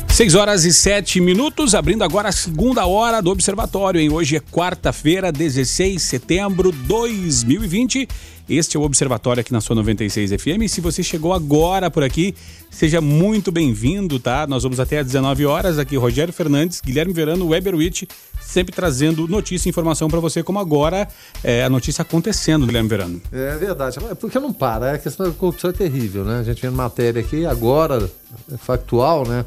6 0.10 0.34
horas 0.34 0.66
e 0.66 0.74
7 0.74 1.22
minutos, 1.22 1.76
abrindo 1.76 2.04
agora 2.04 2.30
a 2.30 2.32
segunda 2.32 2.88
hora 2.88 3.22
do 3.22 3.30
Observatório, 3.30 4.02
hein? 4.02 4.12
Hoje 4.12 4.36
é 4.36 4.40
quarta-feira, 4.40 5.32
16 5.32 5.94
de 5.94 6.00
setembro 6.00 6.72
de 6.72 6.80
2020. 6.80 8.08
Este 8.50 8.78
é 8.78 8.80
o 8.80 8.84
Observatório 8.84 9.42
aqui 9.42 9.52
na 9.52 9.60
sua 9.60 9.76
96 9.76 10.32
FM. 10.42 10.64
E 10.64 10.70
se 10.70 10.80
você 10.80 11.04
chegou 11.04 11.34
agora 11.34 11.92
por 11.92 12.02
aqui, 12.02 12.34
seja 12.72 13.02
muito 13.02 13.52
bem-vindo, 13.52 14.20
tá? 14.20 14.48
Nós 14.48 14.64
vamos 14.64 14.80
até 14.80 15.00
às 15.00 15.06
19 15.06 15.46
horas 15.46 15.78
aqui, 15.78 15.98
Rogério 15.98 16.34
Fernandes, 16.34 16.80
Guilherme 16.80 17.12
Verano, 17.12 17.48
Weber 17.48 17.76
sempre 18.40 18.74
trazendo 18.74 19.28
notícia 19.28 19.68
e 19.68 19.70
informação 19.70 20.08
para 20.08 20.22
você, 20.22 20.42
como 20.42 20.60
agora 20.60 21.08
é, 21.44 21.66
a 21.66 21.70
notícia 21.70 22.02
acontecendo, 22.02 22.66
Guilherme 22.66 22.88
Verano. 22.88 23.22
É 23.34 23.58
verdade, 23.58 24.00
porque 24.20 24.40
não 24.40 24.54
para, 24.54 24.94
a 24.94 24.98
questão 24.98 25.26
da 25.26 25.34
corrupção 25.34 25.70
é 25.70 25.74
terrível, 25.74 26.24
né? 26.24 26.40
A 26.40 26.44
gente 26.44 26.62
vendo 26.62 26.76
matéria 26.76 27.22
aqui 27.22 27.46
agora, 27.46 28.10
é 28.50 28.56
factual, 28.58 29.28
né? 29.28 29.44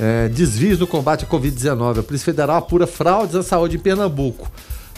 É, 0.00 0.28
desvios 0.28 0.78
no 0.80 0.86
combate 0.86 1.24
à 1.24 1.28
Covid-19. 1.28 2.00
A 2.00 2.02
Polícia 2.02 2.24
Federal 2.24 2.56
apura 2.56 2.86
fraudes 2.86 3.36
à 3.36 3.42
saúde 3.42 3.76
em 3.76 3.80
Pernambuco. 3.80 4.50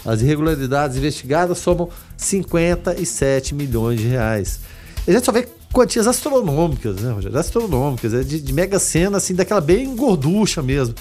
As 0.04 0.20
irregularidades 0.20 0.96
investigadas 0.96 1.58
somam 1.58 1.88
57 2.16 3.54
milhões 3.54 4.00
de 4.00 4.08
reais. 4.08 4.60
A 5.06 5.10
gente 5.10 5.24
só 5.24 5.32
vê 5.32 5.48
quantias 5.72 6.06
astronômicas, 6.06 6.96
né, 6.96 7.12
Rogério? 7.12 7.38
Astronômicas, 7.38 8.14
é 8.14 8.22
de, 8.22 8.40
de 8.40 8.52
mega 8.52 8.78
cena, 8.78 9.16
assim, 9.16 9.34
daquela 9.34 9.60
bem 9.60 9.94
gorducha 9.96 10.62
mesmo. 10.62 10.94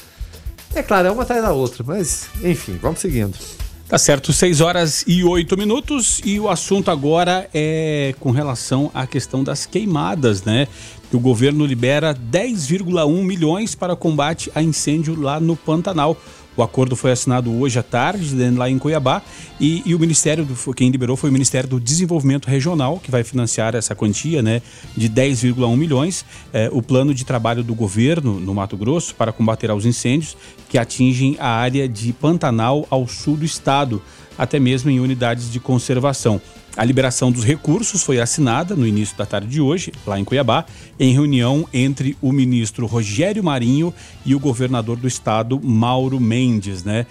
É 0.75 0.81
claro, 0.81 1.07
é 1.07 1.11
uma 1.11 1.23
atrás 1.23 1.41
da 1.41 1.51
outra, 1.51 1.83
mas 1.85 2.27
enfim, 2.43 2.79
vamos 2.81 2.99
seguindo. 2.99 3.37
Tá 3.87 3.97
certo, 3.99 4.33
6 4.33 4.59
horas 4.59 5.03
e 5.05 5.23
8 5.23 5.55
minutos 5.55 6.19
e 6.25 6.39
o 6.39 6.49
assunto 6.49 6.89
agora 6.89 7.47
é 7.53 8.15
com 8.19 8.31
relação 8.31 8.89
à 8.91 9.05
questão 9.05 9.43
das 9.43 9.67
queimadas, 9.67 10.43
né? 10.43 10.67
O 11.13 11.19
governo 11.19 11.63
libera 11.63 12.15
10,1 12.15 13.23
milhões 13.23 13.75
para 13.75 13.95
combate 13.95 14.51
a 14.55 14.63
incêndio 14.63 15.19
lá 15.19 15.39
no 15.39 15.55
Pantanal. 15.55 16.17
O 16.55 16.61
acordo 16.61 16.95
foi 16.95 17.11
assinado 17.11 17.51
hoje 17.51 17.79
à 17.79 17.83
tarde, 17.83 18.35
né, 18.35 18.51
lá 18.55 18.69
em 18.69 18.77
Cuiabá, 18.77 19.21
e, 19.59 19.81
e 19.85 19.95
o 19.95 19.99
Ministério, 19.99 20.45
do, 20.45 20.73
quem 20.73 20.89
liberou 20.89 21.17
foi 21.17 21.29
o 21.29 21.33
Ministério 21.33 21.67
do 21.67 21.79
Desenvolvimento 21.79 22.47
Regional, 22.47 22.99
que 22.99 23.09
vai 23.09 23.23
financiar 23.23 23.75
essa 23.75 23.95
quantia 23.95 24.41
né, 24.41 24.61
de 24.95 25.09
10,1 25.09 25.75
milhões. 25.75 26.23
É, 26.51 26.69
o 26.71 26.81
plano 26.81 27.13
de 27.13 27.25
trabalho 27.25 27.63
do 27.63 27.73
governo 27.73 28.39
no 28.39 28.53
Mato 28.53 28.77
Grosso 28.77 29.15
para 29.15 29.31
combater 29.31 29.71
aos 29.71 29.85
incêndios 29.85 30.37
que 30.69 30.77
atingem 30.77 31.35
a 31.39 31.47
área 31.47 31.87
de 31.87 32.13
Pantanal 32.13 32.85
ao 32.89 33.07
sul 33.07 33.37
do 33.37 33.45
estado, 33.45 34.01
até 34.37 34.59
mesmo 34.59 34.89
em 34.89 34.99
unidades 34.99 35.51
de 35.51 35.59
conservação. 35.59 36.41
A 36.75 36.83
liberação 36.83 37.31
dos 37.31 37.43
recursos 37.43 38.01
foi 38.01 38.19
assinada 38.19 38.75
no 38.75 38.87
início 38.87 39.15
da 39.15 39.27
tarde 39.27 39.47
de 39.47 39.61
hoje, 39.61 39.93
lá 40.07 40.19
em 40.19 40.23
Cuiabá, 40.23 40.65
em 40.99 41.13
reunião 41.13 41.67
entre 41.71 42.17
o 42.19 42.31
ministro 42.31 42.87
Rogério 42.87 43.43
Marinho 43.43 43.93
e 44.25 44.33
o 44.33 44.39
governador 44.39 44.97
do 44.97 45.07
estado, 45.07 45.61
Mauro 45.63 46.19
Mendes, 46.19 46.83
né? 46.83 47.05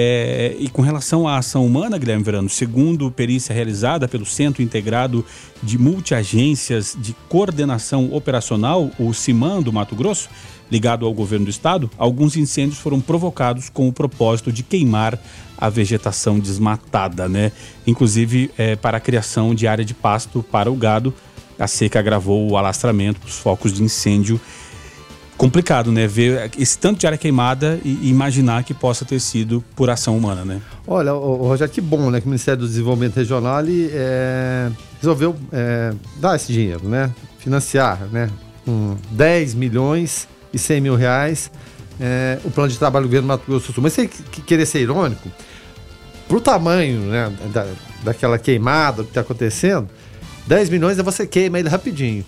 É, 0.00 0.54
e 0.60 0.68
com 0.68 0.80
relação 0.80 1.26
à 1.26 1.38
ação 1.38 1.66
humana, 1.66 1.98
Guilherme 1.98 2.22
Verano, 2.22 2.48
segundo 2.48 3.10
perícia 3.10 3.52
realizada 3.52 4.06
pelo 4.06 4.24
Centro 4.24 4.62
Integrado 4.62 5.26
de 5.60 5.76
Multiagências 5.76 6.96
de 6.96 7.12
Coordenação 7.28 8.14
Operacional, 8.14 8.92
o 8.96 9.12
CIMAN 9.12 9.60
do 9.60 9.72
Mato 9.72 9.96
Grosso, 9.96 10.28
ligado 10.70 11.04
ao 11.04 11.12
governo 11.12 11.46
do 11.46 11.50
estado, 11.50 11.90
alguns 11.98 12.36
incêndios 12.36 12.78
foram 12.78 13.00
provocados 13.00 13.68
com 13.68 13.88
o 13.88 13.92
propósito 13.92 14.52
de 14.52 14.62
queimar 14.62 15.18
a 15.56 15.68
vegetação 15.68 16.38
desmatada, 16.38 17.28
né? 17.28 17.50
Inclusive 17.84 18.52
é, 18.56 18.76
para 18.76 18.98
a 18.98 19.00
criação 19.00 19.52
de 19.52 19.66
área 19.66 19.84
de 19.84 19.94
pasto 19.94 20.44
para 20.44 20.70
o 20.70 20.76
gado. 20.76 21.12
A 21.58 21.66
seca 21.66 21.98
agravou 21.98 22.48
o 22.48 22.56
alastramento 22.56 23.18
dos 23.26 23.36
focos 23.36 23.72
de 23.72 23.82
incêndio 23.82 24.40
complicado, 25.38 25.90
né? 25.90 26.06
Ver 26.06 26.50
esse 26.58 26.76
tanto 26.76 27.00
de 27.00 27.06
área 27.06 27.16
queimada 27.16 27.80
e 27.82 28.10
imaginar 28.10 28.64
que 28.64 28.74
possa 28.74 29.04
ter 29.04 29.20
sido 29.20 29.64
por 29.74 29.88
ação 29.88 30.18
humana, 30.18 30.44
né? 30.44 30.60
Olha, 30.86 31.12
Rogério, 31.12 31.72
que 31.72 31.80
bom, 31.80 32.10
né? 32.10 32.20
Que 32.20 32.26
o 32.26 32.28
Ministério 32.28 32.60
do 32.60 32.68
Desenvolvimento 32.68 33.16
Regional 33.16 33.62
é, 33.66 34.70
resolveu 35.00 35.34
é, 35.52 35.94
dar 36.16 36.36
esse 36.36 36.52
dinheiro, 36.52 36.86
né? 36.86 37.10
Financiar, 37.38 38.00
né? 38.12 38.28
Com 38.64 38.96
10 39.12 39.54
milhões 39.54 40.28
e 40.52 40.58
100 40.58 40.80
mil 40.80 40.96
reais 40.96 41.50
é, 42.00 42.38
o 42.44 42.50
plano 42.50 42.70
de 42.70 42.78
trabalho 42.78 43.04
do 43.04 43.08
governo 43.08 43.26
do 43.26 43.28
Mato 43.28 43.44
Grosso 43.46 43.68
do 43.68 43.72
Sul. 43.74 43.82
Mas 43.82 43.92
sem 43.92 44.08
querer 44.08 44.66
ser 44.66 44.80
irônico, 44.80 45.30
pro 46.26 46.40
tamanho 46.40 47.00
né, 47.00 47.32
da, 47.52 47.66
daquela 48.04 48.38
queimada 48.38 49.02
que 49.02 49.10
está 49.10 49.20
acontecendo, 49.20 49.88
10 50.46 50.70
milhões 50.70 50.98
é 50.98 51.02
você 51.02 51.26
queima 51.26 51.58
ele 51.58 51.68
rapidinho. 51.68 52.24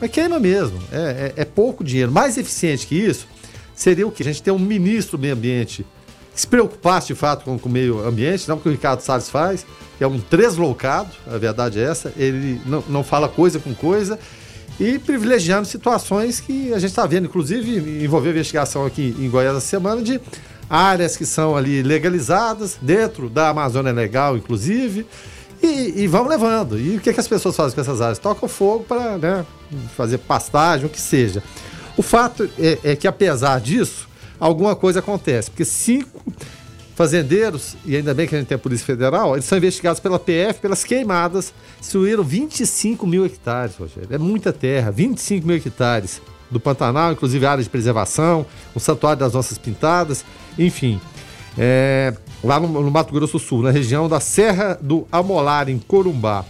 Mas 0.00 0.10
queima 0.10 0.40
mesmo. 0.40 0.78
É, 0.90 1.32
é, 1.36 1.42
é, 1.42 1.44
pouco 1.44 1.84
dinheiro. 1.84 2.10
Mais 2.10 2.38
eficiente 2.38 2.86
que 2.86 2.94
isso 2.94 3.26
seria 3.74 4.06
o 4.06 4.10
que? 4.10 4.22
A 4.22 4.26
gente 4.26 4.42
ter 4.42 4.50
um 4.50 4.58
ministro 4.58 5.18
do 5.18 5.20
meio 5.20 5.34
ambiente 5.34 5.84
que 6.34 6.40
se 6.40 6.46
preocupasse 6.46 7.08
de 7.08 7.14
fato 7.14 7.44
com, 7.44 7.58
com 7.58 7.68
o 7.68 7.72
meio 7.72 8.06
ambiente, 8.06 8.48
não 8.48 8.56
o 8.56 8.60
que 8.60 8.68
o 8.68 8.72
Ricardo 8.72 9.00
Salles 9.00 9.28
faz, 9.28 9.66
que 9.98 10.04
é 10.04 10.06
um 10.06 10.20
tresloucado, 10.20 11.10
a 11.26 11.36
verdade 11.36 11.78
é 11.78 11.82
essa. 11.82 12.12
Ele 12.16 12.60
não, 12.64 12.82
não 12.88 13.04
fala 13.04 13.28
coisa 13.28 13.58
com 13.58 13.74
coisa 13.74 14.18
e 14.78 14.98
privilegiando 14.98 15.66
situações 15.66 16.40
que 16.40 16.72
a 16.72 16.78
gente 16.78 16.90
está 16.90 17.06
vendo, 17.06 17.26
inclusive 17.26 18.02
envolveu 18.02 18.32
investigação 18.32 18.86
aqui 18.86 19.14
em 19.18 19.28
Goiás 19.28 19.56
essa 19.56 19.66
semana 19.66 20.00
de 20.00 20.18
áreas 20.70 21.16
que 21.16 21.26
são 21.26 21.56
ali 21.56 21.82
legalizadas, 21.82 22.78
dentro 22.80 23.28
da 23.28 23.48
Amazônia 23.48 23.92
Legal, 23.92 24.36
inclusive, 24.36 25.04
e, 25.62 26.02
e 26.02 26.06
vão 26.06 26.26
levando. 26.26 26.78
E 26.78 26.96
o 26.96 27.00
que, 27.00 27.12
que 27.12 27.20
as 27.20 27.28
pessoas 27.28 27.56
fazem 27.56 27.74
com 27.74 27.80
essas 27.80 28.00
áreas? 28.00 28.18
Tocam 28.18 28.48
fogo 28.48 28.84
para 28.84 29.18
né, 29.18 29.46
fazer 29.96 30.18
pastagem, 30.18 30.86
o 30.86 30.88
que 30.88 31.00
seja. 31.00 31.42
O 31.96 32.02
fato 32.02 32.48
é, 32.58 32.78
é, 32.82 32.96
que, 32.96 33.06
apesar 33.06 33.60
disso, 33.60 34.08
alguma 34.38 34.74
coisa 34.74 35.00
acontece, 35.00 35.50
porque 35.50 35.64
cinco 35.64 36.22
fazendeiros, 36.94 37.76
e 37.84 37.96
ainda 37.96 38.12
bem 38.12 38.26
que 38.26 38.34
a 38.34 38.38
gente 38.38 38.48
tem 38.48 38.56
a 38.56 38.58
Polícia 38.58 38.84
Federal, 38.84 39.34
eles 39.34 39.46
são 39.46 39.56
investigados 39.56 40.00
pela 40.00 40.18
PF 40.18 40.60
pelas 40.60 40.84
queimadas, 40.84 41.52
destruíram 41.78 42.22
25 42.22 43.06
mil 43.06 43.24
hectares, 43.24 43.76
Rogério. 43.76 44.08
É 44.10 44.18
muita 44.18 44.52
terra, 44.52 44.90
25 44.90 45.46
mil 45.46 45.56
hectares 45.56 46.20
do 46.50 46.60
Pantanal, 46.60 47.12
inclusive 47.12 47.46
área 47.46 47.64
de 47.64 47.70
preservação, 47.70 48.44
o 48.74 48.80
Santuário 48.80 49.18
das 49.18 49.32
Nossas 49.32 49.56
Pintadas, 49.56 50.24
enfim. 50.58 51.00
É, 51.56 52.14
lá 52.42 52.58
no, 52.58 52.68
no, 52.68 52.90
Mato 52.90 53.12
Grosso 53.12 53.38
Sul, 53.38 53.62
na 53.62 53.70
região 53.70 54.08
da 54.08 54.20
Serra 54.20 54.78
do 54.80 55.06
Amolar, 55.10 55.68
em 55.68 55.78
Corumbá. 55.78 56.44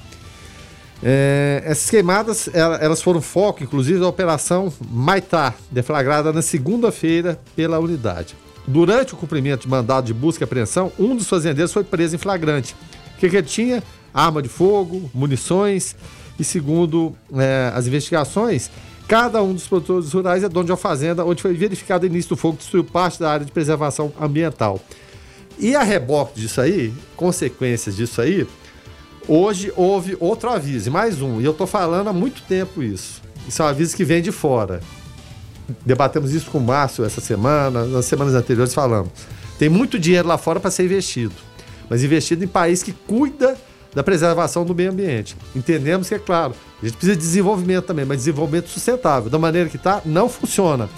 É, 1.02 1.62
essas 1.64 1.88
queimadas 1.88 2.48
elas 2.52 3.00
foram 3.00 3.22
foco, 3.22 3.62
inclusive, 3.62 3.98
da 3.98 4.06
Operação 4.06 4.72
Maitá, 4.90 5.54
deflagrada 5.70 6.32
na 6.32 6.42
segunda-feira 6.42 7.40
pela 7.56 7.78
unidade. 7.78 8.36
Durante 8.66 9.14
o 9.14 9.16
cumprimento 9.16 9.62
de 9.62 9.68
mandado 9.68 10.06
de 10.06 10.14
busca 10.14 10.42
e 10.42 10.44
apreensão, 10.44 10.92
um 10.98 11.16
dos 11.16 11.28
fazendeiros 11.28 11.72
foi 11.72 11.82
preso 11.82 12.16
em 12.16 12.18
flagrante. 12.18 12.76
O 13.16 13.18
que, 13.18 13.28
que 13.28 13.36
ele 13.36 13.46
tinha? 13.46 13.82
Arma 14.12 14.42
de 14.42 14.48
fogo, 14.48 15.10
munições 15.14 15.96
e, 16.38 16.44
segundo 16.44 17.14
é, 17.34 17.72
as 17.74 17.86
investigações, 17.86 18.70
Cada 19.10 19.42
um 19.42 19.52
dos 19.52 19.66
produtores 19.66 20.12
rurais 20.12 20.44
é 20.44 20.48
dono 20.48 20.66
de 20.66 20.70
uma 20.70 20.78
fazenda 20.78 21.24
onde 21.24 21.42
foi 21.42 21.52
verificado 21.52 22.04
o 22.04 22.06
início 22.06 22.28
do 22.28 22.36
fogo 22.36 22.58
que 22.58 22.62
destruiu 22.62 22.84
parte 22.84 23.18
da 23.18 23.28
área 23.28 23.44
de 23.44 23.50
preservação 23.50 24.12
ambiental. 24.20 24.80
E 25.60 25.76
a 25.76 25.82
reboque 25.82 26.40
disso 26.40 26.58
aí, 26.58 26.90
consequências 27.14 27.94
disso 27.94 28.22
aí, 28.22 28.46
hoje 29.28 29.70
houve 29.76 30.16
outro 30.18 30.48
aviso, 30.48 30.90
mais 30.90 31.20
um. 31.20 31.38
E 31.38 31.44
eu 31.44 31.52
estou 31.52 31.66
falando 31.66 32.08
há 32.08 32.14
muito 32.14 32.40
tempo 32.48 32.82
isso. 32.82 33.20
Isso 33.46 33.60
é 33.60 33.66
um 33.66 33.68
aviso 33.68 33.94
que 33.94 34.02
vem 34.02 34.22
de 34.22 34.32
fora. 34.32 34.80
Debatemos 35.84 36.32
isso 36.32 36.50
com 36.50 36.56
o 36.56 36.62
Márcio 36.62 37.04
essa 37.04 37.20
semana, 37.20 37.84
nas 37.84 38.06
semanas 38.06 38.32
anteriores 38.32 38.72
falamos. 38.72 39.10
Tem 39.58 39.68
muito 39.68 39.98
dinheiro 39.98 40.26
lá 40.26 40.38
fora 40.38 40.58
para 40.58 40.70
ser 40.70 40.84
investido, 40.84 41.34
mas 41.90 42.02
investido 42.02 42.42
em 42.42 42.48
país 42.48 42.82
que 42.82 42.92
cuida 42.92 43.54
da 43.94 44.02
preservação 44.02 44.64
do 44.64 44.74
meio 44.74 44.90
ambiente. 44.90 45.36
Entendemos 45.54 46.08
que, 46.08 46.14
é 46.14 46.18
claro, 46.18 46.54
a 46.82 46.86
gente 46.86 46.96
precisa 46.96 47.16
de 47.16 47.20
desenvolvimento 47.20 47.84
também, 47.84 48.06
mas 48.06 48.16
desenvolvimento 48.16 48.70
sustentável. 48.70 49.28
Da 49.28 49.38
maneira 49.38 49.68
que 49.68 49.76
está, 49.76 50.00
não 50.06 50.26
funciona. 50.26 50.88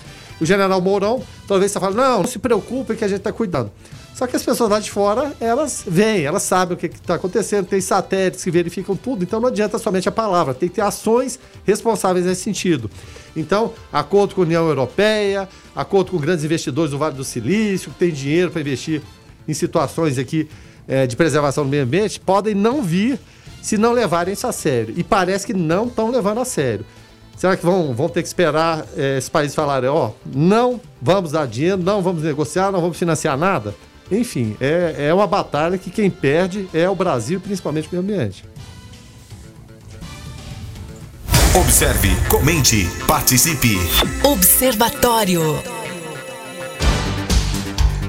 O 0.41 0.47
general 0.47 0.81
Mourão, 0.81 1.21
talvez 1.49 1.73
você 1.73 1.81
fale, 1.81 1.97
não, 1.97 2.19
não 2.19 2.29
se 2.29 2.39
preocupe 2.39 2.95
que 2.95 3.05
a 3.05 3.09
gente 3.09 3.19
está 3.19 3.33
cuidando. 3.33 3.73
Só 4.15 4.27
que 4.27 4.37
as 4.37 4.43
pessoas 4.43 4.71
lá 4.71 4.79
de 4.79 4.91
fora, 4.91 5.35
elas 5.41 5.85
veem, 5.87 6.25
elas 6.25 6.43
sabem 6.43 6.77
o 6.77 6.79
que 6.79 6.87
está 6.87 7.15
acontecendo, 7.15 7.67
tem 7.67 7.81
satélites 7.81 8.45
que 8.45 8.51
verificam 8.51 8.95
tudo, 8.95 9.25
então 9.25 9.41
não 9.41 9.49
adianta 9.49 9.79
somente 9.79 10.09
a 10.09 10.13
palavra, 10.13 10.53
tem 10.53 10.69
que 10.69 10.77
ter 10.77 10.83
ações 10.83 11.39
responsáveis 11.65 12.27
nesse 12.27 12.43
sentido. 12.43 12.91
Então, 13.35 13.73
acordo 13.91 14.35
com 14.35 14.43
a 14.43 14.45
União 14.45 14.69
Europeia, 14.69 15.49
acordo 15.75 16.11
com 16.11 16.19
grandes 16.19 16.45
investidores 16.45 16.91
do 16.91 16.99
Vale 16.99 17.17
do 17.17 17.25
Silício, 17.25 17.91
que 17.91 17.99
tem 17.99 18.11
dinheiro 18.11 18.51
para 18.51 18.61
investir 18.61 19.01
em 19.49 19.55
situações 19.55 20.19
aqui 20.19 20.49
é, 20.87 21.07
de 21.07 21.17
preservação 21.17 21.65
do 21.65 21.71
meio 21.71 21.85
ambiente 21.85 22.21
podem 22.21 22.55
não 22.55 22.83
vir 22.83 23.19
se 23.61 23.79
não 23.79 23.93
levarem 23.93 24.35
isso 24.35 24.47
a 24.47 24.53
sério. 24.53 24.93
E 24.97 25.05
parece 25.05 25.47
que 25.47 25.55
não 25.55 25.87
estão 25.87 26.11
levando 26.11 26.41
a 26.41 26.45
sério. 26.45 26.85
Será 27.37 27.57
que 27.57 27.65
vão, 27.65 27.95
vão 27.95 28.09
ter 28.09 28.23
que 28.23 28.29
esperar 28.29 28.85
é, 28.97 29.19
esses 29.19 29.31
países 29.31 29.55
falarem, 29.55 29.89
ó, 29.89 30.09
oh, 30.09 30.13
não 30.27 30.81
vamos 31.01 31.33
dar 31.33 31.47
dinheiro, 31.47 31.79
não 31.79 32.03
vamos 32.03 32.23
negociar, 32.23 32.71
não 32.71 32.81
vamos 32.81 32.97
financiar 32.97 33.37
nada? 33.39 33.75
Enfim, 34.13 34.57
é, 34.61 35.07
é 35.09 35.15
uma 35.15 35.27
batalha 35.27 35.79
que 35.79 35.91
quem 35.91 36.11
perde 36.11 36.69
é 36.75 36.89
o 36.89 36.95
Brasil, 36.95 37.41
principalmente 37.41 37.89
o 37.89 37.91
meio 37.93 38.03
ambiente. 38.03 38.45
Observe, 41.55 42.09
comente, 42.29 42.89
participe. 43.07 43.77
Observatório. 44.23 45.82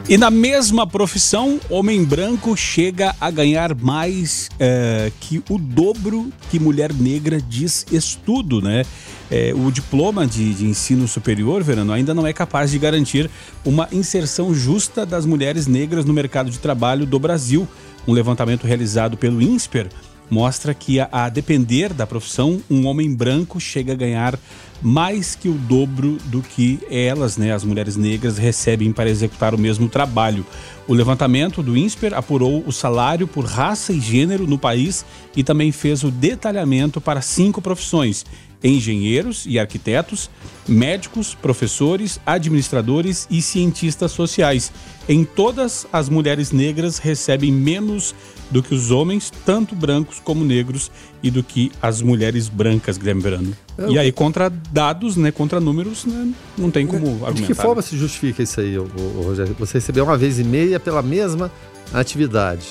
E 0.10 0.18
na 0.18 0.30
mesma 0.30 0.86
profissão, 0.86 1.62
homem 1.70 2.04
branco 2.04 2.58
chega 2.58 3.16
a 3.22 3.32
ganhar 3.32 3.74
mais 3.74 4.49
é, 4.60 5.10
que 5.22 5.41
o 5.49 5.58
dobro 5.58 6.30
que 6.51 6.60
mulher 6.60 6.93
negra 6.93 7.41
diz 7.41 7.86
estudo, 7.89 8.62
né? 8.62 8.84
É, 9.32 9.54
o 9.56 9.72
diploma 9.72 10.28
de, 10.28 10.54
de, 10.56 10.66
ensino 10.66 11.08
superior, 11.08 11.64
Verano, 11.64 11.93
ainda 11.93 12.14
não 12.14 12.28
é 12.28 12.34
capaz 12.34 12.72
de 12.72 12.78
garantir 12.78 13.32
uma 13.64 13.88
inserção 13.93 14.54
justa 14.54 15.06
das 15.06 15.26
mulheres 15.26 15.68
negras 15.68 16.04
no 16.04 16.14
mercado 16.14 16.51
de 16.51 16.60
trabalho 16.60 17.06
do 17.06 17.18
Brasil. 17.18 17.66
Um 18.06 18.12
levantamento 18.12 18.68
realizado 18.68 19.16
pelo 19.16 19.41
INSPER 19.41 19.88
mostra 20.30 20.74
que, 20.74 20.99
a, 20.99 21.08
a 21.12 21.30
depender 21.30 21.93
da 21.93 22.06
profissão, 22.06 22.62
um 22.70 22.86
homem 22.88 23.16
branco 23.16 23.58
chega 23.58 23.93
a 23.93 23.95
ganhar 23.95 24.38
mais 24.84 25.34
que 25.34 25.48
o 25.48 25.54
dobro 25.54 26.18
do 26.26 26.42
que 26.42 26.80
elas, 26.90 27.38
né, 27.38 27.54
as 27.54 27.64
mulheres 27.64 27.96
negras, 27.96 28.38
recebem 28.38 28.92
para 28.92 29.10
executar 29.10 29.56
o 29.56 29.58
mesmo 29.58 29.88
trabalho. 29.88 30.46
O 30.88 30.94
levantamento 30.94 31.64
do 31.64 31.78
INSPER 31.78 32.14
apurou 32.14 32.64
o 32.68 32.72
salário 32.72 33.26
por 33.28 33.46
raça 33.46 33.94
e 33.94 34.02
gênero 34.02 34.46
no 34.46 34.58
país 34.58 35.06
e 35.36 35.44
também 35.44 35.72
fez 35.72 36.04
o 36.04 36.12
detalhamento 36.12 37.00
para 37.00 37.22
cinco 37.22 37.62
profissões: 37.62 38.26
engenheiros 38.62 39.46
e 39.48 39.58
arquitetos, 39.58 40.30
médicos, 40.68 41.36
professores, 41.36 42.20
administradores 42.26 43.28
e 43.30 43.42
cientistas 43.42 44.12
sociais. 44.12 44.72
Em 45.08 45.26
todas, 45.26 45.86
as 45.92 46.08
mulheres 46.08 46.52
negras 46.52 46.98
recebem 46.98 47.52
menos 47.52 48.16
do 48.50 48.64
que 48.64 48.74
os 48.74 48.92
homens, 48.92 49.32
tanto 49.46 49.76
brancos 49.76 50.20
como 50.20 50.46
negros, 50.46 50.90
e 51.22 51.30
do 51.32 51.44
que 51.44 51.72
as 51.82 52.02
mulheres 52.02 52.48
brancas, 52.48 52.98
Guilherme 52.98 53.22
Verano. 53.22 53.54
É, 53.78 53.90
e 53.90 54.00
aí, 54.00 54.12
contra 54.12 54.50
dados, 54.50 55.18
né, 55.18 55.32
contra 55.32 55.60
números, 55.60 56.06
né, 56.06 56.32
não 56.58 56.70
tem 56.70 56.86
como 56.86 57.08
argumentar. 57.08 57.34
De 57.34 57.44
que 57.44 57.54
forma 57.54 57.82
se 57.82 57.98
justifica 57.98 58.44
isso 58.44 58.60
aí, 58.62 58.78
Rogério? 58.78 59.56
Você 59.60 59.80
recebeu 59.80 60.06
uma 60.06 60.18
vez 60.18 60.40
e 60.40 60.44
meia 60.44 60.73
pela 60.80 61.02
mesma 61.02 61.52
atividade, 61.94 62.68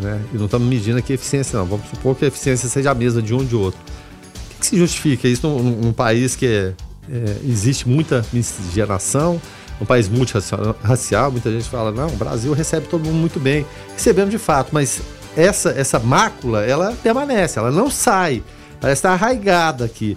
né? 0.00 0.20
E 0.32 0.36
não 0.36 0.46
estamos 0.46 0.66
medindo 0.66 0.98
aqui 0.98 1.12
a 1.12 1.14
eficiência, 1.14 1.58
não. 1.58 1.66
Vamos 1.66 1.88
supor 1.88 2.16
que 2.16 2.24
a 2.24 2.28
eficiência 2.28 2.68
seja 2.68 2.90
a 2.90 2.94
mesma 2.94 3.22
de 3.22 3.34
um 3.34 3.38
ou 3.38 3.44
de 3.44 3.56
outro. 3.56 3.80
O 4.56 4.60
que, 4.60 4.66
se 4.66 4.78
justifica 4.78 5.28
isso 5.28 5.46
num, 5.46 5.62
num 5.62 5.92
país 5.92 6.34
que 6.36 6.46
é, 6.46 6.72
é, 7.10 7.36
existe 7.44 7.88
muita 7.88 8.24
miscigenação, 8.32 9.40
um 9.80 9.84
país 9.84 10.08
multirracial, 10.08 11.30
muita 11.30 11.50
gente 11.50 11.68
fala, 11.68 11.90
não, 11.90 12.08
o 12.08 12.16
Brasil 12.16 12.52
recebe 12.52 12.86
todo 12.86 13.04
mundo 13.04 13.16
muito 13.16 13.40
bem. 13.40 13.66
Recebemos 13.92 14.30
de 14.30 14.38
fato, 14.38 14.70
mas 14.72 15.02
essa, 15.36 15.70
essa 15.70 15.98
mácula, 15.98 16.64
ela 16.64 16.92
permanece, 17.02 17.58
ela 17.58 17.70
não 17.70 17.90
sai. 17.90 18.42
Parece 18.80 19.00
estar 19.00 19.12
arraigada 19.12 19.84
aqui. 19.84 20.16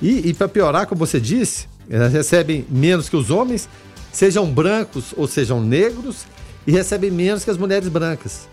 E, 0.00 0.28
e 0.28 0.34
para 0.34 0.48
piorar, 0.48 0.86
como 0.86 0.98
você 0.98 1.20
disse, 1.20 1.66
elas 1.90 2.12
recebem 2.12 2.66
menos 2.68 3.08
que 3.08 3.16
os 3.16 3.30
homens, 3.30 3.68
sejam 4.12 4.46
brancos 4.46 5.14
ou 5.16 5.26
sejam 5.26 5.60
negros, 5.60 6.26
e 6.68 6.70
recebem 6.70 7.10
menos 7.10 7.44
que 7.44 7.50
as 7.50 7.56
mulheres 7.56 7.88
brancas. 7.88 8.46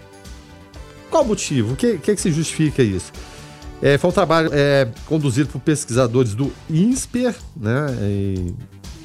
Qual 1.12 1.22
o 1.22 1.28
motivo? 1.28 1.74
O 1.74 1.76
que, 1.76 1.98
que, 1.98 2.16
que 2.16 2.22
se 2.22 2.32
justifica 2.32 2.82
isso? 2.82 3.12
É, 3.82 3.98
foi 3.98 4.10
um 4.10 4.14
trabalho 4.14 4.50
é, 4.54 4.88
conduzido 5.06 5.50
por 5.50 5.60
pesquisadores 5.60 6.34
do 6.34 6.50
INSPER, 6.70 7.36
né, 7.58 7.88
e, 8.04 8.54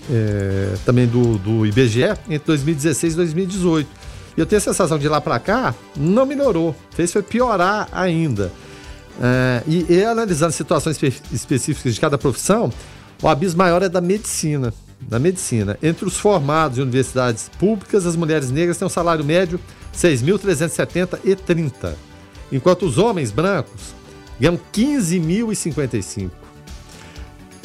é, 0.08 0.74
também 0.84 1.08
do, 1.08 1.36
do 1.38 1.66
IBGE, 1.66 2.04
entre 2.28 2.46
2016 2.46 3.14
e 3.14 3.16
2018. 3.16 3.88
E 4.36 4.40
eu 4.40 4.46
tenho 4.46 4.58
a 4.58 4.62
sensação 4.62 4.96
de 4.96 5.08
lá 5.08 5.20
para 5.20 5.40
cá, 5.40 5.74
não 5.96 6.24
melhorou, 6.24 6.72
fez 6.92 7.12
foi 7.12 7.24
piorar 7.24 7.88
ainda. 7.90 8.52
É, 9.20 9.62
e, 9.66 9.86
e, 9.92 10.04
analisando 10.04 10.52
situações 10.52 10.96
específicas 11.32 11.96
de 11.96 12.00
cada 12.00 12.16
profissão, 12.16 12.72
o 13.20 13.26
abismo 13.26 13.58
maior 13.58 13.82
é 13.82 13.88
da 13.88 14.00
medicina. 14.00 14.72
Na 15.08 15.18
medicina. 15.18 15.78
Entre 15.82 16.04
os 16.04 16.16
formados 16.16 16.78
em 16.78 16.82
universidades 16.82 17.50
públicas, 17.58 18.06
as 18.06 18.16
mulheres 18.16 18.50
negras 18.50 18.76
têm 18.78 18.86
um 18.86 18.90
salário 18.90 19.24
médio 19.24 19.60
6.370 19.94 21.18
e 21.24 21.34
30, 21.34 21.96
enquanto 22.52 22.86
os 22.86 22.98
homens 22.98 23.30
brancos 23.30 23.94
ganham 24.38 24.58
15.055. 24.72 26.30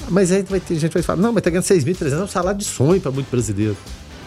Mas 0.10 0.32
aí 0.32 0.44
vai 0.44 0.60
ter 0.60 0.76
gente 0.76 0.92
que 0.92 0.98
vai 0.98 1.04
falar, 1.04 1.22
não, 1.22 1.32
mas 1.32 1.44
tá 1.44 1.50
ganhando 1.50 1.66
6.300, 1.66 2.12
é 2.12 2.24
um 2.24 2.28
salário 2.28 2.60
de 2.60 2.66
sonho 2.66 3.02
para 3.02 3.12
muito 3.12 3.30
brasileiro. 3.30 3.78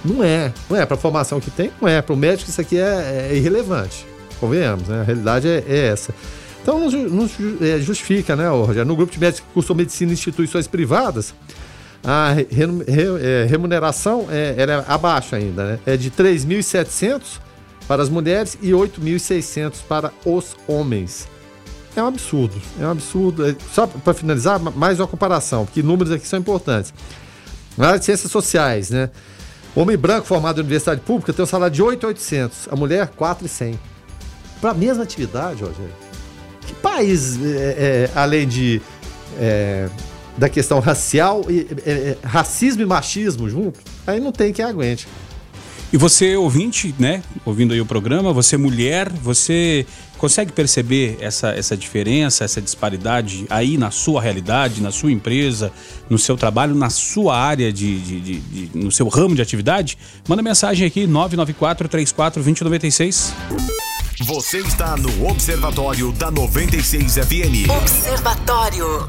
Não 0.05 0.23
é, 0.23 0.53
não 0.69 0.77
é. 0.77 0.87
Para 0.87 0.97
a 0.97 0.99
formação 0.99 1.41
que 1.41 1.51
tem, 1.51 1.71
não 1.81 1.89
é. 1.89 2.01
Para 2.01 2.15
o 2.15 2.17
médico 2.17 2.51
isso 2.51 2.61
aqui 2.61 2.79
é, 2.79 3.29
é 3.31 3.37
irrelevante. 3.37 4.07
Convenhamos, 4.39 4.89
né? 4.89 5.01
A 5.01 5.03
realidade 5.03 5.49
é, 5.49 5.65
é 5.67 5.87
essa. 5.89 6.15
Então 6.63 6.79
não, 6.79 6.91
não 6.91 7.31
é, 7.61 7.79
justifica, 7.81 8.37
né, 8.37 8.49
Rogério? 8.49 8.85
No 8.85 8.97
grupo 8.97 9.13
de 9.13 9.19
médicos 9.19 9.47
que 9.47 9.55
cursou 9.55 9.75
medicina 9.75 10.11
em 10.11 10.15
instituições 10.15 10.67
privadas, 10.67 11.35
a 12.05 12.35
é, 12.39 13.47
remuneração 13.47 14.27
é, 14.31 14.55
é 14.59 14.85
abaixo 14.87 15.35
ainda, 15.35 15.73
né? 15.73 15.79
É 15.85 15.97
de 15.97 16.11
3.700 16.11 17.41
para 17.87 18.03
as 18.03 18.09
mulheres 18.09 18.57
e 18.63 18.71
8.600 18.71 19.77
para 19.89 20.13
os 20.25 20.57
homens. 20.67 21.27
É 21.97 22.03
um 22.03 22.07
absurdo, 22.07 22.55
é 22.79 22.87
um 22.87 22.91
absurdo. 22.91 23.49
É, 23.49 23.57
só 23.73 23.87
para 23.87 24.15
finalizar, 24.15 24.61
mais 24.61 25.01
uma 25.01 25.07
comparação, 25.07 25.65
porque 25.65 25.83
números 25.83 26.13
aqui 26.13 26.27
são 26.27 26.39
importantes. 26.39 26.93
Na 27.77 27.89
área 27.89 27.99
de 27.99 28.05
ciências 28.05 28.31
sociais, 28.31 28.91
né? 28.91 29.11
Homem 29.75 29.97
branco 29.97 30.27
formado 30.27 30.59
em 30.59 30.61
universidade 30.61 31.01
pública 31.01 31.33
tem 31.33 31.43
um 31.43 31.47
salário 31.47 31.75
de 31.75 31.83
8.800, 31.83 32.51
a 32.71 32.77
mulher 32.77 33.09
4.100. 33.19 33.79
Para 34.61 34.71
a 34.71 34.75
mesma 34.75 35.05
atividade, 35.05 35.63
Rogério. 35.63 35.93
Que 36.63 36.75
país, 36.75 37.39
é, 37.43 38.09
é, 38.09 38.11
além 38.15 38.47
de 38.47 38.83
é, 39.39 39.89
da 40.39 40.49
questão 40.49 40.79
racial, 40.79 41.45
é, 41.49 41.91
é, 41.91 42.17
racismo 42.23 42.83
e 42.83 42.87
machismo 42.87 43.51
junto, 43.51 43.81
aí 44.07 44.21
não 44.21 44.33
tem 44.33 44.53
quem 44.53 44.65
aguente. 44.65 45.07
E 45.93 45.97
você, 45.97 46.37
ouvinte, 46.37 46.95
né, 46.99 47.23
ouvindo 47.47 47.73
aí 47.73 47.81
o 47.81 47.87
programa, 47.87 48.31
você 48.31 48.59
mulher, 48.59 49.11
você 49.11 49.87
consegue 50.19 50.53
perceber 50.53 51.17
essa, 51.19 51.49
essa 51.49 51.75
diferença, 51.75 52.45
essa 52.45 52.61
disparidade 52.61 53.47
aí 53.49 53.79
na 53.79 53.91
sua 53.91 54.21
realidade, 54.21 54.83
na 54.83 54.91
sua 54.91 55.11
empresa, 55.11 55.73
no 56.11 56.19
seu 56.19 56.37
trabalho, 56.37 56.75
na 56.75 56.91
sua 56.91 57.39
área 57.39 57.73
de, 57.73 57.99
de, 58.01 58.21
de, 58.21 58.41
de 58.41 58.79
no 58.79 58.93
seu 58.93 59.09
ramo 59.09 59.35
de 59.35 59.41
atividade? 59.41 59.97
Manda 60.29 60.43
mensagem 60.43 60.87
aqui, 60.87 61.07
994 61.07 61.89
34 61.89 62.43
2096. 62.43 63.33
Você 64.21 64.59
está 64.59 64.97
no 64.97 65.27
Observatório 65.27 66.13
da 66.13 66.31
96 66.31 67.15
FM. 67.15 67.71
Observatório. 67.71 69.09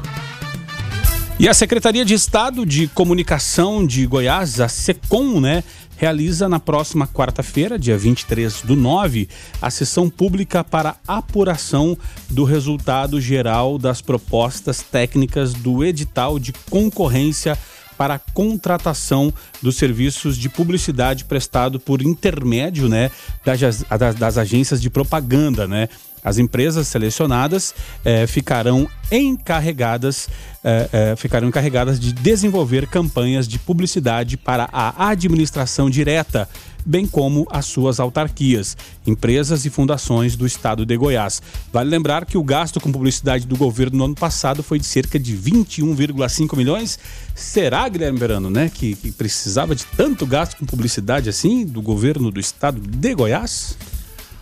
E 1.40 1.48
a 1.48 1.54
Secretaria 1.54 2.04
de 2.04 2.12
Estado 2.12 2.66
de 2.66 2.86
Comunicação 2.86 3.86
de 3.86 4.04
Goiás, 4.04 4.60
a 4.60 4.68
SECOM, 4.68 5.40
né, 5.40 5.64
realiza 5.96 6.50
na 6.50 6.60
próxima 6.60 7.06
quarta-feira, 7.06 7.78
dia 7.78 7.96
23 7.96 8.60
do 8.60 8.76
9, 8.76 9.26
a 9.58 9.70
sessão 9.70 10.10
pública 10.10 10.62
para 10.62 10.96
apuração 11.08 11.96
do 12.28 12.44
resultado 12.44 13.18
geral 13.18 13.78
das 13.78 14.02
propostas 14.02 14.82
técnicas 14.82 15.54
do 15.54 15.82
edital 15.82 16.38
de 16.38 16.52
concorrência 16.68 17.56
para 17.96 18.16
a 18.16 18.18
contratação 18.18 19.32
dos 19.62 19.76
serviços 19.76 20.36
de 20.36 20.50
publicidade 20.50 21.24
prestado 21.24 21.80
por 21.80 22.02
intermédio 22.02 22.86
né, 22.86 23.10
das, 23.42 23.82
das 24.18 24.36
agências 24.36 24.80
de 24.80 24.90
propaganda, 24.90 25.66
né? 25.66 25.88
As 26.22 26.38
empresas 26.38 26.88
selecionadas 26.88 27.74
eh, 28.04 28.26
ficarão 28.26 28.88
encarregadas 29.10 30.28
eh, 30.62 30.88
eh, 30.92 31.16
ficarão 31.16 31.48
encarregadas 31.48 31.98
de 31.98 32.12
desenvolver 32.12 32.86
campanhas 32.86 33.48
de 33.48 33.58
publicidade 33.58 34.36
para 34.36 34.68
a 34.70 35.08
administração 35.08 35.88
direta, 35.88 36.46
bem 36.84 37.06
como 37.06 37.46
as 37.50 37.64
suas 37.64 37.98
autarquias, 37.98 38.76
empresas 39.06 39.64
e 39.64 39.70
fundações 39.70 40.36
do 40.36 40.46
estado 40.46 40.84
de 40.84 40.94
Goiás. 40.98 41.40
Vale 41.72 41.88
lembrar 41.88 42.26
que 42.26 42.36
o 42.36 42.44
gasto 42.44 42.78
com 42.78 42.92
publicidade 42.92 43.46
do 43.46 43.56
governo 43.56 43.98
no 43.98 44.04
ano 44.04 44.14
passado 44.14 44.62
foi 44.62 44.78
de 44.78 44.84
cerca 44.84 45.18
de 45.18 45.34
21,5 45.34 46.54
milhões. 46.54 46.98
Será, 47.34 47.88
Guilherme 47.88 48.18
Verano, 48.18 48.50
né, 48.50 48.70
que, 48.72 48.94
que 48.96 49.10
precisava 49.12 49.74
de 49.74 49.86
tanto 49.96 50.26
gasto 50.26 50.58
com 50.58 50.66
publicidade 50.66 51.30
assim 51.30 51.64
do 51.64 51.80
governo 51.80 52.30
do 52.30 52.38
estado 52.38 52.80
de 52.80 53.14
Goiás? 53.14 53.78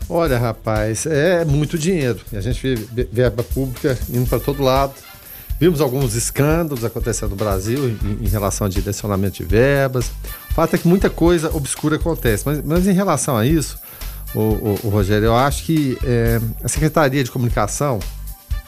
Olha, 0.08 0.38
rapaz, 0.38 1.04
é 1.04 1.44
muito 1.44 1.78
dinheiro. 1.78 2.20
A 2.32 2.40
gente 2.40 2.60
vê 2.74 3.08
verba 3.12 3.42
pública 3.42 3.98
indo 4.08 4.26
para 4.26 4.40
todo 4.40 4.62
lado. 4.62 4.94
Vimos 5.60 5.80
alguns 5.80 6.14
escândalos 6.14 6.84
acontecendo 6.84 7.30
no 7.30 7.36
Brasil 7.36 7.88
em, 7.88 8.24
em, 8.24 8.28
relação 8.28 8.66
a 8.66 8.70
direcionamento 8.70 9.38
de 9.38 9.44
verbas. 9.44 10.10
O 10.50 10.54
fato 10.54 10.74
é 10.74 10.78
que 10.78 10.88
muita 10.88 11.10
coisa 11.10 11.54
obscura 11.54 11.96
acontece. 11.96 12.44
Mas, 12.46 12.62
mas 12.64 12.86
em 12.86 12.92
relação 12.92 13.36
a 13.36 13.44
isso, 13.44 13.76
o, 14.34 14.40
o, 14.40 14.78
o 14.84 14.88
Rogério, 14.88 15.26
eu 15.26 15.34
acho 15.34 15.64
que 15.64 15.98
é, 16.04 16.40
a 16.62 16.68
Secretaria 16.68 17.22
de 17.22 17.30
Comunicação, 17.30 17.98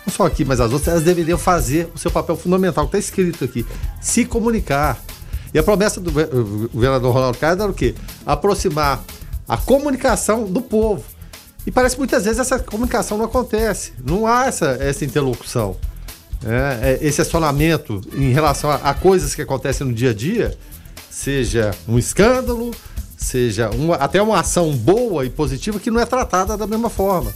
não 0.04 0.12
só 0.12 0.26
aqui, 0.26 0.44
mas 0.44 0.60
as 0.60 0.72
outras, 0.72 0.88
elas 0.88 1.04
deveriam 1.04 1.38
fazer 1.38 1.90
o 1.94 1.98
seu 1.98 2.10
papel 2.10 2.36
fundamental, 2.36 2.84
que 2.86 2.96
está 2.96 2.98
escrito 2.98 3.44
aqui: 3.44 3.64
se 4.00 4.24
comunicar. 4.24 5.00
E 5.54 5.58
a 5.58 5.62
promessa 5.62 6.00
do 6.00 6.12
governador 6.72 7.12
Ronaldo 7.12 7.38
Caiado 7.38 7.62
era 7.62 7.70
o 7.70 7.74
quê? 7.74 7.94
Aproximar 8.26 9.02
a 9.48 9.56
comunicação 9.56 10.44
do 10.44 10.60
povo. 10.60 11.02
E 11.66 11.70
parece 11.70 11.94
que 11.94 12.00
muitas 12.00 12.24
vezes 12.24 12.38
essa 12.38 12.58
comunicação 12.58 13.18
não 13.18 13.26
acontece, 13.26 13.92
não 14.04 14.26
há 14.26 14.46
essa, 14.46 14.78
essa 14.80 15.04
interlocução. 15.04 15.76
É, 16.44 16.98
é, 17.02 17.06
esse 17.06 17.20
acionamento 17.20 18.00
em 18.14 18.32
relação 18.32 18.70
a, 18.70 18.76
a, 18.76 18.94
coisas 18.94 19.34
que 19.34 19.42
acontecem 19.42 19.86
no 19.86 19.92
dia 19.92 20.10
a 20.10 20.14
dia, 20.14 20.56
seja 21.10 21.70
um 21.86 21.98
escândalo, 21.98 22.70
seja 23.16 23.68
uma, 23.70 23.96
até 23.96 24.22
uma 24.22 24.40
ação 24.40 24.74
boa 24.74 25.26
e 25.26 25.30
positiva 25.30 25.78
que 25.78 25.90
não 25.90 26.00
é 26.00 26.06
tratada 26.06 26.56
da 26.56 26.66
mesma 26.66 26.88
forma. 26.88 27.30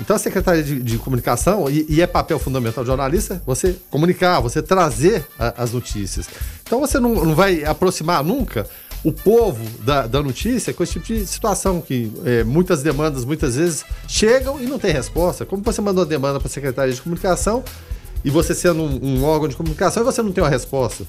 Então 0.00 0.16
a 0.16 0.18
Secretaria 0.18 0.64
de, 0.64 0.82
de 0.82 0.98
Comunicação, 0.98 1.70
e, 1.70 1.86
e, 1.88 2.02
é 2.02 2.06
papel 2.08 2.40
fundamental 2.40 2.82
do 2.82 2.88
jornalista, 2.88 3.40
você 3.46 3.76
comunicar, 3.88 4.40
você 4.40 4.60
trazer 4.60 5.24
a, 5.38 5.62
as 5.62 5.70
notícias. 5.70 6.28
Então 6.64 6.80
você 6.80 6.98
não, 6.98 7.14
não 7.24 7.34
vai 7.36 7.64
aproximar 7.64 8.24
nunca 8.24 8.68
o 9.04 9.12
povo 9.12 9.62
da, 9.84 10.06
da 10.06 10.22
notícia 10.22 10.72
com 10.72 10.82
esse 10.82 10.94
tipo 10.94 11.06
de 11.06 11.26
situação, 11.26 11.80
que 11.80 12.10
é, 12.24 12.42
muitas 12.42 12.82
demandas 12.82 13.24
muitas 13.24 13.54
vezes 13.54 13.84
chegam 14.08 14.58
e 14.60 14.64
não 14.64 14.78
tem 14.78 14.92
resposta. 14.92 15.44
Como 15.44 15.62
você 15.62 15.82
mandou 15.82 16.02
a 16.04 16.06
demanda 16.06 16.40
para 16.40 16.48
a 16.48 16.50
Secretaria 16.50 16.94
de 16.94 17.02
Comunicação 17.02 17.62
e 18.24 18.30
você 18.30 18.54
sendo 18.54 18.82
um, 18.82 19.18
um, 19.20 19.24
órgão 19.24 19.46
de 19.46 19.54
comunicação 19.54 20.02
e 20.02 20.06
você 20.06 20.22
não 20.22 20.32
tem 20.32 20.42
uma 20.42 20.48
resposta? 20.48 21.04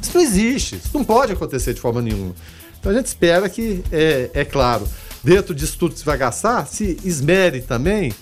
Isso 0.00 0.12
não 0.14 0.20
existe, 0.20 0.76
isso 0.76 0.90
não 0.92 1.02
pode 1.02 1.32
acontecer 1.32 1.72
de 1.72 1.80
forma 1.80 2.02
nenhuma. 2.02 2.34
Então 2.78 2.92
a 2.92 2.94
gente 2.94 3.06
espera 3.06 3.48
que, 3.48 3.82
é, 3.90 4.30
é 4.34 4.44
claro, 4.44 4.86
dentro 5.24 5.54
disso 5.54 5.78
tudo 5.78 5.94
que 5.94 6.00
se 6.00 6.04
vai 6.04 6.18
gastar, 6.18 6.66
se 6.66 6.98
esmere 7.02 7.62
também 7.62 8.12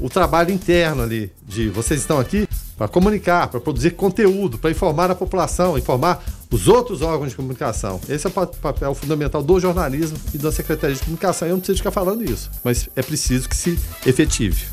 o 0.00 0.08
trabalho 0.08 0.52
interno 0.52 1.02
ali, 1.02 1.32
de 1.46 1.68
vocês 1.70 2.00
estão 2.00 2.20
aqui 2.20 2.46
para 2.76 2.88
comunicar, 2.88 3.48
para 3.48 3.58
produzir 3.58 3.92
conteúdo, 3.92 4.58
para 4.58 4.70
informar 4.70 5.10
a 5.10 5.14
população, 5.14 5.78
informar 5.78 6.22
os 6.50 6.68
outros 6.68 7.00
órgãos 7.00 7.30
de 7.30 7.36
comunicação. 7.36 8.00
Esse 8.08 8.26
é 8.26 8.30
o 8.30 8.32
papel 8.32 8.94
fundamental 8.94 9.42
do 9.42 9.58
jornalismo 9.58 10.18
e 10.34 10.38
da 10.38 10.52
Secretaria 10.52 10.94
de 10.94 11.02
Comunicação. 11.02 11.48
Eu 11.48 11.52
não 11.52 11.60
preciso 11.60 11.78
ficar 11.78 11.90
falando 11.90 12.22
isso, 12.22 12.50
mas 12.62 12.88
é 12.94 13.02
preciso 13.02 13.48
que 13.48 13.56
se 13.56 13.78
efetive. 14.04 14.66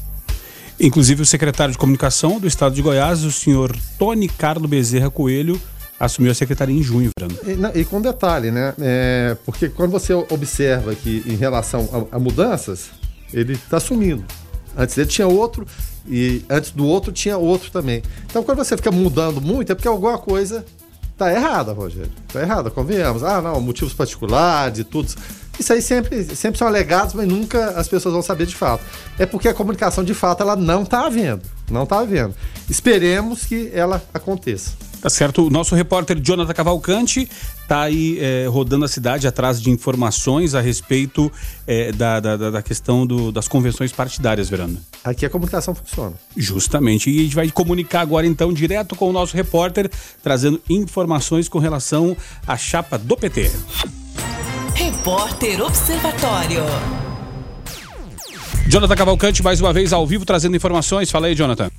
Inclusive, 0.79 1.21
o 1.21 1.25
secretário 1.25 1.71
de 1.71 1.77
Comunicação 1.77 2.39
do 2.39 2.47
Estado 2.47 2.75
de 2.75 2.81
Goiás, 2.81 3.23
o 3.23 3.31
senhor 3.31 3.75
Tony 3.97 4.27
Carlos 4.27 4.69
Bezerra 4.69 5.09
Coelho, 5.09 5.59
assumiu 5.99 6.31
a 6.31 6.35
secretaria 6.35 6.75
em 6.75 6.83
junho, 6.83 7.09
Fernando. 7.17 7.75
E, 7.75 7.79
e 7.81 7.85
com 7.85 8.01
detalhe, 8.01 8.51
né? 8.51 8.73
É, 8.81 9.37
porque 9.45 9.69
quando 9.69 9.91
você 9.91 10.13
observa 10.13 10.93
que 10.93 11.23
em 11.25 11.35
relação 11.35 12.07
a, 12.11 12.17
a 12.17 12.19
mudanças, 12.19 12.89
ele 13.33 13.53
está 13.53 13.79
sumindo. 13.79 14.25
Antes 14.75 14.95
dele 14.95 15.07
tinha 15.07 15.27
outro 15.27 15.65
e 16.07 16.43
antes 16.49 16.71
do 16.71 16.85
outro 16.85 17.11
tinha 17.11 17.37
outro 17.37 17.71
também. 17.71 18.03
Então 18.25 18.43
quando 18.43 18.57
você 18.57 18.75
fica 18.75 18.91
mudando 18.91 19.41
muito 19.41 19.71
é 19.71 19.75
porque 19.75 19.87
alguma 19.87 20.17
coisa 20.17 20.65
tá 21.17 21.31
errada, 21.31 21.73
Rogério. 21.73 22.11
Tá 22.31 22.41
errada, 22.41 22.69
convenhamos. 22.69 23.23
Ah, 23.23 23.41
não, 23.41 23.59
motivos 23.61 23.93
particulares 23.93 24.79
e 24.79 24.83
tudo. 24.83 25.13
Isso 25.59 25.71
aí 25.71 25.81
sempre, 25.81 26.23
sempre 26.35 26.57
são 26.57 26.67
alegados, 26.67 27.13
mas 27.13 27.27
nunca 27.27 27.69
as 27.71 27.87
pessoas 27.87 28.13
vão 28.13 28.23
saber 28.23 28.47
de 28.47 28.55
fato. 28.55 28.83
É 29.19 29.25
porque 29.25 29.47
a 29.47 29.53
comunicação 29.53 30.03
de 30.03 30.13
fato 30.13 30.41
ela 30.41 30.55
não 30.55 30.83
está 30.83 31.05
havendo. 31.05 31.43
Não 31.69 31.83
está 31.83 31.99
havendo. 31.99 32.33
Esperemos 32.69 33.45
que 33.45 33.69
ela 33.73 34.01
aconteça. 34.13 34.71
Tá 35.03 35.09
certo. 35.09 35.45
O 35.45 35.49
nosso 35.49 35.75
repórter 35.75 36.17
Jonathan 36.17 36.53
Cavalcante 36.53 37.29
está 37.61 37.81
aí 37.81 38.17
é, 38.21 38.45
rodando 38.47 38.85
a 38.85 38.87
cidade 38.87 39.27
atrás 39.27 39.61
de 39.61 39.69
informações 39.69 40.55
a 40.55 40.61
respeito 40.61 41.29
é, 41.67 41.91
da, 41.91 42.21
da, 42.21 42.37
da, 42.37 42.61
questão 42.61 43.05
do, 43.05 43.29
das 43.29 43.45
convenções 43.45 43.91
partidárias, 43.91 44.49
Verano. 44.49 44.79
Aqui 45.03 45.25
a 45.25 45.29
comunicação 45.29 45.75
funciona. 45.75 46.13
Justamente. 46.37 47.09
E 47.09 47.19
a 47.19 47.23
gente 47.23 47.35
vai 47.35 47.51
comunicar 47.51 47.99
agora, 47.99 48.25
então, 48.25 48.53
direto 48.53 48.95
com 48.95 49.09
o 49.09 49.11
nosso 49.11 49.35
repórter, 49.35 49.91
trazendo 50.23 50.61
informações 50.69 51.49
com 51.49 51.59
relação 51.59 52.15
à 52.47 52.55
chapa 52.55 52.97
do 52.97 53.17
PT. 53.17 53.51
Repórter 54.73 55.61
Observatório. 55.61 56.63
Jonathan 58.69 58.95
Cavalcante, 58.95 59.43
mais 59.43 59.59
uma 59.59 59.73
vez 59.73 59.91
ao 59.91 60.07
vivo, 60.07 60.23
trazendo 60.23 60.55
informações. 60.55 61.11
Fala 61.11 61.27
aí, 61.27 61.35
Jonathan. 61.35 61.69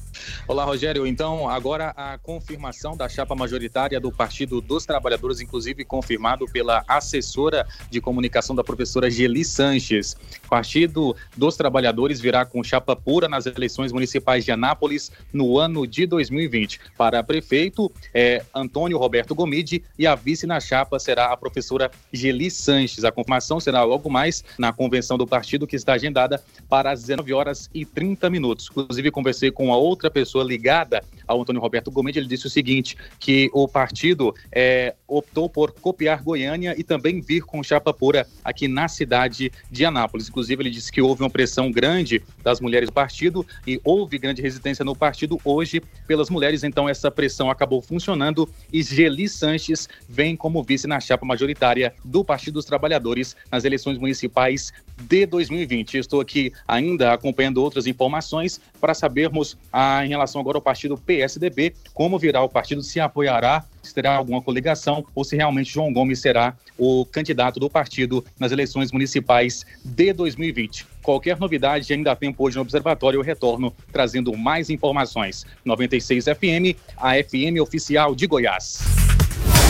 Olá, 0.46 0.64
Rogério. 0.64 1.06
Então, 1.06 1.48
agora 1.48 1.94
a 1.96 2.18
confirmação 2.18 2.94
da 2.94 3.08
chapa 3.08 3.34
majoritária 3.34 3.98
do 3.98 4.12
Partido 4.12 4.60
dos 4.60 4.84
Trabalhadores, 4.84 5.40
inclusive 5.40 5.84
confirmado 5.86 6.44
pela 6.46 6.84
assessora 6.86 7.66
de 7.90 7.98
comunicação 7.98 8.54
da 8.54 8.62
professora 8.62 9.10
Geli 9.10 9.42
Sanches. 9.42 10.16
Partido 10.48 11.16
dos 11.34 11.56
Trabalhadores 11.56 12.20
virá 12.20 12.44
com 12.44 12.62
chapa 12.62 12.94
pura 12.94 13.26
nas 13.26 13.46
eleições 13.46 13.90
municipais 13.90 14.44
de 14.44 14.52
Anápolis 14.52 15.10
no 15.32 15.58
ano 15.58 15.86
de 15.86 16.06
2020. 16.06 16.78
Para 16.96 17.22
prefeito, 17.22 17.90
é 18.12 18.44
Antônio 18.54 18.98
Roberto 18.98 19.34
Gomide 19.34 19.82
e 19.98 20.06
a 20.06 20.14
vice 20.14 20.46
na 20.46 20.60
chapa 20.60 20.98
será 20.98 21.32
a 21.32 21.36
professora 21.36 21.90
Geli 22.12 22.50
Sanches. 22.50 23.04
A 23.04 23.12
confirmação 23.12 23.58
será 23.60 23.82
logo 23.82 24.10
mais 24.10 24.44
na 24.58 24.72
convenção 24.72 25.16
do 25.16 25.26
partido 25.26 25.66
que 25.66 25.76
está 25.76 25.94
agendada 25.94 26.42
para 26.68 26.92
as 26.92 27.00
19 27.00 27.32
horas 27.32 27.70
e 27.72 27.86
30 27.86 28.28
minutos. 28.28 28.68
Inclusive, 28.70 29.10
conversei 29.10 29.50
com 29.50 29.72
a 29.72 29.76
outra 29.76 30.10
pessoa 30.10 30.23
ligada 30.42 31.02
ao 31.26 31.40
Antônio 31.40 31.60
Roberto 31.60 31.90
Gomes, 31.90 32.16
ele 32.16 32.26
disse 32.26 32.46
o 32.46 32.50
seguinte, 32.50 32.96
que 33.18 33.50
o 33.52 33.66
partido 33.66 34.34
é, 34.52 34.94
optou 35.08 35.48
por 35.48 35.72
copiar 35.72 36.22
Goiânia 36.22 36.74
e 36.76 36.84
também 36.84 37.20
vir 37.20 37.42
com 37.42 37.62
chapa 37.62 37.92
pura 37.92 38.26
aqui 38.44 38.68
na 38.68 38.88
cidade 38.88 39.50
de 39.70 39.84
Anápolis. 39.84 40.28
Inclusive, 40.28 40.62
ele 40.62 40.70
disse 40.70 40.92
que 40.92 41.00
houve 41.00 41.22
uma 41.22 41.30
pressão 41.30 41.70
grande 41.70 42.22
das 42.42 42.60
mulheres 42.60 42.88
do 42.88 42.92
partido 42.92 43.46
e 43.66 43.80
houve 43.84 44.18
grande 44.18 44.42
resistência 44.42 44.84
no 44.84 44.94
partido 44.94 45.38
hoje 45.44 45.82
pelas 46.06 46.30
mulheres, 46.30 46.64
então 46.64 46.88
essa 46.88 47.10
pressão 47.10 47.50
acabou 47.50 47.80
funcionando 47.80 48.48
e 48.72 48.82
Geli 48.82 49.28
Sanches 49.28 49.88
vem 50.08 50.36
como 50.36 50.62
vice 50.62 50.86
na 50.86 51.00
chapa 51.00 51.24
majoritária 51.24 51.94
do 52.04 52.24
Partido 52.24 52.54
dos 52.54 52.64
Trabalhadores 52.64 53.36
nas 53.50 53.64
eleições 53.64 53.98
municipais 53.98 54.72
de 54.96 55.26
2020. 55.26 55.98
Estou 55.98 56.20
aqui 56.20 56.52
ainda 56.66 57.12
acompanhando 57.12 57.58
outras 57.58 57.86
informações 57.86 58.60
para 58.80 58.94
sabermos 58.94 59.56
ah, 59.72 60.04
em 60.04 60.13
relação 60.14 60.40
agora 60.40 60.58
ao 60.58 60.62
partido 60.62 60.96
PSDB, 60.96 61.74
como 61.92 62.18
virá 62.18 62.42
o 62.42 62.48
partido, 62.48 62.82
se 62.82 63.00
apoiará, 63.00 63.64
se 63.82 63.94
terá 63.94 64.16
alguma 64.16 64.40
coligação 64.40 65.04
ou 65.14 65.24
se 65.24 65.36
realmente 65.36 65.72
João 65.72 65.92
Gomes 65.92 66.20
será 66.20 66.56
o 66.78 67.04
candidato 67.04 67.60
do 67.60 67.70
partido 67.70 68.24
nas 68.38 68.52
eleições 68.52 68.90
municipais 68.90 69.64
de 69.84 70.12
2020. 70.12 70.86
Qualquer 71.02 71.38
novidade, 71.38 71.92
ainda 71.92 72.12
há 72.12 72.16
tempo 72.16 72.44
hoje 72.44 72.56
no 72.56 72.62
Observatório, 72.62 73.18
eu 73.18 73.22
retorno 73.22 73.72
trazendo 73.92 74.36
mais 74.36 74.70
informações. 74.70 75.44
96 75.64 76.24
FM, 76.24 76.78
a 76.96 77.12
FM 77.14 77.60
oficial 77.60 78.14
de 78.14 78.26
Goiás. 78.26 78.78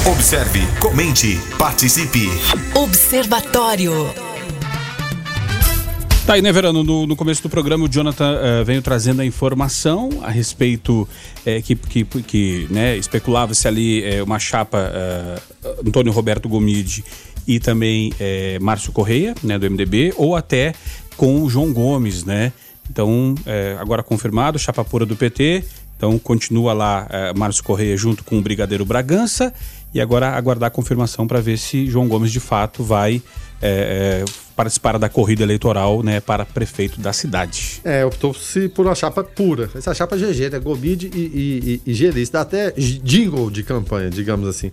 Observe, 0.06 0.60
comente, 0.80 1.38
participe. 1.58 2.28
Observatório. 2.74 3.92
Tá 6.26 6.34
aí, 6.34 6.42
né, 6.42 6.50
Verano? 6.50 6.82
No, 6.82 7.06
no 7.06 7.14
começo 7.14 7.42
do 7.42 7.50
programa, 7.50 7.84
o 7.84 7.88
Jonathan 7.88 8.32
uh, 8.32 8.64
veio 8.64 8.80
trazendo 8.80 9.20
a 9.20 9.26
informação 9.26 10.08
a 10.22 10.30
respeito 10.30 11.02
uh, 11.02 11.62
que, 11.62 11.76
que, 11.76 12.04
que 12.22 12.66
né, 12.70 12.96
especulava-se 12.96 13.68
ali 13.68 14.02
uh, 14.02 14.24
uma 14.24 14.38
chapa 14.38 14.90
Antônio 15.86 16.10
Roberto 16.10 16.48
Gomide 16.48 17.04
e 17.46 17.60
também 17.60 18.10
Márcio 18.58 18.90
Correia, 18.90 19.34
né, 19.42 19.58
do 19.58 19.70
MDB, 19.70 20.14
ou 20.16 20.34
até 20.34 20.72
com 21.14 21.42
o 21.42 21.50
João 21.50 21.70
Gomes, 21.74 22.24
né? 22.24 22.54
Então, 22.90 23.34
agora 23.78 24.02
confirmado, 24.02 24.58
chapa 24.58 24.82
pura 24.82 25.04
do 25.04 25.14
PT. 25.14 25.62
Então, 25.96 26.18
continua 26.18 26.72
lá 26.72 27.08
Márcio 27.36 27.64
Correia 27.64 27.96
junto 27.96 28.24
com 28.24 28.38
o 28.38 28.42
Brigadeiro 28.42 28.84
Bragança. 28.84 29.52
E 29.94 30.00
agora 30.00 30.30
aguardar 30.30 30.66
a 30.66 30.70
confirmação 30.70 31.24
para 31.24 31.40
ver 31.40 31.56
se 31.56 31.86
João 31.86 32.08
Gomes 32.08 32.32
de 32.32 32.40
fato 32.40 32.82
vai 32.82 33.22
é, 33.62 34.22
é, 34.22 34.24
participar 34.56 34.98
da 34.98 35.08
corrida 35.08 35.44
eleitoral 35.44 36.02
né, 36.02 36.20
para 36.20 36.44
prefeito 36.44 37.00
da 37.00 37.12
cidade. 37.12 37.80
É, 37.84 38.04
optou-se 38.04 38.68
por 38.68 38.86
uma 38.86 38.94
chapa 38.94 39.22
pura. 39.22 39.70
Essa 39.74 39.94
chapa 39.94 40.16
GG, 40.16 40.50
né? 40.50 40.58
Gomide 40.58 41.10
e, 41.14 41.80
e, 41.86 41.90
e 41.90 41.94
Gelis. 41.94 42.28
Dá 42.28 42.40
até 42.40 42.72
jingle 42.72 43.50
de 43.50 43.62
campanha, 43.62 44.10
digamos 44.10 44.48
assim. 44.48 44.72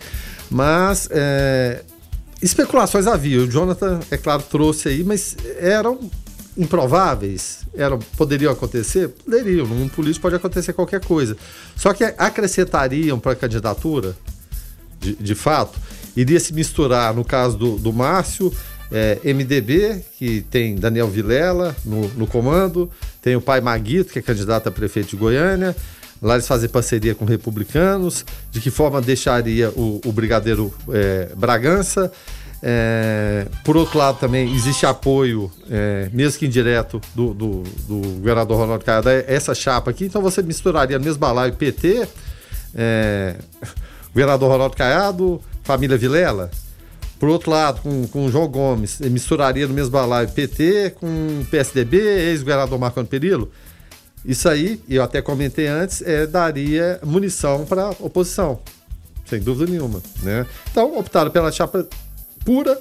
Mas 0.49 1.07
é, 1.11 1.83
especulações 2.41 3.05
havia. 3.05 3.41
O 3.41 3.47
Jonathan, 3.49 3.99
é 4.09 4.17
claro, 4.17 4.41
trouxe 4.41 4.89
aí, 4.89 5.03
mas 5.03 5.37
eram 5.59 5.99
improváveis? 6.57 7.59
Eram, 7.73 7.99
poderiam 8.17 8.51
acontecer? 8.51 9.09
Poderiam. 9.09 9.65
Num 9.67 9.87
político 9.87 10.23
pode 10.23 10.35
acontecer 10.35 10.73
qualquer 10.73 11.03
coisa. 11.03 11.37
Só 11.75 11.93
que 11.93 12.03
acrescentariam 12.03 13.19
para 13.19 13.33
a 13.33 13.35
candidatura, 13.35 14.15
de, 14.99 15.15
de 15.15 15.35
fato, 15.35 15.79
iria 16.15 16.39
se 16.39 16.53
misturar, 16.53 17.13
no 17.13 17.23
caso 17.23 17.57
do, 17.57 17.77
do 17.77 17.93
Márcio, 17.93 18.53
é, 18.91 19.19
MDB, 19.33 20.03
que 20.17 20.41
tem 20.41 20.75
Daniel 20.75 21.07
Vilela 21.07 21.75
no, 21.85 22.07
no, 22.09 22.27
comando, 22.27 22.91
tem 23.21 23.35
o 23.35 23.41
pai 23.41 23.61
Maguito, 23.61 24.11
que 24.11 24.19
é 24.19 24.21
candidato 24.21 24.67
a 24.67 24.71
prefeito 24.71 25.11
de 25.11 25.15
Goiânia. 25.15 25.75
Lá 26.21 26.35
eles 26.35 26.47
fazem 26.47 26.69
parceria 26.69 27.15
com 27.15 27.25
republicanos. 27.25 28.23
De 28.51 28.59
que 28.59 28.69
forma 28.69 29.01
deixaria 29.01 29.69
o, 29.71 29.99
o 30.05 30.11
brigadeiro 30.11 30.71
é, 30.89 31.31
Bragança? 31.35 32.11
É, 32.63 33.47
por 33.63 33.75
outro 33.75 33.97
lado, 33.97 34.19
também 34.19 34.53
existe 34.53 34.85
apoio, 34.85 35.51
é, 35.69 36.09
mesmo 36.13 36.37
que 36.37 36.45
indireto, 36.45 37.01
do, 37.15 37.33
do, 37.33 37.63
do 37.87 38.01
governador 38.19 38.57
Ronaldo 38.57 38.85
Caiado, 38.85 39.09
essa 39.09 39.55
chapa 39.55 39.89
aqui. 39.89 40.05
Então 40.05 40.21
você 40.21 40.43
misturaria 40.43 40.99
no 40.99 41.05
mesmo 41.05 41.19
balaio 41.19 41.53
PT, 41.53 42.07
é, 42.75 43.35
governador 44.13 44.49
Ronaldo 44.49 44.77
Caiado, 44.77 45.41
família 45.63 45.97
Vilela. 45.97 46.51
Por 47.19 47.29
outro 47.29 47.51
lado, 47.51 47.81
com, 47.81 48.07
com 48.07 48.25
o 48.25 48.31
João 48.31 48.47
Gomes, 48.47 48.99
misturaria 48.99 49.67
no 49.67 49.73
mesmo 49.73 49.91
balaio 49.91 50.29
PT 50.29 50.95
com 50.99 51.45
PSDB, 51.49 51.97
ex-governador 51.97 52.79
Marcano 52.79 53.07
Perillo. 53.07 53.51
Isso 54.23 54.47
aí, 54.47 54.79
eu 54.87 55.03
até 55.03 55.21
comentei 55.21 55.67
antes, 55.67 56.01
é, 56.03 56.27
daria 56.27 56.99
munição 57.03 57.65
para 57.65 57.89
oposição, 57.99 58.59
sem 59.25 59.39
dúvida 59.39 59.71
nenhuma. 59.71 60.01
Né? 60.21 60.45
Então, 60.71 60.97
optaram 60.97 61.31
pela 61.31 61.51
chapa 61.51 61.87
pura. 62.43 62.73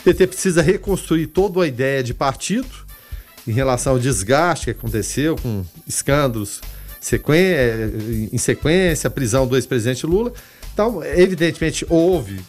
O 0.00 0.02
PT 0.04 0.26
precisa 0.26 0.62
reconstruir 0.62 1.28
toda 1.28 1.62
a 1.62 1.66
ideia 1.66 2.02
de 2.02 2.12
partido 2.12 2.68
em 3.46 3.52
relação 3.52 3.94
ao 3.94 3.98
desgaste 3.98 4.66
que 4.66 4.70
aconteceu 4.70 5.36
com 5.36 5.64
escândalos 5.86 6.60
sequen 7.00 7.34
em 8.32 8.38
sequência, 8.38 9.10
prisão 9.10 9.46
do 9.46 9.56
ex-presidente 9.56 10.06
Lula. 10.06 10.32
Então, 10.72 11.02
evidentemente, 11.04 11.84
houve 11.88 12.40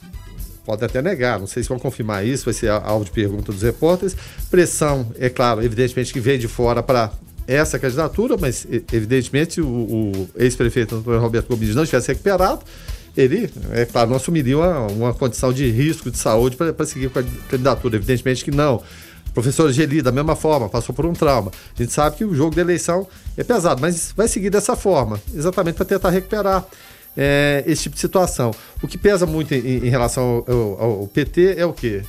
pode 0.65 0.83
até 0.83 1.01
negar, 1.01 1.39
não 1.39 1.47
sei 1.47 1.61
se 1.61 1.69
vão 1.69 1.77
confirmar 1.77 2.25
isso, 2.25 2.45
vai 2.45 2.53
ser 2.53 2.69
alvo 2.69 3.03
de 3.03 3.11
pergunta 3.11 3.51
dos 3.51 3.61
repórteres. 3.61 4.15
Pressão, 4.49 5.11
é 5.19 5.29
claro, 5.29 5.61
evidentemente 5.61 6.13
que 6.13 6.19
vem 6.19 6.39
de 6.39 6.47
fora 6.47 6.81
para 6.81 7.11
essa 7.45 7.77
candidatura, 7.77 8.37
mas 8.37 8.65
evidentemente 8.91 9.59
o, 9.59 9.67
o 9.67 10.29
ex-prefeito 10.37 10.95
Antônio 10.95 11.19
Roberto 11.19 11.49
Gomes 11.49 11.75
não 11.75 11.85
tivesse 11.85 12.07
recuperado, 12.07 12.61
ele, 13.15 13.49
é 13.71 13.85
claro, 13.85 14.09
não 14.09 14.17
assumiria 14.17 14.57
uma, 14.57 14.79
uma 14.87 15.13
condição 15.13 15.53
de 15.53 15.69
risco 15.69 16.09
de 16.09 16.17
saúde 16.17 16.55
para 16.55 16.85
seguir 16.85 17.09
com 17.09 17.19
a 17.19 17.23
candidatura. 17.49 17.95
Evidentemente 17.95 18.43
que 18.43 18.51
não. 18.51 18.81
Professor 19.33 19.71
Geli, 19.71 20.01
da 20.01 20.11
mesma 20.11 20.35
forma, 20.35 20.69
passou 20.69 20.93
por 20.93 21.05
um 21.05 21.13
trauma. 21.13 21.51
A 21.77 21.81
gente 21.81 21.91
sabe 21.91 22.17
que 22.17 22.25
o 22.25 22.35
jogo 22.35 22.55
da 22.55 22.61
eleição 22.61 23.07
é 23.35 23.43
pesado, 23.43 23.81
mas 23.81 24.13
vai 24.15 24.27
seguir 24.27 24.49
dessa 24.49 24.75
forma, 24.75 25.19
exatamente 25.33 25.75
para 25.75 25.85
tentar 25.85 26.09
recuperar 26.11 26.65
é, 27.17 27.63
esse 27.65 27.83
tipo 27.83 27.95
de 27.95 28.01
situação. 28.01 28.51
O 28.81 28.87
que 28.87 28.97
pesa 28.97 29.25
muito 29.25 29.53
em, 29.53 29.57
em 29.57 29.89
relação 29.89 30.43
ao, 30.47 30.83
ao, 30.83 31.07
PT 31.07 31.55
é 31.57 31.65
o 31.65 31.73
quê? 31.73 32.03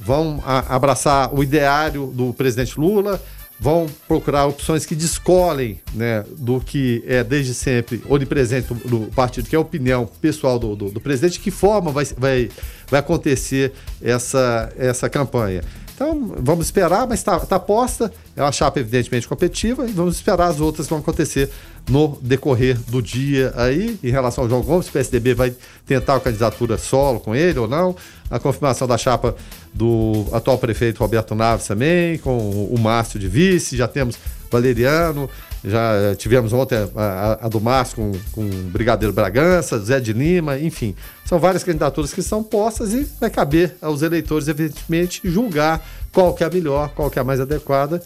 Vão 0.00 0.42
a, 0.44 0.74
abraçar 0.74 1.34
o 1.34 1.42
ideário 1.42 2.06
do 2.08 2.34
presidente 2.34 2.78
Lula, 2.78 3.20
vão 3.60 3.86
procurar 4.06 4.46
opções 4.46 4.86
que 4.86 4.94
descolem 4.94 5.80
né, 5.92 6.24
do 6.36 6.60
que 6.60 7.02
é 7.06 7.24
desde 7.24 7.52
sempre 7.54 8.00
onipresente 8.08 8.72
do 8.72 9.10
partido, 9.14 9.48
que 9.48 9.56
é 9.56 9.58
a 9.58 9.60
opinião 9.60 10.06
pessoal 10.20 10.58
do, 10.58 10.76
do, 10.76 10.90
do 10.90 11.00
presidente, 11.00 11.34
de 11.34 11.40
que 11.40 11.50
forma 11.50 11.90
vai, 11.90 12.04
vai, 12.16 12.50
vai 12.88 13.00
acontecer 13.00 13.72
essa, 14.00 14.72
essa 14.78 15.08
campanha. 15.08 15.62
Então, 15.98 16.32
vamos 16.38 16.66
esperar, 16.66 17.08
mas 17.08 17.18
está 17.18 17.40
tá 17.40 17.58
posta. 17.58 18.12
É 18.36 18.40
uma 18.40 18.52
chapa, 18.52 18.78
evidentemente, 18.78 19.26
competitiva 19.26 19.84
e 19.84 19.90
vamos 19.90 20.14
esperar 20.14 20.46
as 20.46 20.60
outras 20.60 20.86
que 20.86 20.90
vão 20.90 21.00
acontecer 21.00 21.50
no 21.90 22.16
decorrer 22.22 22.78
do 22.86 23.02
dia 23.02 23.52
aí. 23.56 23.98
Em 24.00 24.08
relação 24.08 24.44
ao 24.44 24.48
João 24.48 24.62
Gomes, 24.62 24.86
o 24.86 24.92
PSDB 24.92 25.34
vai 25.34 25.52
tentar 25.84 26.14
a 26.14 26.20
candidatura 26.20 26.78
solo 26.78 27.18
com 27.18 27.34
ele 27.34 27.58
ou 27.58 27.66
não. 27.66 27.96
A 28.30 28.38
confirmação 28.38 28.86
da 28.86 28.96
chapa 28.96 29.34
do 29.74 30.24
atual 30.30 30.56
prefeito 30.56 30.98
Roberto 31.00 31.34
Naves 31.34 31.66
também, 31.66 32.16
com 32.18 32.38
o 32.38 32.78
Márcio 32.78 33.18
de 33.18 33.26
vice. 33.26 33.76
Já 33.76 33.88
temos 33.88 34.16
Valeriano, 34.52 35.28
já 35.64 36.14
tivemos 36.16 36.52
ontem 36.52 36.76
a, 36.76 37.02
a, 37.02 37.46
a 37.46 37.48
do 37.48 37.60
Márcio 37.60 37.96
com, 37.96 38.12
com 38.32 38.48
Brigadeiro 38.70 39.12
Bragança, 39.12 39.78
Zé 39.78 40.00
de 40.00 40.12
Lima, 40.12 40.58
enfim. 40.58 40.94
São 41.24 41.38
várias 41.38 41.64
candidaturas 41.64 42.12
que 42.12 42.22
são 42.22 42.42
postas 42.42 42.92
e 42.92 43.06
vai 43.20 43.30
caber 43.30 43.76
aos 43.82 44.02
eleitores, 44.02 44.48
evidentemente, 44.48 45.20
julgar 45.24 45.84
qual 46.12 46.34
que 46.34 46.42
é 46.42 46.46
a 46.46 46.50
melhor, 46.50 46.90
qual 46.90 47.10
que 47.10 47.18
é 47.18 47.22
a 47.22 47.24
mais 47.24 47.40
adequada. 47.40 48.02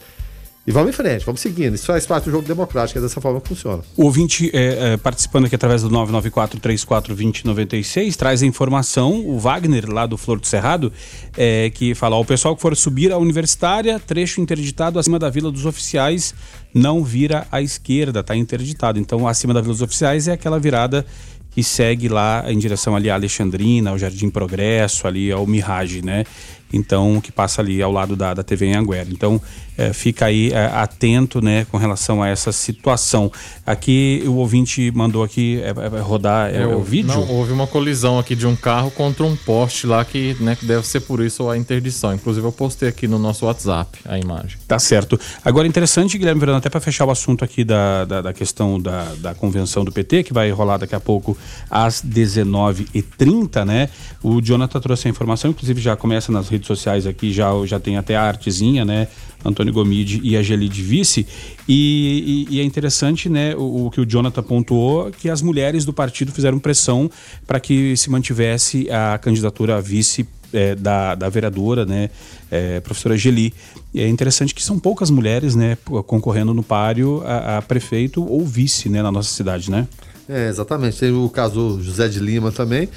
E 0.64 0.70
vamos 0.70 0.90
em 0.90 0.92
frente, 0.92 1.26
vamos 1.26 1.40
seguindo. 1.40 1.74
Isso 1.74 1.86
faz 1.86 2.06
parte 2.06 2.26
do 2.26 2.30
jogo 2.30 2.46
democrático, 2.46 2.96
é 2.96 3.02
dessa 3.02 3.20
forma 3.20 3.40
que 3.40 3.48
funciona. 3.48 3.82
O 3.96 4.04
ouvinte 4.04 4.48
é, 4.54 4.92
é, 4.92 4.96
participando 4.96 5.46
aqui 5.46 5.56
através 5.56 5.82
do 5.82 5.90
994-342096 5.90 8.14
traz 8.14 8.44
a 8.44 8.46
informação, 8.46 9.26
o 9.26 9.40
Wagner, 9.40 9.90
lá 9.90 10.06
do 10.06 10.16
Flor 10.16 10.38
do 10.38 10.46
Cerrado, 10.46 10.92
é, 11.36 11.68
que 11.70 11.96
fala: 11.96 12.16
o 12.16 12.24
pessoal 12.24 12.54
que 12.54 12.62
for 12.62 12.76
subir 12.76 13.10
a 13.10 13.18
universitária, 13.18 13.98
trecho 13.98 14.40
interditado 14.40 15.00
acima 15.00 15.18
da 15.18 15.28
Vila 15.28 15.50
dos 15.50 15.66
Oficiais, 15.66 16.32
não 16.74 17.04
vira 17.04 17.46
à 17.50 17.60
esquerda, 17.60 18.20
está 18.20 18.34
interditado. 18.36 18.98
Então, 18.98 19.26
acima 19.26 19.52
da 19.52 19.60
Vila 19.60 19.72
dos 19.72 19.82
Oficiais 19.82 20.28
é 20.28 20.32
aquela 20.32 20.58
virada 20.58 21.04
que 21.50 21.62
segue 21.62 22.08
lá 22.08 22.44
em 22.48 22.58
direção 22.58 22.96
ali 22.96 23.10
à 23.10 23.14
Alexandrina, 23.14 23.90
ao 23.90 23.98
Jardim 23.98 24.30
Progresso, 24.30 25.06
ali 25.06 25.30
ao 25.30 25.46
Mirage, 25.46 26.02
né? 26.02 26.24
Então, 26.72 27.20
que 27.20 27.30
passa 27.30 27.60
ali 27.60 27.82
ao 27.82 27.92
lado 27.92 28.16
da, 28.16 28.34
da 28.34 28.42
TV 28.42 28.66
em 28.66 28.74
Anguera. 28.74 29.08
Então, 29.10 29.40
é, 29.76 29.92
fica 29.92 30.26
aí 30.26 30.50
é, 30.52 30.66
atento, 30.66 31.40
né, 31.42 31.66
com 31.70 31.76
relação 31.76 32.22
a 32.22 32.28
essa 32.28 32.52
situação. 32.52 33.32
Aqui, 33.66 34.22
o 34.26 34.34
ouvinte 34.34 34.90
mandou 34.94 35.24
aqui 35.24 35.60
é, 35.62 35.96
é 35.96 36.00
rodar 36.00 36.54
é, 36.54 36.66
o 36.66 36.82
vídeo? 36.82 37.08
Não, 37.08 37.28
houve 37.28 37.52
uma 37.52 37.66
colisão 37.66 38.18
aqui 38.18 38.36
de 38.36 38.46
um 38.46 38.54
carro 38.54 38.90
contra 38.90 39.24
um 39.24 39.34
poste 39.34 39.86
lá 39.86 40.04
que, 40.04 40.36
né, 40.40 40.54
que 40.56 40.66
deve 40.66 40.86
ser 40.86 41.00
por 41.00 41.20
isso 41.20 41.48
a 41.48 41.56
interdição. 41.56 42.14
Inclusive, 42.14 42.46
eu 42.46 42.52
postei 42.52 42.88
aqui 42.88 43.08
no 43.08 43.18
nosso 43.18 43.46
WhatsApp 43.46 43.98
a 44.04 44.18
imagem. 44.18 44.58
Tá 44.68 44.78
certo. 44.78 45.18
Agora, 45.44 45.66
interessante, 45.66 46.18
Guilherme 46.18 46.40
Verano, 46.40 46.58
até 46.58 46.68
para 46.68 46.80
fechar 46.80 47.06
o 47.06 47.10
assunto 47.10 47.44
aqui 47.44 47.64
da, 47.64 48.04
da, 48.04 48.22
da 48.22 48.32
questão 48.32 48.80
da, 48.80 49.14
da 49.18 49.34
convenção 49.34 49.84
do 49.84 49.92
PT, 49.92 50.24
que 50.24 50.32
vai 50.32 50.50
rolar 50.50 50.78
daqui 50.78 50.94
a 50.94 51.00
pouco 51.00 51.36
às 51.70 52.02
19h30, 52.02 53.64
né? 53.64 53.88
O 54.22 54.40
Jonathan 54.40 54.80
trouxe 54.80 55.08
a 55.08 55.10
informação, 55.10 55.50
inclusive 55.50 55.80
já 55.80 55.96
começa 55.96 56.30
nas 56.30 56.48
redes 56.48 56.61
sociais 56.66 57.06
aqui, 57.06 57.32
já, 57.32 57.50
já 57.66 57.78
tem 57.78 57.96
até 57.96 58.16
a 58.16 58.22
artezinha, 58.22 58.84
né? 58.84 59.08
Antônio 59.44 59.72
Gomide 59.72 60.20
e 60.22 60.36
a 60.36 60.42
Gelide 60.42 60.82
Vice. 60.82 61.26
E, 61.68 62.46
e, 62.48 62.56
e, 62.56 62.60
é 62.60 62.64
interessante, 62.64 63.28
né, 63.28 63.54
o, 63.56 63.86
o, 63.86 63.90
que 63.90 64.00
o 64.00 64.06
Jonathan 64.06 64.42
pontuou, 64.42 65.10
que 65.10 65.28
as 65.28 65.42
mulheres 65.42 65.84
do 65.84 65.92
partido 65.92 66.32
fizeram 66.32 66.58
pressão 66.58 67.10
para 67.46 67.58
que 67.60 67.96
se 67.96 68.10
mantivesse 68.10 68.88
a 68.90 69.18
candidatura 69.18 69.76
a 69.76 69.80
vice 69.80 70.26
é, 70.52 70.74
da, 70.74 71.14
da 71.14 71.28
vereadora, 71.28 71.84
né, 71.84 72.10
é, 72.50 72.80
professora 72.80 73.16
Geli. 73.16 73.52
E 73.94 74.00
é 74.00 74.08
interessante 74.08 74.54
que 74.54 74.62
são 74.62 74.78
poucas 74.78 75.10
mulheres, 75.10 75.54
né, 75.54 75.76
concorrendo 76.06 76.52
no 76.54 76.62
páreo 76.62 77.22
a, 77.24 77.58
a 77.58 77.62
prefeito 77.62 78.24
ou 78.24 78.44
vice, 78.44 78.88
né, 78.88 79.02
na 79.02 79.10
nossa 79.10 79.32
cidade, 79.32 79.70
né? 79.70 79.86
É, 80.28 80.48
exatamente. 80.48 80.98
Tem 80.98 81.12
o 81.12 81.28
caso 81.28 81.80
José 81.82 82.08
de 82.08 82.20
Lima 82.20 82.52
também. 82.52 82.88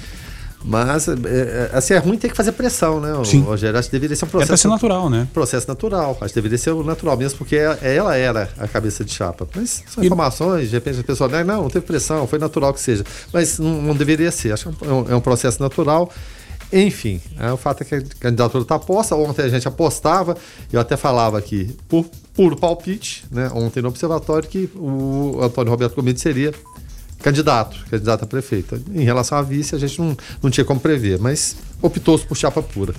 Mas, 0.64 1.08
é, 1.08 1.14
é, 1.14 1.70
assim, 1.74 1.93
é 1.93 1.97
ruim 1.97 2.18
ter 2.18 2.30
que 2.30 2.36
fazer 2.36 2.51
pressão, 2.51 2.99
né, 2.99 3.14
Sim. 3.24 3.41
Rogério? 3.41 3.78
Acho 3.78 3.88
que 3.88 3.91
deveria 3.91 4.16
ser 4.16 4.26
um 4.26 4.30
processo. 4.30 4.49
É 4.49 4.53
pra 4.53 4.58
ser 4.58 4.68
natural, 4.68 5.10
né? 5.10 5.28
Processo 5.34 5.68
natural. 5.68 6.18
Acho 6.20 6.34
que 6.34 6.36
deveria 6.36 6.58
ser 6.58 6.74
natural 6.76 7.16
mesmo, 7.18 7.38
porque 7.38 7.56
ela 7.56 8.16
era 8.16 8.49
a 8.58 8.68
cabeça 8.68 9.03
de 9.06 9.12
chapa. 9.12 9.47
Mas 9.56 9.84
são 9.88 10.03
informações, 10.03 10.70
de 10.70 10.76
repente 10.76 10.99
a 10.99 11.03
pessoa, 11.03 11.30
não, 11.43 11.64
não 11.64 11.70
teve 11.70 11.86
pressão, 11.86 12.26
foi 12.26 12.39
natural 12.39 12.74
que 12.74 12.80
seja. 12.80 13.03
Mas 13.32 13.60
não, 13.60 13.82
não 13.82 13.95
deveria 13.95 14.32
ser. 14.32 14.53
Acho 14.53 14.72
que 14.72 14.86
é 14.86 14.91
um, 14.91 15.12
é 15.12 15.16
um 15.16 15.22
processo 15.22 15.62
natural. 15.62 16.12
Enfim, 16.74 17.22
é, 17.39 17.51
o 17.51 17.58
fato 17.58 17.82
é 17.82 17.86
que 17.86 17.95
a 17.95 18.01
candidatura 18.20 18.64
está 18.64 18.80
posta. 18.80 19.16
Ontem 19.16 19.43
a 19.43 19.49
gente 19.49 19.68
apostava, 19.68 20.36
eu 20.74 20.80
até 20.80 20.97
falava 20.97 21.38
aqui, 21.38 21.76
por 21.88 22.06
puro 22.34 22.58
palpite, 22.58 23.24
né, 23.32 23.49
ontem 23.53 23.82
no 23.82 23.89
observatório, 23.89 24.49
que 24.49 24.70
o 24.76 25.39
Antônio 25.41 25.72
Roberto 25.72 25.95
Gomes 25.95 26.20
seria 26.20 26.53
candidato, 27.22 27.86
candidato 27.89 28.24
a 28.24 28.28
prefeito. 28.28 28.82
Em 28.93 29.03
relação 29.03 29.38
à 29.38 29.41
vice, 29.41 29.76
a 29.76 29.80
gente 29.80 29.99
não, 29.99 30.18
não 30.41 30.49
tinha 30.49 30.66
como 30.66 30.80
prever, 30.80 31.20
mas 31.20 31.55
optou-se 31.82 32.26
por 32.26 32.36
chapa 32.36 32.61
pura. 32.61 32.93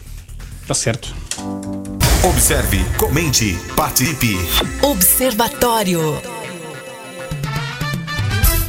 Tá 0.67 0.75
certo. 0.75 1.15
Observe, 2.25 2.85
comente, 2.99 3.57
participe. 3.77 4.37
Observatório. 4.83 6.01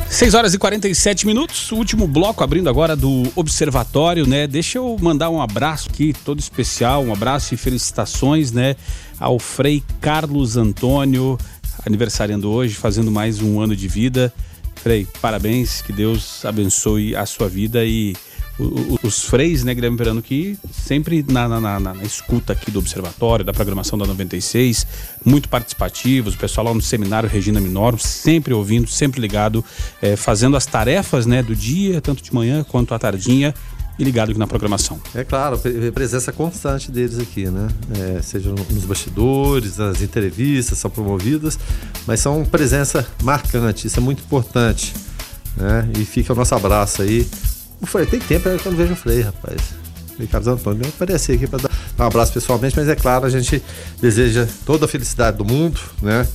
6 0.10 0.34
horas 0.34 0.54
e 0.54 0.58
47 0.58 1.28
minutos, 1.28 1.72
o 1.72 1.76
último 1.76 2.08
bloco 2.08 2.44
abrindo 2.44 2.70
agora 2.70 2.96
do 2.96 3.32
Observatório, 3.36 4.28
né? 4.28 4.48
Deixa 4.48 4.78
eu 4.78 4.98
mandar 5.00 5.30
um 5.30 5.42
abraço 5.42 5.90
aqui, 5.90 6.14
todo 6.26 6.40
especial, 6.40 7.04
um 7.04 7.14
abraço 7.14 7.54
e 7.54 7.58
felicitações, 7.58 8.52
né? 8.52 8.76
Ao 9.20 9.38
Frei 9.38 9.84
Carlos 10.02 10.58
Antônio, 10.58 11.38
aniversariando 11.86 12.50
hoje, 12.50 12.74
fazendo 12.74 13.12
mais 13.12 13.42
um 13.42 13.60
ano 13.60 13.76
de 13.76 13.88
vida. 13.88 14.34
Frei, 14.88 15.06
parabéns, 15.20 15.82
que 15.82 15.92
Deus 15.92 16.46
abençoe 16.46 17.14
a 17.14 17.26
sua 17.26 17.50
vida 17.50 17.84
e 17.84 18.16
os 19.04 19.26
freis, 19.26 19.62
né, 19.62 19.76
Guilherme 19.76 19.98
Verano, 19.98 20.22
que 20.22 20.58
sempre 20.72 21.26
na, 21.28 21.46
na, 21.46 21.60
na, 21.60 21.78
na, 21.78 22.04
escuta 22.04 22.54
aqui 22.54 22.72
do 22.72 22.80
Observatório, 22.80 23.44
da 23.44 23.52
programação 23.52 24.00
da 24.00 24.06
96, 24.06 24.88
muito 25.26 25.50
participativos, 25.50 26.36
o 26.36 26.38
pessoal 26.38 26.68
lá 26.68 26.74
no 26.74 26.82
seminário 26.82 27.28
Regina 27.28 27.60
Minor, 27.60 28.00
sempre 28.00 28.54
ouvindo, 28.54 28.88
sempre 28.88 29.20
ligado, 29.20 29.62
é, 30.02 30.16
fazendo 30.16 30.56
as 30.56 30.66
tarefas 30.66 31.26
né, 31.26 31.44
do 31.44 31.54
dia, 31.54 32.00
tanto 32.00 32.24
de 32.24 32.34
manhã 32.34 32.64
quanto 32.64 32.94
à 32.94 32.98
tardinha, 32.98 33.54
e 34.00 34.04
ligado 34.04 34.34
na 34.38 34.46
programação. 34.46 35.00
É 35.16 35.24
claro, 35.24 35.60
presença 35.94 36.32
constante 36.32 36.92
deles 36.92 37.20
aqui, 37.20 37.46
né? 37.50 37.68
É, 37.98 38.22
seja 38.22 38.52
nos 38.52 38.86
bastidores, 38.86 39.78
nas 39.78 40.02
entrevistas 40.02 40.78
são 40.78 40.92
promovidas, 40.92 41.58
mas 42.06 42.20
são 42.20 42.46
presença 42.46 43.06
marcante, 43.24 43.88
isso 43.88 44.00
é 44.00 44.02
muito 44.02 44.24
importante. 44.24 44.94
Né? 45.56 45.90
E 45.98 46.06
fica 46.06 46.34
o 46.34 46.36
nosso 46.36 46.54
abraço 46.54 47.02
aí. 47.02 47.28
O 47.82 47.86
Frei, 47.86 48.06
tem 48.06 48.20
tempo 48.20 48.44
que 48.58 48.66
eu 48.66 48.72
não 48.72 48.78
vejo 48.78 48.94
o 48.94 48.96
Frei, 48.96 49.22
rapaz. 49.22 49.60
Ricardo 50.20 50.50
Antônio, 50.50 50.82
eu 50.84 50.90
apareci 50.90 51.34
aqui 51.34 51.48
para 51.48 51.60
dar 51.60 51.72
um 52.00 52.04
abraço 52.04 52.34
pessoalmente, 52.34 52.76
mas 52.76 52.88
é 52.88 52.96
claro, 52.96 53.26
a 53.26 53.30
gente 53.30 53.62
deseja 54.02 54.48
toda 54.66 54.86
a 54.86 54.88
felicidade 54.88 55.38
do 55.38 55.46
mundo, 55.46 55.80
né? 56.02 56.28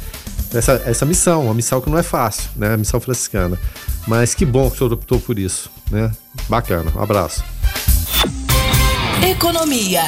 Essa, 0.55 0.83
essa 0.85 1.07
missão, 1.07 1.47
uma 1.47 1.55
missão 1.55 1.81
que 1.81 1.89
não 1.89 1.99
é 1.99 2.03
fácil, 2.03 2.51
né? 2.57 2.75
A 2.75 2.77
missão 2.77 3.01
franciscana. 3.01 3.59
Mas 4.07 4.35
que 4.35 4.45
bom 4.45 4.69
que 4.69 4.77
o 4.77 4.79
senhor 4.79 4.93
optou 4.93 5.19
por 5.19 5.39
isso, 5.39 5.71
né? 5.91 6.13
Bacana. 6.49 6.93
Um 6.95 7.03
abraço. 7.03 7.43
Economia. 9.25 10.03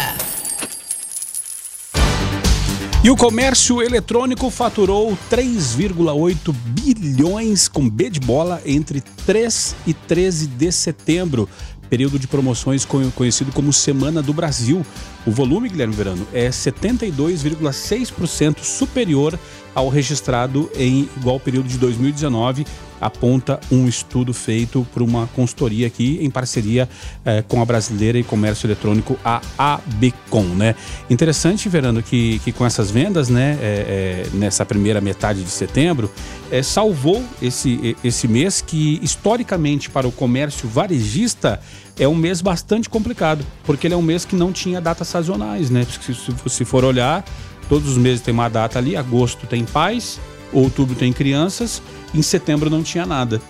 E 3.04 3.10
o 3.10 3.16
comércio 3.16 3.80
eletrônico 3.80 4.50
faturou 4.50 5.16
3,8 5.30 6.52
bilhões 6.52 7.68
com 7.68 7.88
B 7.88 8.10
de 8.10 8.18
bola 8.18 8.60
entre 8.66 9.00
3 9.24 9.76
e 9.86 9.94
13 9.94 10.48
de 10.48 10.72
setembro, 10.72 11.48
período 11.88 12.18
de 12.18 12.26
promoções 12.26 12.84
conhecido 12.84 13.52
como 13.52 13.72
Semana 13.72 14.20
do 14.20 14.32
Brasil. 14.32 14.84
O 15.24 15.30
volume, 15.30 15.68
Guilherme 15.68 15.94
Verano, 15.94 16.26
é 16.32 16.48
72,6% 16.48 18.64
superior 18.64 19.38
ao 19.74 19.88
registrado 19.88 20.68
em 20.74 21.08
igual 21.16 21.38
período 21.38 21.68
de 21.68 21.78
2019, 21.78 22.66
aponta 23.00 23.60
um 23.70 23.86
estudo 23.86 24.32
feito 24.32 24.86
por 24.92 25.02
uma 25.02 25.26
consultoria 25.28 25.86
aqui 25.86 26.18
em 26.20 26.30
parceria 26.30 26.88
eh, 27.24 27.42
com 27.46 27.60
a 27.60 27.64
brasileira 27.64 28.18
e 28.18 28.24
comércio 28.24 28.66
eletrônico, 28.66 29.18
a 29.24 29.40
ABCom, 29.58 30.44
né? 30.54 30.74
Interessante, 31.10 31.68
Verano, 31.68 32.02
que, 32.02 32.38
que 32.40 32.52
com 32.52 32.64
essas 32.64 32.90
vendas, 32.90 33.28
né, 33.28 33.58
é, 33.60 34.24
é, 34.32 34.36
nessa 34.36 34.64
primeira 34.64 35.00
metade 35.00 35.42
de 35.42 35.50
setembro, 35.50 36.10
é, 36.50 36.62
salvou 36.62 37.22
esse, 37.42 37.96
esse 38.02 38.28
mês 38.28 38.60
que, 38.60 38.98
historicamente, 39.02 39.90
para 39.90 40.06
o 40.06 40.12
comércio 40.12 40.68
varejista, 40.68 41.60
é 41.98 42.08
um 42.08 42.14
mês 42.14 42.40
bastante 42.40 42.88
complicado, 42.88 43.44
porque 43.64 43.86
ele 43.86 43.94
é 43.94 43.96
um 43.96 44.02
mês 44.02 44.24
que 44.24 44.34
não 44.34 44.52
tinha 44.52 44.80
datas 44.80 45.08
sazonais, 45.08 45.70
né? 45.70 45.86
Se, 46.00 46.14
se 46.50 46.64
for 46.64 46.84
olhar, 46.84 47.24
todos 47.68 47.88
os 47.88 47.98
meses 47.98 48.20
tem 48.20 48.32
uma 48.32 48.48
data 48.48 48.78
ali, 48.78 48.96
agosto 48.96 49.46
tem 49.46 49.64
paz, 49.64 50.20
outubro 50.52 50.94
tem 50.94 51.12
crianças, 51.12 51.82
em 52.14 52.22
setembro 52.22 52.70
não 52.70 52.82
tinha 52.82 53.04
nada. 53.04 53.40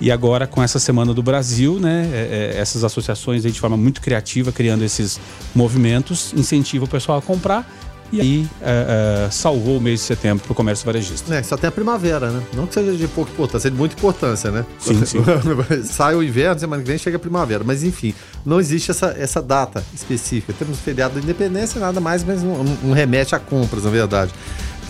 E 0.00 0.10
agora, 0.10 0.46
com 0.46 0.62
essa 0.62 0.78
Semana 0.78 1.14
do 1.14 1.22
Brasil, 1.22 1.78
né, 1.78 2.08
é, 2.12 2.52
é, 2.56 2.58
essas 2.58 2.82
associações 2.82 3.44
aí, 3.44 3.52
de 3.52 3.60
forma 3.60 3.76
muito 3.76 4.00
criativa, 4.00 4.50
criando 4.50 4.82
esses 4.82 5.20
movimentos, 5.54 6.32
incentivam 6.36 6.86
o 6.86 6.90
pessoal 6.90 7.18
a 7.18 7.22
comprar 7.22 7.68
e 8.12 8.20
aí 8.20 8.48
é, 8.60 9.24
é, 9.26 9.30
salvou 9.30 9.78
o 9.78 9.80
mês 9.80 10.00
de 10.00 10.06
setembro 10.06 10.44
para 10.44 10.52
o 10.52 10.54
comércio 10.54 10.84
varejista. 10.84 11.34
É, 11.34 11.42
só 11.42 11.56
tem 11.56 11.68
a 11.68 11.72
primavera, 11.72 12.30
né? 12.30 12.42
Não 12.52 12.66
que 12.66 12.74
seja 12.74 12.92
de 12.92 13.08
pouca 13.08 13.32
importância, 13.32 13.68
é 13.68 13.70
de 13.70 13.76
muita 13.76 13.94
importância, 13.94 14.50
né? 14.50 14.66
Sim, 14.78 15.02
sim. 15.06 15.18
Sai 15.84 16.14
o 16.14 16.22
inverno, 16.22 16.60
semana 16.60 16.82
que 16.82 16.88
vem 16.88 16.98
chega 16.98 17.16
a 17.16 17.20
primavera. 17.20 17.64
Mas 17.64 17.82
enfim, 17.82 18.14
não 18.44 18.60
existe 18.60 18.90
essa, 18.90 19.16
essa 19.18 19.40
data 19.40 19.82
específica. 19.94 20.52
Temos 20.52 20.78
o 20.78 20.82
feriado 20.82 21.14
da 21.14 21.20
independência, 21.20 21.80
nada 21.80 22.00
mais, 22.00 22.22
mas 22.22 22.42
um, 22.42 22.76
um 22.84 22.92
remete 22.92 23.34
a 23.34 23.38
compras, 23.38 23.84
na 23.84 23.90
verdade. 23.90 24.30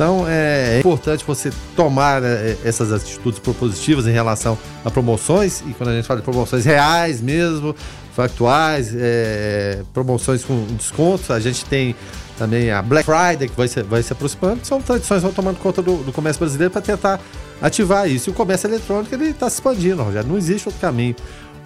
Então 0.02 0.28
é, 0.28 0.74
é 0.74 0.78
importante 0.80 1.24
você 1.24 1.52
tomar 1.76 2.24
é, 2.24 2.56
essas 2.64 2.92
atitudes 2.92 3.38
propositivas 3.38 4.04
em 4.04 4.10
relação 4.10 4.58
a 4.84 4.90
promoções, 4.90 5.60
e 5.60 5.72
quando 5.74 5.90
a 5.90 5.94
gente 5.94 6.08
fala 6.08 6.18
de 6.18 6.24
promoções 6.24 6.64
reais 6.64 7.20
mesmo, 7.20 7.72
factuais, 8.12 8.92
é, 8.96 9.82
promoções 9.94 10.42
com 10.42 10.66
descontos, 10.76 11.30
a 11.30 11.38
gente 11.38 11.64
tem 11.66 11.94
também 12.36 12.72
a 12.72 12.82
Black 12.82 13.08
Friday, 13.08 13.48
que 13.48 13.56
vai 13.56 13.68
se, 13.68 13.80
vai 13.84 14.02
se 14.02 14.12
aproximando, 14.12 14.66
são 14.66 14.82
tradições 14.82 15.20
que 15.20 15.26
vão 15.26 15.32
tomando 15.32 15.58
conta 15.58 15.80
do, 15.80 15.98
do 15.98 16.12
comércio 16.12 16.40
brasileiro 16.40 16.72
para 16.72 16.82
tentar 16.82 17.20
ativar 17.60 18.10
isso. 18.10 18.28
E 18.28 18.32
o 18.32 18.34
comércio 18.34 18.66
eletrônico 18.66 19.14
ele 19.14 19.26
está 19.26 19.48
se 19.48 19.58
expandindo, 19.58 20.02
Rogério, 20.02 20.28
não 20.28 20.36
existe 20.36 20.66
outro 20.66 20.80
caminho. 20.80 21.14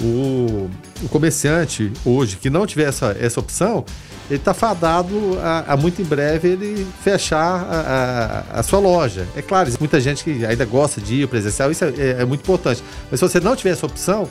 o, 0.03 0.69
o 1.03 1.09
comerciante 1.09 1.91
hoje 2.05 2.37
que 2.37 2.51
não 2.51 2.67
tiver 2.67 2.89
essa, 2.89 3.17
essa 3.19 3.41
opção, 3.41 3.83
ele 4.29 4.39
está 4.39 4.53
fadado 4.53 5.39
a, 5.41 5.73
a, 5.73 5.77
muito 5.77 6.03
em 6.03 6.05
breve 6.05 6.49
ele 6.49 6.87
fechar 7.03 7.67
a, 7.71 8.45
a, 8.55 8.61
a, 8.61 8.63
sua 8.63 8.81
loja. 8.81 9.27
É 9.37 9.43
claro, 9.43 9.71
muita 9.79 10.01
gente 10.01 10.25
que 10.25 10.45
ainda 10.45 10.65
gosta 10.65 11.01
de 11.01 11.23
ir 11.23 11.29
presencial, 11.29 11.71
isso 11.71 11.85
é, 11.85 11.89
é, 11.97 12.17
é 12.23 12.25
muito 12.25 12.41
importante. 12.41 12.83
Mas 13.11 13.21
se 13.21 13.29
você 13.29 13.39
não 13.39 13.55
tiver 13.55 13.71
essa 13.71 13.87
opção, 13.87 14.29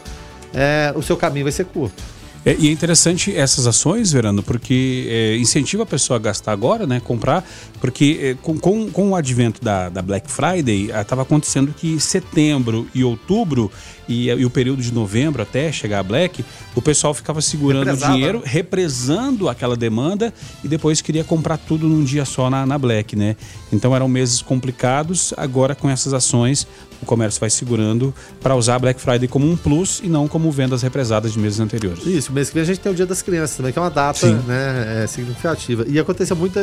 é, 0.54 0.94
o 0.96 1.02
seu 1.02 1.16
caminho 1.16 1.46
vai 1.46 1.52
ser 1.52 1.66
curto. 1.66 2.04
É, 2.46 2.56
e 2.60 2.68
é 2.68 2.72
interessante 2.72 3.36
essas 3.36 3.66
ações, 3.66 4.12
Verano, 4.12 4.44
porque 4.44 5.08
é, 5.10 5.38
incentiva 5.38 5.82
a 5.82 5.86
pessoa 5.86 6.18
a 6.18 6.22
gastar 6.22 6.52
agora, 6.52 6.86
né? 6.86 7.02
Comprar, 7.04 7.44
porque 7.82 8.20
é, 8.22 8.34
com, 8.36 8.56
com, 8.56 8.90
com, 8.92 9.10
o 9.10 9.16
advento 9.16 9.64
da, 9.64 9.90
da 9.90 10.02
Black 10.02 10.30
Friday, 10.30 10.92
estava 10.92 11.24
acontecendo 11.24 11.74
que 11.76 12.00
setembro 12.00 12.88
e 12.94 13.04
outubro 13.04 13.72
e, 14.08 14.30
e, 14.30 14.46
o 14.46 14.50
período 14.52 14.84
de 14.84 14.94
novembro 14.94 15.42
até 15.42 15.72
chegar 15.72 16.00
a 16.00 16.04
Black, 16.04 16.46
o 16.76 16.82
pessoal 16.82 17.16
ficava 17.16 17.42
segurando 17.42 17.92
o 17.92 17.98
dinheiro, 17.98 18.44
represando 18.46 19.50
aquela 19.50 19.76
demanda 19.76 20.32
e 20.64 20.68
depois 20.68 21.02
queria 21.02 21.24
comprar 21.24 21.58
tudo 21.58 21.88
num 21.88 22.04
dia 22.04 22.26
só 22.26 22.48
na, 22.48 22.64
na 22.64 22.78
Black, 22.78 23.16
né? 23.16 23.36
Então 23.74 23.96
eram 23.96 24.08
meses 24.08 24.44
complicados. 24.44 25.34
Agora 25.36 25.74
com 25.74 25.90
essas 25.90 26.14
ações 26.14 26.68
o 27.02 27.06
comércio 27.06 27.40
vai 27.40 27.50
segurando 27.50 28.14
para 28.42 28.56
usar 28.56 28.76
a 28.76 28.80
Black 28.80 29.00
Friday 29.00 29.28
como 29.28 29.50
um 29.50 29.56
plus 29.56 30.02
e 30.04 30.08
não 30.08 30.28
como 30.28 30.52
vendas 30.52 30.82
represadas 30.82 31.34
de 31.34 31.40
meses 31.40 31.60
anteriores. 31.60 32.06
Isso, 32.06 32.32
mês 32.32 32.50
que 32.50 32.56
vem 32.56 32.64
a 32.64 32.66
gente 32.66 32.80
tem 32.80 32.92
o 32.92 32.96
Dia 32.96 33.06
das 33.06 33.22
Crianças 33.22 33.58
também, 33.58 33.72
que 33.72 33.80
é 33.80 33.82
uma 33.82 33.90
data 33.90 34.28
né, 34.28 35.04
é, 35.04 35.08
significativa. 35.08 35.86
E 35.88 36.00
aconteceu 36.00 36.36
muito 36.36 36.60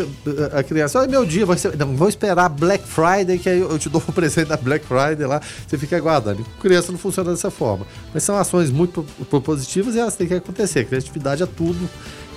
a 0.52 0.62
criança, 0.62 0.98
olha 0.98 1.08
meu 1.08 1.24
dia, 1.24 1.46
ser, 1.56 1.76
não, 1.76 1.96
vou 1.96 2.08
esperar 2.08 2.48
Black 2.48 2.84
Friday, 2.86 3.38
que 3.38 3.48
aí 3.48 3.60
eu 3.60 3.78
te 3.78 3.88
dou 3.88 4.02
um 4.06 4.10
presente 4.12 4.48
da 4.48 4.56
Black 4.56 4.84
Friday 4.86 5.26
lá, 5.26 5.40
você 5.66 5.78
fica 5.78 5.96
aguardando. 5.96 6.44
Criança 6.60 6.92
não 6.92 6.98
funciona 6.98 7.30
dessa 7.30 7.50
forma. 7.50 7.86
Mas 8.12 8.22
são 8.22 8.36
ações 8.36 8.70
muito 8.70 9.04
propositivas 9.30 9.94
e 9.94 9.98
elas 9.98 10.16
têm 10.16 10.26
que 10.26 10.34
acontecer. 10.34 10.84
Criatividade 10.84 11.42
é 11.42 11.46
tudo 11.46 11.88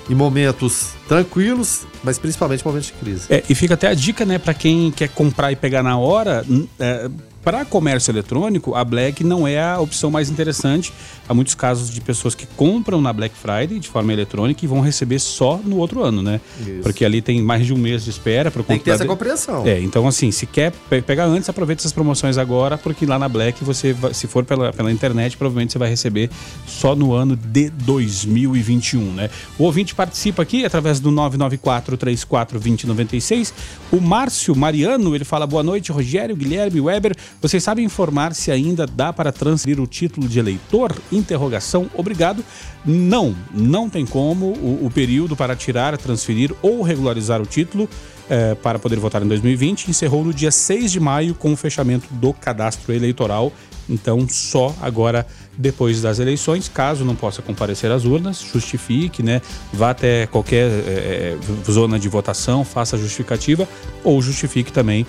em 0.10 0.16
momentos 0.16 0.90
tranquilos, 1.08 1.86
mas 2.04 2.20
principalmente 2.20 2.62
em 2.62 2.68
momentos 2.68 2.88
de 2.88 2.94
crise. 2.94 3.26
É, 3.30 3.44
e 3.50 3.56
fica 3.56 3.74
até 3.74 3.88
a 3.88 3.94
dica, 3.94 4.26
né, 4.26 4.38
para 4.38 4.54
quem 4.54 4.92
quer 4.92 5.10
comprar 5.10 5.52
e 5.52 5.56
pegar 5.56 5.82
na 5.82 5.98
hora, 5.98 6.46
é, 6.80 7.10
para 7.46 7.64
comércio 7.64 8.12
eletrônico, 8.12 8.74
a 8.74 8.84
Black 8.84 9.24
não 9.24 9.48
é 9.48 9.62
a 9.62 9.80
opção 9.80 10.10
mais 10.10 10.32
interessante. 10.32 10.92
Há 11.30 11.34
muitos 11.34 11.54
casos 11.54 11.92
de 11.92 12.02
pessoas 12.02 12.34
que 12.34 12.48
compram 12.48 13.00
na 13.00 13.14
Black 13.14 13.36
Friday 13.38 13.80
de 13.80 13.88
forma 13.88 14.12
eletrônica 14.12 14.66
e 14.66 14.68
vão 14.68 14.82
receber 14.82 15.20
só 15.20 15.62
no 15.64 15.78
outro 15.78 16.04
ano, 16.04 16.24
né? 16.24 16.42
Isso. 16.60 16.82
Porque 16.82 17.06
ali 17.06 17.22
tem 17.22 17.40
mais 17.44 17.68
de 17.68 17.72
um 17.72 17.78
mês 17.78 18.04
de 18.04 18.10
espera 18.10 18.50
para 18.50 18.64
Tem 18.64 18.80
que 18.80 18.86
ter 18.86 18.92
essa 18.92 19.06
compreensão. 19.06 19.66
É, 19.66 19.80
então 19.80 20.08
assim, 20.08 20.32
se 20.32 20.48
quer 20.48 20.72
pegar 21.06 21.26
antes, 21.26 21.48
aproveita 21.48 21.82
essas 21.84 21.94
promoções 21.94 22.40
agora, 22.40 22.80
porque 22.80 23.06
lá 23.06 23.20
na 23.20 23.30
Black 23.30 23.64
você, 23.64 23.96
se 24.12 24.26
for 24.26 24.44
pela, 24.44 24.74
pela 24.74 24.92
internet, 24.92 25.38
provavelmente 25.38 25.72
você 25.74 25.78
vai 25.78 25.90
receber 25.90 26.32
só 26.66 26.96
no 26.96 27.14
ano 27.14 27.36
de 27.36 27.70
2021, 27.70 29.14
né? 29.14 29.30
O 29.60 29.66
ouvinte 29.66 29.94
participa 29.94 30.42
aqui 30.42 30.66
através 30.66 31.00
do 31.00 31.12
994 31.12 31.96
34 31.96 32.60
2096. 32.60 33.54
O 33.92 34.02
Márcio 34.02 34.56
Mariano, 34.56 35.14
ele 35.14 35.24
fala 35.24 35.46
boa 35.46 35.62
noite, 35.62 35.92
Rogério, 35.92 36.36
Guilherme, 36.36 36.82
Weber. 36.82 37.16
Vocês 37.42 37.64
sabem 37.64 37.86
informar 37.86 38.34
se 38.34 38.52
ainda 38.52 38.88
dá 38.88 39.14
para 39.14 39.32
transferir 39.32 39.80
o 39.80 39.88
título 39.88 40.28
de 40.28 40.40
eleitor? 40.40 40.96
Interrogação. 41.12 41.90
Obrigado. 41.94 42.44
Não, 42.84 43.36
não 43.54 43.90
tem 43.90 44.06
como. 44.06 44.48
O, 44.48 44.86
o 44.86 44.92
período 44.92 45.36
para 45.36 45.56
tirar, 45.56 45.98
transferir 45.98 46.54
ou 46.62 46.82
regularizar 46.82 47.42
o 47.42 47.46
título 47.46 47.88
é, 48.30 48.56
para 48.56 48.80
poder 48.80 48.98
votar 48.98 49.22
em 49.22 49.28
2020 49.28 49.90
encerrou 49.90 50.24
no 50.24 50.34
dia 50.34 50.52
6 50.52 50.92
de 50.92 51.00
maio 51.00 51.36
com 51.36 51.54
o 51.54 51.56
fechamento 51.56 52.08
do 52.14 52.34
cadastro 52.34 52.94
eleitoral. 52.94 53.52
Então, 53.88 54.28
só 54.28 54.76
agora 54.82 55.28
depois 55.56 56.02
das 56.02 56.18
eleições, 56.18 56.68
caso 56.68 57.06
não 57.06 57.16
possa 57.16 57.42
comparecer 57.44 57.92
às 57.92 58.04
urnas, 58.04 58.42
justifique, 58.42 59.22
né? 59.22 59.42
Vá 59.72 59.92
até 59.92 60.26
qualquer 60.26 60.70
é, 60.88 61.38
zona 61.70 62.00
de 62.00 62.10
votação, 62.10 62.66
faça 62.66 62.98
justificativa 62.98 63.68
ou 64.04 64.20
justifique 64.22 64.72
também 64.72 65.06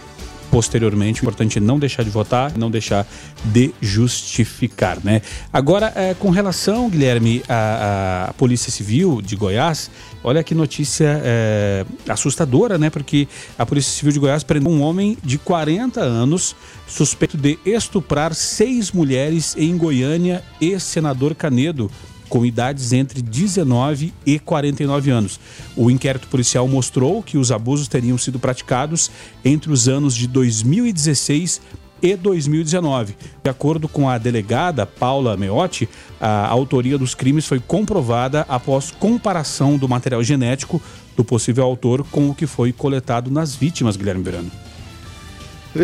posteriormente. 0.50 1.20
O 1.20 1.24
importante 1.24 1.58
é 1.58 1.60
não 1.60 1.78
deixar 1.78 2.02
de 2.02 2.10
votar, 2.10 2.56
não 2.56 2.70
deixar 2.70 3.06
de 3.44 3.74
justificar, 3.80 4.98
né? 5.02 5.22
Agora, 5.52 5.92
é, 5.94 6.14
com 6.14 6.30
relação, 6.30 6.88
Guilherme, 6.88 7.42
à, 7.48 8.28
à, 8.28 8.32
Polícia 8.34 8.70
Civil 8.70 9.20
de 9.22 9.36
Goiás, 9.36 9.90
olha 10.22 10.42
que 10.42 10.54
notícia 10.54 11.20
é, 11.24 11.84
assustadora, 12.08 12.78
né? 12.78 12.90
Porque 12.90 13.28
a 13.58 13.64
Polícia 13.66 13.92
Civil 13.92 14.12
de 14.12 14.18
Goiás 14.18 14.42
prendeu 14.42 14.70
um 14.70 14.82
homem 14.82 15.16
de 15.22 15.38
40 15.38 16.00
anos 16.00 16.56
suspeito 16.86 17.36
de 17.36 17.58
estuprar 17.64 18.34
seis 18.34 18.92
mulheres 18.92 19.54
em 19.56 19.76
Goiânia 19.76 20.42
e 20.60 20.78
senador 20.78 21.34
Canedo 21.34 21.90
com 22.28 22.44
idades 22.44 22.92
entre 22.92 23.22
19 23.22 24.12
e 24.24 24.38
49 24.38 25.10
anos. 25.10 25.40
O 25.76 25.90
inquérito 25.90 26.28
policial 26.28 26.66
mostrou 26.68 27.22
que 27.22 27.38
os 27.38 27.52
abusos 27.52 27.88
teriam 27.88 28.18
sido 28.18 28.38
praticados 28.38 29.10
entre 29.44 29.72
os 29.72 29.88
anos 29.88 30.14
de 30.14 30.26
2016 30.26 31.60
e 32.02 32.14
2019. 32.14 33.16
De 33.42 33.50
acordo 33.50 33.88
com 33.88 34.08
a 34.08 34.18
delegada 34.18 34.86
Paula 34.86 35.36
Meotti, 35.36 35.88
a 36.20 36.46
autoria 36.46 36.98
dos 36.98 37.14
crimes 37.14 37.46
foi 37.46 37.60
comprovada 37.60 38.44
após 38.48 38.90
comparação 38.90 39.76
do 39.76 39.88
material 39.88 40.22
genético 40.22 40.80
do 41.16 41.24
possível 41.24 41.64
autor 41.64 42.04
com 42.10 42.28
o 42.28 42.34
que 42.34 42.46
foi 42.46 42.72
coletado 42.72 43.30
nas 43.30 43.54
vítimas, 43.54 43.96
Guilherme 43.96 44.22
Verano. 44.22 44.50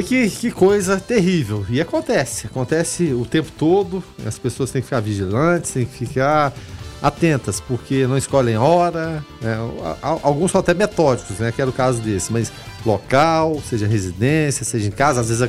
Que, 0.01 0.31
que 0.31 0.51
coisa 0.51 0.99
terrível. 0.99 1.67
E 1.69 1.81
acontece, 1.81 2.47
acontece 2.47 3.13
o 3.13 3.25
tempo 3.25 3.51
todo. 3.59 4.03
As 4.25 4.39
pessoas 4.39 4.71
têm 4.71 4.81
que 4.81 4.87
ficar 4.87 5.01
vigilantes, 5.01 5.73
têm 5.73 5.85
que 5.85 6.07
ficar 6.07 6.53
atentas, 7.03 7.61
porque 7.61 8.07
não 8.07 8.17
escolhem 8.17 8.57
hora. 8.57 9.25
Né? 9.41 9.57
Alguns 10.01 10.53
são 10.53 10.61
até 10.61 10.73
metódicos, 10.73 11.39
né? 11.39 11.51
Que 11.51 11.61
era 11.61 11.69
o 11.69 11.73
caso 11.73 12.01
desse, 12.01 12.33
mas 12.33 12.53
local, 12.87 13.61
seja 13.69 13.87
residência, 13.87 14.65
seja 14.65 14.89
em 14.89 14.91
casa, 14.91 15.21
às 15.21 15.29
vezes 15.29 15.49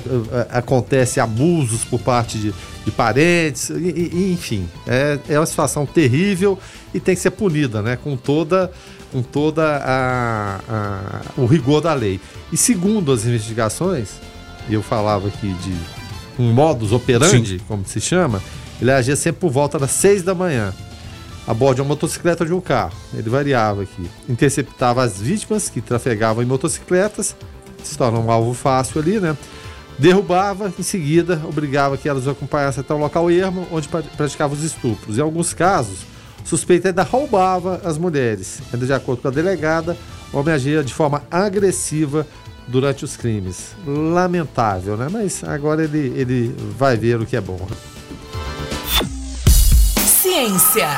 acontece 0.49 1.19
abusos 1.19 1.83
por 1.83 1.99
parte 1.99 2.37
de, 2.37 2.53
de 2.85 2.91
parentes, 2.91 3.69
e, 3.71 3.73
e, 3.73 4.33
enfim, 4.33 4.69
é, 4.85 5.17
é 5.27 5.39
uma 5.39 5.45
situação 5.45 5.83
terrível 5.85 6.59
e 6.93 6.99
tem 6.99 7.15
que 7.15 7.21
ser 7.21 7.31
punida, 7.31 7.81
né? 7.81 7.95
Com 7.95 8.17
toda 8.17 8.71
com 9.11 9.21
toda 9.21 9.77
a, 9.77 10.59
a, 10.67 11.21
o 11.37 11.45
rigor 11.45 11.81
da 11.81 11.93
lei. 11.93 12.19
E 12.51 12.57
segundo 12.57 13.11
as 13.11 13.25
investigações, 13.25 14.09
eu 14.69 14.81
falava 14.81 15.27
aqui 15.27 15.53
de 15.53 15.75
um 16.39 16.51
modus 16.51 16.91
operandi, 16.91 17.59
Sim. 17.59 17.65
como 17.67 17.85
se 17.85 18.01
chama, 18.01 18.41
ele 18.81 18.91
agia 18.91 19.15
sempre 19.15 19.41
por 19.41 19.51
volta 19.51 19.77
das 19.77 19.91
6 19.91 20.23
da 20.23 20.33
manhã, 20.33 20.73
a 21.47 21.53
bordo 21.53 21.75
de 21.75 21.81
uma 21.81 21.89
motocicleta 21.89 22.43
ou 22.43 22.47
de 22.47 22.53
um 22.53 22.61
carro. 22.61 22.93
Ele 23.13 23.29
variava 23.29 23.83
aqui. 23.83 24.09
Interceptava 24.27 25.03
as 25.03 25.19
vítimas 25.19 25.69
que 25.69 25.81
trafegavam 25.81 26.43
em 26.43 26.45
motocicletas, 26.45 27.35
se 27.83 27.97
torna 27.97 28.19
um 28.19 28.31
alvo 28.31 28.53
fácil 28.53 29.01
ali, 29.01 29.19
né? 29.19 29.37
Derrubava, 29.99 30.73
em 30.77 30.83
seguida, 30.83 31.39
obrigava 31.47 31.97
que 31.97 32.09
elas 32.09 32.27
acompanhassem 32.27 32.81
até 32.81 32.93
o 32.93 32.97
local 32.97 33.29
ermo 33.29 33.67
onde 33.71 33.87
praticava 33.87 34.53
os 34.53 34.63
estupros. 34.63 35.17
Em 35.17 35.21
alguns 35.21 35.53
casos, 35.53 35.99
o 36.43 36.47
suspeito 36.47 36.87
ainda 36.87 37.03
roubava 37.03 37.79
as 37.83 37.97
mulheres. 37.97 38.59
Ainda 38.73 38.85
de 38.85 38.93
acordo 38.93 39.21
com 39.21 39.27
a 39.27 39.31
delegada, 39.31 39.95
o 40.31 40.39
homem 40.39 40.53
agia 40.53 40.83
de 40.83 40.93
forma 40.93 41.21
agressiva 41.29 42.25
durante 42.67 43.03
os 43.03 43.17
crimes. 43.17 43.75
Lamentável, 43.85 44.97
né? 44.97 45.07
Mas 45.11 45.43
agora 45.43 45.83
ele, 45.83 46.13
ele 46.15 46.55
vai 46.77 46.97
ver 46.97 47.19
o 47.19 47.25
que 47.25 47.35
é 47.35 47.41
bom. 47.41 47.67
Ciência. 50.05 50.89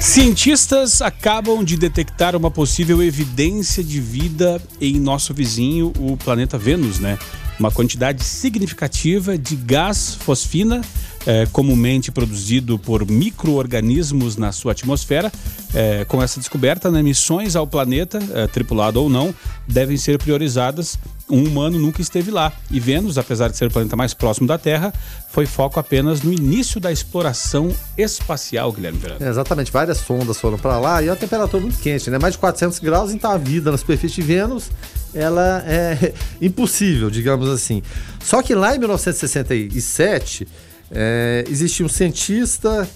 Cientistas 0.00 1.02
acabam 1.02 1.64
de 1.64 1.76
detectar 1.76 2.36
uma 2.36 2.50
possível 2.50 3.02
evidência 3.02 3.82
de 3.82 4.00
vida 4.00 4.62
em 4.80 4.98
nosso 5.00 5.34
vizinho, 5.34 5.92
o 5.98 6.16
planeta 6.16 6.56
Vênus, 6.56 6.98
né? 6.98 7.18
Uma 7.58 7.70
quantidade 7.70 8.22
significativa 8.22 9.36
de 9.36 9.56
gás 9.56 10.14
fosfina 10.14 10.80
é, 11.26 11.46
comumente 11.46 12.12
produzido 12.12 12.78
por 12.78 13.04
micro-organismos 13.04 14.36
na 14.36 14.52
sua 14.52 14.72
atmosfera. 14.72 15.32
É, 15.74 16.04
com 16.06 16.22
essa 16.22 16.38
descoberta, 16.38 16.90
né, 16.90 17.02
missões 17.02 17.56
ao 17.56 17.66
planeta, 17.66 18.18
é, 18.32 18.46
tripulado 18.46 19.02
ou 19.02 19.10
não, 19.10 19.34
devem 19.66 19.96
ser 19.96 20.16
priorizadas. 20.18 20.98
Um 21.28 21.44
humano 21.44 21.78
nunca 21.78 22.00
esteve 22.00 22.30
lá. 22.30 22.52
E 22.70 22.78
Vênus, 22.78 23.18
apesar 23.18 23.48
de 23.48 23.56
ser 23.56 23.66
o 23.66 23.70
planeta 23.70 23.96
mais 23.96 24.14
próximo 24.14 24.46
da 24.46 24.56
Terra, 24.56 24.94
foi 25.32 25.44
foco 25.44 25.80
apenas 25.80 26.22
no 26.22 26.32
início 26.32 26.80
da 26.80 26.92
exploração 26.92 27.74
espacial, 27.98 28.72
Guilherme 28.72 28.98
Verano. 28.98 29.24
É, 29.24 29.28
exatamente, 29.28 29.72
várias 29.72 29.98
sondas 29.98 30.38
foram 30.38 30.56
para 30.56 30.78
lá 30.78 31.02
e 31.02 31.08
é 31.08 31.10
uma 31.10 31.16
temperatura 31.16 31.60
muito 31.60 31.78
quente, 31.80 32.08
né? 32.08 32.18
Mais 32.18 32.34
de 32.34 32.38
400 32.38 32.78
graus, 32.78 33.12
então 33.12 33.30
a 33.30 33.36
vida 33.36 33.72
na 33.72 33.76
superfície 33.76 34.14
de 34.14 34.22
Vênus 34.22 34.70
ela 35.12 35.64
é 35.66 36.12
impossível, 36.40 37.10
digamos 37.10 37.48
assim. 37.48 37.82
Só 38.22 38.40
que 38.40 38.54
lá 38.54 38.76
em 38.76 38.78
1967 38.78 40.46
é, 40.90 41.44
existia 41.48 41.84
um 41.84 41.88
cientista 41.88 42.88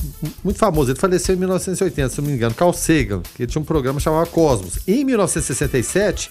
muito 0.45 0.59
famoso, 0.59 0.91
ele 0.93 0.99
faleceu 0.99 1.35
em 1.35 1.39
1980, 1.39 2.09
se 2.09 2.21
não 2.21 2.29
me 2.29 2.35
engano, 2.35 2.55
Carl 2.55 2.73
Sagan, 2.73 3.23
que 3.35 3.47
tinha 3.47 3.61
um 3.61 3.65
programa 3.65 3.99
chamado 3.99 4.29
Cosmos. 4.29 4.79
Em 4.87 5.05
1967, 5.05 6.31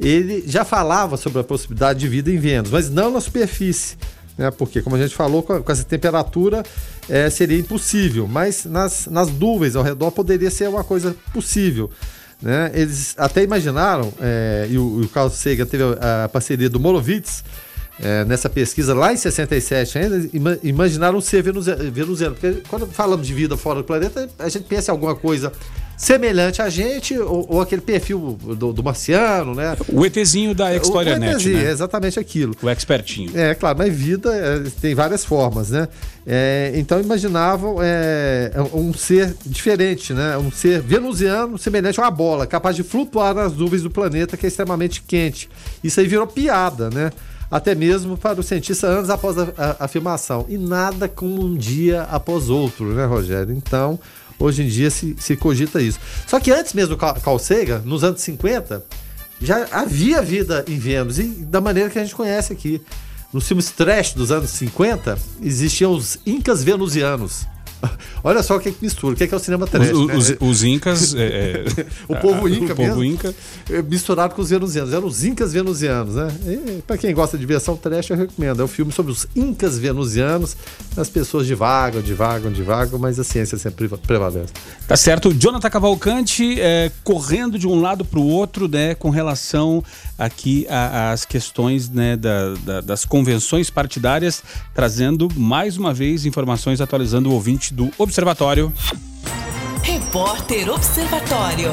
ele 0.00 0.44
já 0.46 0.64
falava 0.64 1.16
sobre 1.16 1.40
a 1.40 1.44
possibilidade 1.44 2.00
de 2.00 2.08
vida 2.08 2.30
em 2.30 2.38
Vênus, 2.38 2.70
mas 2.70 2.90
não 2.90 3.10
na 3.10 3.20
superfície, 3.20 3.96
né? 4.36 4.50
Porque, 4.50 4.82
como 4.82 4.96
a 4.96 4.98
gente 4.98 5.14
falou, 5.14 5.42
com, 5.42 5.62
com 5.62 5.72
essa 5.72 5.84
temperatura 5.84 6.62
é, 7.08 7.30
seria 7.30 7.58
impossível, 7.58 8.26
mas 8.26 8.64
nas, 8.64 9.06
nas 9.06 9.30
nuvens 9.30 9.76
ao 9.76 9.82
redor 9.82 10.10
poderia 10.10 10.50
ser 10.50 10.68
uma 10.68 10.82
coisa 10.82 11.14
possível. 11.32 11.90
Né? 12.42 12.70
Eles 12.74 13.14
até 13.16 13.42
imaginaram, 13.42 14.12
é, 14.20 14.66
e, 14.68 14.76
o, 14.76 15.02
e 15.02 15.04
o 15.04 15.08
Carlos 15.08 15.34
Sagan 15.34 15.66
teve 15.66 15.84
a, 15.84 16.24
a 16.24 16.28
parceria 16.28 16.68
do 16.68 16.80
Morovitz, 16.80 17.44
é, 18.02 18.24
nessa 18.24 18.48
pesquisa 18.48 18.92
lá 18.92 19.12
em 19.12 19.16
67 19.16 19.98
ainda, 19.98 20.28
ima, 20.32 20.58
imaginaram 20.62 21.20
ser 21.20 21.42
venusiano. 21.42 22.34
Porque 22.34 22.62
quando 22.68 22.86
falamos 22.86 23.26
de 23.26 23.32
vida 23.32 23.56
fora 23.56 23.78
do 23.78 23.84
planeta, 23.84 24.28
a 24.38 24.48
gente 24.48 24.64
pensa 24.64 24.90
em 24.90 24.92
alguma 24.92 25.14
coisa 25.14 25.52
semelhante 25.96 26.60
a 26.60 26.68
gente, 26.68 27.16
ou, 27.16 27.46
ou 27.48 27.60
aquele 27.60 27.80
perfil 27.80 28.36
do, 28.42 28.72
do, 28.72 28.82
marciano, 28.82 29.54
né? 29.54 29.76
O 29.88 30.04
ETzinho 30.04 30.52
da 30.54 30.74
Explorer 30.74 31.18
Net, 31.20 31.48
né? 31.48 31.70
exatamente 31.70 32.18
aquilo. 32.18 32.54
O 32.60 32.68
expertinho. 32.68 33.30
É, 33.38 33.54
claro, 33.54 33.78
mas 33.78 33.94
vida 33.94 34.34
é, 34.34 34.70
tem 34.80 34.94
várias 34.94 35.24
formas, 35.24 35.70
né? 35.70 35.88
É, 36.26 36.72
então 36.74 37.00
imaginavam 37.00 37.76
é, 37.80 38.50
um 38.72 38.92
ser 38.92 39.36
diferente, 39.46 40.12
né? 40.12 40.36
Um 40.36 40.50
ser 40.50 40.80
venusiano 40.80 41.56
semelhante 41.58 42.00
a 42.00 42.04
uma 42.04 42.10
bola, 42.10 42.46
capaz 42.46 42.74
de 42.74 42.82
flutuar 42.82 43.34
nas 43.34 43.52
nuvens 43.52 43.82
do 43.82 43.90
planeta 43.90 44.36
que 44.36 44.46
é 44.46 44.48
extremamente 44.48 45.00
quente. 45.00 45.48
Isso 45.82 46.00
aí 46.00 46.08
virou 46.08 46.26
piada, 46.26 46.90
né? 46.90 47.12
Até 47.50 47.74
mesmo 47.74 48.16
para 48.16 48.40
o 48.40 48.42
cientista 48.42 48.86
anos 48.86 49.10
após 49.10 49.38
a, 49.38 49.42
a, 49.56 49.70
a 49.80 49.84
afirmação. 49.84 50.46
E 50.48 50.58
nada 50.58 51.08
como 51.08 51.44
um 51.44 51.54
dia 51.54 52.02
após 52.02 52.48
outro, 52.48 52.94
né, 52.94 53.04
Rogério? 53.04 53.54
Então, 53.54 53.98
Hoje 54.38 54.62
em 54.62 54.68
dia 54.68 54.90
se, 54.90 55.16
se 55.18 55.36
cogita 55.36 55.80
isso. 55.80 55.98
Só 56.26 56.40
que 56.40 56.50
antes 56.50 56.72
mesmo 56.72 56.96
do 56.96 56.96
Carl 56.96 57.16
nos 57.84 58.04
anos 58.04 58.20
50, 58.20 58.84
já 59.40 59.68
havia 59.70 60.20
vida 60.22 60.64
em 60.68 60.78
Vênus, 60.78 61.18
e 61.18 61.24
da 61.24 61.60
maneira 61.60 61.90
que 61.90 61.98
a 61.98 62.02
gente 62.02 62.14
conhece 62.14 62.52
aqui. 62.52 62.80
Nos 63.32 63.46
filmes 63.48 63.70
trash 63.70 64.12
dos 64.12 64.30
anos 64.30 64.50
50, 64.50 65.18
existiam 65.42 65.92
os 65.92 66.18
Incas 66.24 66.62
Venusianos. 66.62 67.46
Olha 68.22 68.42
só 68.42 68.56
o 68.56 68.60
que, 68.60 68.68
é 68.68 68.72
que 68.72 68.78
mistura, 68.82 69.14
o 69.14 69.16
que 69.16 69.24
é, 69.24 69.26
que 69.26 69.34
é 69.34 69.36
o 69.36 69.40
cinema 69.40 69.66
trash. 69.66 69.90
Os, 69.90 70.06
né? 70.06 70.14
os, 70.14 70.36
os 70.40 70.64
incas. 70.64 71.14
É, 71.14 71.64
é, 71.66 71.86
o 72.08 72.16
povo 72.16 72.48
inca 72.48 72.72
o 72.72 72.76
povo 72.76 72.82
mesmo, 72.82 73.04
inca. 73.04 73.34
É, 73.70 73.82
misturado 73.82 74.34
com 74.34 74.42
os 74.42 74.50
venusianos. 74.50 74.92
Eram 74.92 75.06
os 75.06 75.24
incas 75.24 75.52
venusianos, 75.52 76.14
né? 76.14 76.28
Para 76.86 76.98
quem 76.98 77.14
gosta 77.14 77.36
de 77.36 77.46
versão 77.46 77.76
trash, 77.76 78.10
eu 78.10 78.16
recomendo. 78.16 78.60
É 78.60 78.64
um 78.64 78.68
filme 78.68 78.92
sobre 78.92 79.12
os 79.12 79.26
incas 79.34 79.78
venusianos. 79.78 80.56
As 80.96 81.08
pessoas 81.08 81.46
divagam, 81.46 82.00
divagam, 82.00 82.52
divagam, 82.52 82.98
mas 82.98 83.18
a 83.18 83.24
ciência 83.24 83.58
sempre 83.58 83.88
prevalece. 83.88 84.52
Tá 84.86 84.96
certo. 84.96 85.32
Jonathan 85.32 85.70
Cavalcante 85.70 86.60
é, 86.60 86.90
correndo 87.02 87.58
de 87.58 87.66
um 87.66 87.80
lado 87.80 88.04
para 88.04 88.18
o 88.20 88.26
outro, 88.26 88.68
né, 88.68 88.94
com 88.94 89.10
relação 89.10 89.82
aqui 90.18 90.66
às 90.68 91.24
questões 91.24 91.88
né, 91.88 92.16
da, 92.16 92.54
da, 92.54 92.80
das 92.80 93.04
convenções 93.04 93.70
partidárias, 93.70 94.42
trazendo 94.72 95.28
mais 95.36 95.76
uma 95.76 95.92
vez 95.92 96.24
informações 96.24 96.80
atualizando 96.80 97.30
o 97.30 97.32
ouvinte 97.32 97.73
do 97.74 97.90
Observatório. 97.98 98.72
Repórter 99.82 100.70
Observatório. 100.70 101.72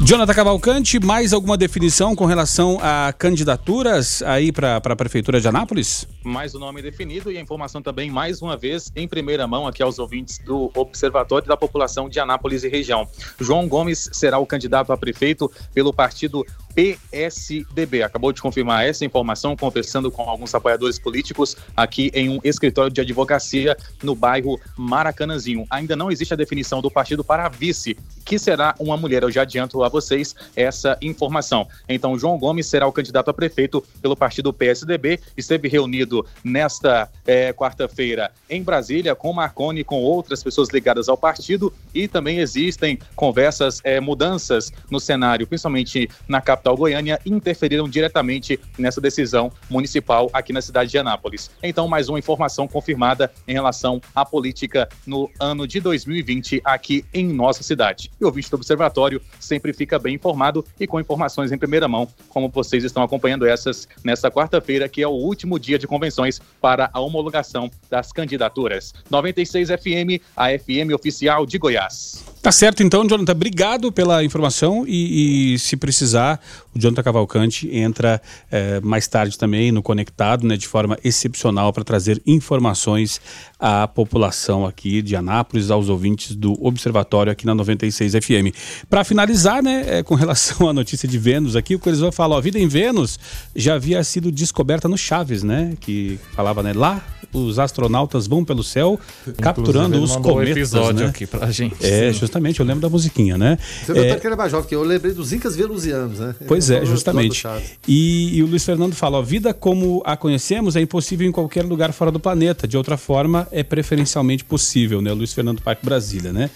Jonathan 0.00 0.34
Cavalcante, 0.34 0.98
mais 0.98 1.32
alguma 1.32 1.56
definição 1.56 2.16
com 2.16 2.24
relação 2.24 2.78
a 2.82 3.12
candidaturas 3.12 4.22
aí 4.22 4.50
para 4.50 4.76
a 4.76 4.96
Prefeitura 4.96 5.40
de 5.40 5.48
Anápolis? 5.48 6.08
Mais 6.24 6.54
o 6.54 6.58
nome 6.58 6.80
definido 6.80 7.30
e 7.30 7.36
a 7.36 7.40
informação 7.40 7.82
também, 7.82 8.10
mais 8.10 8.40
uma 8.40 8.56
vez, 8.56 8.90
em 8.96 9.06
primeira 9.06 9.46
mão 9.46 9.66
aqui 9.66 9.82
aos 9.82 9.98
ouvintes 9.98 10.38
do 10.38 10.70
Observatório 10.74 11.46
da 11.46 11.56
População 11.56 12.08
de 12.08 12.18
Anápolis 12.18 12.64
e 12.64 12.68
região. 12.68 13.06
João 13.38 13.68
Gomes 13.68 14.08
será 14.10 14.38
o 14.38 14.46
candidato 14.46 14.90
a 14.90 14.96
prefeito 14.96 15.52
pelo 15.74 15.92
partido 15.92 16.44
PSDB. 16.74 18.02
Acabou 18.02 18.32
de 18.32 18.42
confirmar 18.42 18.84
essa 18.84 19.04
informação, 19.04 19.56
conversando 19.56 20.10
com 20.10 20.22
alguns 20.22 20.54
apoiadores 20.54 20.98
políticos 20.98 21.56
aqui 21.76 22.10
em 22.14 22.28
um 22.28 22.40
escritório 22.42 22.90
de 22.90 23.00
advocacia 23.00 23.76
no 24.02 24.14
bairro 24.14 24.60
Maracanãzinho. 24.76 25.66
Ainda 25.70 25.94
não 25.94 26.10
existe 26.10 26.34
a 26.34 26.36
definição 26.36 26.82
do 26.82 26.90
partido 26.90 27.22
para 27.22 27.48
vice, 27.48 27.96
que 28.24 28.38
será 28.38 28.74
uma 28.78 28.96
mulher. 28.96 29.22
Eu 29.22 29.30
já 29.30 29.42
adianto 29.42 29.82
a 29.84 29.88
vocês 29.88 30.34
essa 30.56 30.98
informação. 31.00 31.68
Então, 31.88 32.18
João 32.18 32.38
Gomes 32.38 32.66
será 32.66 32.86
o 32.86 32.92
candidato 32.92 33.30
a 33.30 33.34
prefeito 33.34 33.84
pelo 34.02 34.16
partido 34.16 34.52
PSDB. 34.52 35.20
Esteve 35.36 35.68
reunido 35.68 36.13
nesta 36.42 37.10
é, 37.26 37.52
quarta-feira 37.52 38.30
em 38.50 38.62
Brasília 38.62 39.14
com 39.14 39.32
Marconi, 39.32 39.82
com 39.82 40.02
outras 40.02 40.42
pessoas 40.42 40.68
ligadas 40.68 41.08
ao 41.08 41.16
partido 41.16 41.72
e 41.94 42.06
também 42.06 42.38
existem 42.38 42.98
conversas, 43.16 43.80
é, 43.84 44.00
mudanças 44.00 44.72
no 44.90 45.00
cenário, 45.00 45.46
principalmente 45.46 46.08
na 46.28 46.40
capital 46.40 46.76
Goiânia, 46.76 47.18
interferiram 47.24 47.88
diretamente 47.88 48.60
nessa 48.78 49.00
decisão 49.00 49.50
municipal 49.70 50.28
aqui 50.32 50.52
na 50.52 50.60
cidade 50.60 50.90
de 50.90 50.98
Anápolis. 50.98 51.50
Então, 51.62 51.88
mais 51.88 52.08
uma 52.08 52.18
informação 52.18 52.68
confirmada 52.68 53.32
em 53.48 53.52
relação 53.52 54.00
à 54.14 54.24
política 54.24 54.88
no 55.06 55.30
ano 55.40 55.66
de 55.66 55.80
2020 55.80 56.60
aqui 56.64 57.04
em 57.14 57.26
nossa 57.26 57.62
cidade. 57.62 58.10
E 58.20 58.24
o 58.24 58.26
ouvinte 58.26 58.50
do 58.50 58.56
Observatório 58.56 59.20
sempre 59.40 59.72
fica 59.72 59.98
bem 59.98 60.14
informado 60.14 60.64
e 60.78 60.86
com 60.86 61.00
informações 61.00 61.52
em 61.52 61.58
primeira 61.58 61.88
mão, 61.88 62.08
como 62.28 62.48
vocês 62.48 62.84
estão 62.84 63.02
acompanhando 63.02 63.46
essas 63.46 63.88
nesta 64.02 64.30
quarta-feira, 64.30 64.88
que 64.88 65.02
é 65.02 65.06
o 65.06 65.12
último 65.12 65.58
dia 65.58 65.78
de 65.78 65.86
convenções 66.04 66.40
para 66.60 66.90
a 66.92 67.00
homologação 67.00 67.70
das 67.88 68.12
candidaturas. 68.12 68.92
96 69.10 69.68
FM, 69.68 70.22
a 70.36 70.48
FM 70.50 70.92
oficial 70.94 71.46
de 71.46 71.58
Goiás. 71.58 72.33
Tá 72.44 72.52
certo, 72.52 72.82
então, 72.82 73.08
Jonathan, 73.08 73.32
obrigado 73.32 73.90
pela 73.90 74.22
informação 74.22 74.84
e, 74.86 75.54
e 75.54 75.58
se 75.58 75.78
precisar, 75.78 76.38
o 76.74 76.78
Jonathan 76.78 77.02
Cavalcante 77.02 77.74
entra 77.74 78.20
é, 78.52 78.80
mais 78.80 79.08
tarde 79.08 79.38
também 79.38 79.72
no 79.72 79.82
Conectado, 79.82 80.46
né, 80.46 80.54
de 80.54 80.68
forma 80.68 80.98
excepcional 81.02 81.72
para 81.72 81.82
trazer 81.82 82.20
informações 82.26 83.18
à 83.58 83.88
população 83.88 84.66
aqui 84.66 85.00
de 85.00 85.16
Anápolis, 85.16 85.70
aos 85.70 85.88
ouvintes 85.88 86.36
do 86.36 86.52
Observatório 86.62 87.32
aqui 87.32 87.46
na 87.46 87.54
96 87.54 88.12
FM. 88.12 88.54
Para 88.90 89.04
finalizar, 89.04 89.62
né, 89.62 89.82
é, 89.86 90.02
com 90.02 90.14
relação 90.14 90.68
à 90.68 90.72
notícia 90.74 91.08
de 91.08 91.16
Vênus 91.16 91.56
aqui, 91.56 91.74
o 91.74 91.78
que 91.78 91.88
eles 91.88 92.00
vão 92.00 92.12
falar, 92.12 92.36
a 92.36 92.42
vida 92.42 92.58
em 92.58 92.68
Vênus 92.68 93.18
já 93.56 93.76
havia 93.76 94.04
sido 94.04 94.30
descoberta 94.30 94.86
no 94.86 94.98
Chaves, 94.98 95.42
né, 95.42 95.72
que 95.80 96.20
falava, 96.34 96.62
né, 96.62 96.74
lá 96.74 97.02
os 97.34 97.58
astronautas 97.58 98.26
vão 98.26 98.44
pelo 98.44 98.62
céu 98.62 98.98
Inclusive, 99.22 99.42
capturando 99.42 100.02
os 100.02 100.16
cometas, 100.16 100.36
um 100.36 100.42
episódio 100.42 101.04
né? 101.04 101.10
aqui 101.10 101.26
pra 101.26 101.50
gente. 101.50 101.84
É, 101.84 102.12
justamente, 102.12 102.33
eu 102.58 102.64
lembro 102.64 102.80
da 102.80 102.88
musiquinha, 102.88 103.36
né? 103.36 103.58
Você 103.84 103.92
é, 103.92 104.16
que 104.16 104.26
é 104.26 104.36
mais 104.36 104.50
jovem, 104.50 104.64
porque 104.64 104.74
eu 104.74 104.82
lembrei 104.82 105.12
dos 105.12 105.32
Incas 105.32 105.56
Venusianos, 105.56 106.18
né? 106.18 106.34
Pois 106.46 106.70
é, 106.70 106.84
justamente. 106.84 107.44
E, 107.86 108.38
e, 108.38 108.42
o 108.42 108.46
Luiz 108.46 108.64
Fernando 108.64 108.94
fala, 108.94 109.18
ó, 109.18 109.22
vida 109.22 109.52
como 109.52 110.02
a 110.04 110.16
conhecemos 110.16 110.76
é 110.76 110.80
impossível 110.80 111.26
em 111.26 111.32
qualquer 111.32 111.64
lugar 111.64 111.92
fora 111.92 112.10
do 112.10 112.20
planeta. 112.20 112.66
De 112.66 112.76
outra 112.76 112.96
forma, 112.96 113.46
é 113.50 113.62
preferencialmente 113.62 114.44
possível, 114.44 115.00
né? 115.00 115.12
Luiz 115.12 115.32
Fernando 115.32 115.60
Parque 115.60 115.84
Brasília, 115.84 116.32
né? 116.32 116.50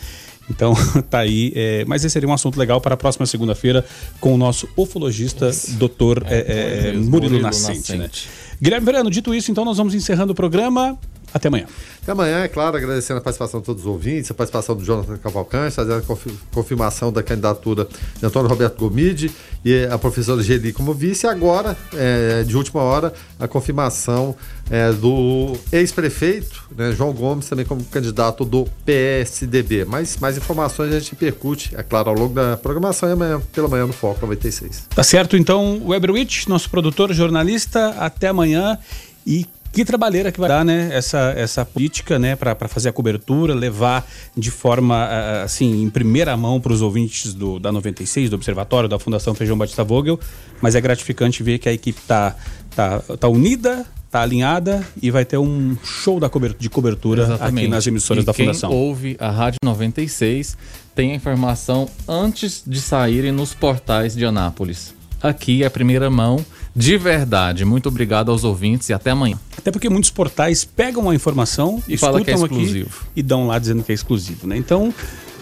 Então, 0.50 0.74
tá 1.10 1.20
aí. 1.20 1.52
É, 1.54 1.84
mas 1.86 2.04
esse 2.04 2.12
seria 2.12 2.28
um 2.28 2.32
assunto 2.32 2.58
legal 2.58 2.80
para 2.80 2.94
a 2.94 2.96
próxima 2.96 3.26
segunda-feira 3.26 3.84
com 4.20 4.34
o 4.34 4.38
nosso 4.38 4.68
ufologista, 4.76 5.50
doutor 5.78 6.24
é, 6.26 6.34
é, 6.34 6.88
é 6.88 6.92
Murilo, 6.92 7.10
Murilo 7.10 7.40
Nascente, 7.40 7.96
Nascente. 7.96 8.26
Né? 8.26 8.32
Guilherme 8.60 8.86
Verano, 8.86 9.10
dito 9.10 9.34
isso, 9.34 9.50
então 9.50 9.64
nós 9.64 9.76
vamos 9.76 9.94
encerrando 9.94 10.32
o 10.32 10.34
programa. 10.34 10.98
Até 11.32 11.48
amanhã. 11.48 11.66
Até 12.02 12.12
amanhã, 12.12 12.38
é 12.38 12.48
claro, 12.48 12.76
agradecendo 12.76 13.18
a 13.18 13.22
participação 13.22 13.60
de 13.60 13.66
todos 13.66 13.82
os 13.82 13.88
ouvintes, 13.88 14.30
a 14.30 14.34
participação 14.34 14.74
do 14.74 14.84
Jonathan 14.84 15.16
Cavalcante, 15.18 15.74
fazendo 15.74 15.98
a 15.98 16.16
confirmação 16.54 17.12
da 17.12 17.22
candidatura 17.22 17.86
de 18.18 18.24
Antônio 18.24 18.48
Roberto 18.48 18.78
Gomide 18.78 19.30
e 19.64 19.84
a 19.84 19.98
professora 19.98 20.42
Geli 20.42 20.72
como 20.72 20.94
vice. 20.94 21.26
E 21.26 21.28
agora, 21.28 21.76
é, 21.94 22.42
de 22.44 22.56
última 22.56 22.80
hora, 22.80 23.12
a 23.38 23.46
confirmação 23.46 24.34
é, 24.70 24.92
do 24.92 25.56
ex-prefeito, 25.72 26.68
né, 26.76 26.92
João 26.92 27.12
Gomes, 27.12 27.48
também 27.48 27.66
como 27.66 27.84
candidato 27.84 28.44
do 28.44 28.66
PSDB. 28.84 29.84
Mas 29.84 30.16
mais 30.16 30.36
informações 30.36 30.94
a 30.94 30.98
gente 30.98 31.14
percute, 31.14 31.74
é 31.76 31.82
claro, 31.82 32.10
ao 32.10 32.14
longo 32.14 32.34
da 32.34 32.56
programação 32.56 33.08
e 33.08 33.12
amanhã, 33.12 33.42
pela 33.52 33.68
manhã 33.68 33.86
no 33.86 33.92
Foco 33.92 34.20
96. 34.22 34.86
Tá 34.94 35.02
certo, 35.02 35.36
então, 35.36 35.82
Weberwitch, 35.86 36.46
nosso 36.46 36.70
produtor, 36.70 37.12
jornalista, 37.12 37.90
até 37.98 38.28
amanhã. 38.28 38.78
E 39.26 39.46
que 39.72 39.84
trabalheira 39.84 40.32
que 40.32 40.40
vai 40.40 40.48
dar, 40.48 40.64
né, 40.64 40.90
essa, 40.92 41.32
essa 41.36 41.64
política, 41.64 42.18
né, 42.18 42.34
para 42.36 42.68
fazer 42.68 42.88
a 42.88 42.92
cobertura, 42.92 43.54
levar 43.54 44.06
de 44.36 44.50
forma, 44.50 45.08
assim, 45.44 45.82
em 45.82 45.90
primeira 45.90 46.36
mão 46.36 46.60
para 46.60 46.72
os 46.72 46.82
ouvintes 46.82 47.34
do, 47.34 47.58
da 47.58 47.70
96, 47.70 48.30
do 48.30 48.36
Observatório, 48.36 48.88
da 48.88 48.98
Fundação 48.98 49.34
Feijão 49.34 49.56
Batista 49.56 49.84
Vogel, 49.84 50.18
mas 50.60 50.74
é 50.74 50.80
gratificante 50.80 51.42
ver 51.42 51.58
que 51.58 51.68
a 51.68 51.72
equipe 51.72 52.00
tá, 52.06 52.34
tá, 52.74 53.00
tá 53.00 53.28
unida, 53.28 53.86
tá 54.10 54.22
alinhada 54.22 54.86
e 55.00 55.10
vai 55.10 55.24
ter 55.24 55.38
um 55.38 55.76
show 55.84 56.18
da 56.18 56.28
cobertura, 56.28 56.60
de 56.60 56.70
cobertura 56.70 57.22
Exatamente. 57.22 57.64
aqui 57.64 57.68
nas 57.68 57.86
emissoras 57.86 58.22
e 58.22 58.26
da 58.26 58.32
Fundação. 58.32 58.70
Quem 58.70 58.78
ouve 58.78 59.16
a 59.20 59.30
Rádio 59.30 59.58
96 59.62 60.56
tem 60.94 61.12
a 61.12 61.14
informação 61.14 61.88
antes 62.06 62.62
de 62.66 62.80
saírem 62.80 63.32
nos 63.32 63.54
portais 63.54 64.14
de 64.14 64.24
Anápolis. 64.24 64.94
Aqui 65.22 65.62
é 65.62 65.66
a 65.66 65.70
primeira 65.70 66.08
mão 66.08 66.44
de 66.74 66.96
verdade. 66.96 67.64
Muito 67.64 67.88
obrigado 67.88 68.30
aos 68.30 68.44
ouvintes 68.44 68.88
e 68.88 68.92
até 68.92 69.10
amanhã. 69.10 69.38
Até 69.56 69.70
porque 69.70 69.88
muitos 69.88 70.10
portais 70.10 70.64
pegam 70.64 71.08
a 71.10 71.14
informação, 71.14 71.82
e 71.88 71.94
escutam 71.94 72.18
é 72.18 72.44
aqui 72.44 72.86
e 73.14 73.22
dão 73.22 73.46
lá 73.46 73.58
dizendo 73.58 73.82
que 73.82 73.92
é 73.92 73.94
exclusivo, 73.94 74.46
né? 74.46 74.56
Então, 74.56 74.92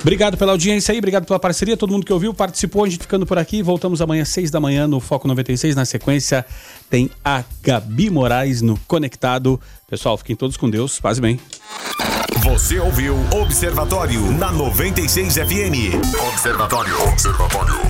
Obrigado 0.01 0.37
pela 0.37 0.53
audiência 0.53 0.93
aí, 0.93 0.99
obrigado 0.99 1.27
pela 1.27 1.39
parceria, 1.39 1.77
todo 1.77 1.91
mundo 1.91 2.05
que 2.05 2.13
ouviu, 2.13 2.33
participou, 2.33 2.85
a 2.85 2.89
gente 2.89 3.01
ficando 3.01 3.27
por 3.27 3.39
aqui. 3.39 3.63
Voltamos 3.63 4.01
amanhã 4.01 4.23
às 4.23 4.29
seis 4.29 4.51
da 4.51 4.61
manhã 4.61 4.87
no 4.87 5.01
Foco 5.01 5.27
96. 5.27 5.75
Na 5.75 5.85
sequência 5.85 6.45
tem 6.91 7.11
a 7.25 7.43
Gabi 7.63 8.11
Moraes 8.11 8.63
no 8.63 8.79
Conectado. 8.87 9.61
Pessoal, 9.89 10.17
fiquem 10.19 10.37
todos 10.37 10.57
com 10.57 10.69
Deus, 10.69 11.01
paz 11.01 11.19
e 11.19 11.21
bem. 11.21 11.41
Você 12.45 12.79
ouviu 12.79 13.17
Observatório 13.33 14.21
na 14.33 14.53
96 14.53 15.35
FM. 15.35 15.97
Observatório. 16.29 17.03
Observatório. 17.09 17.87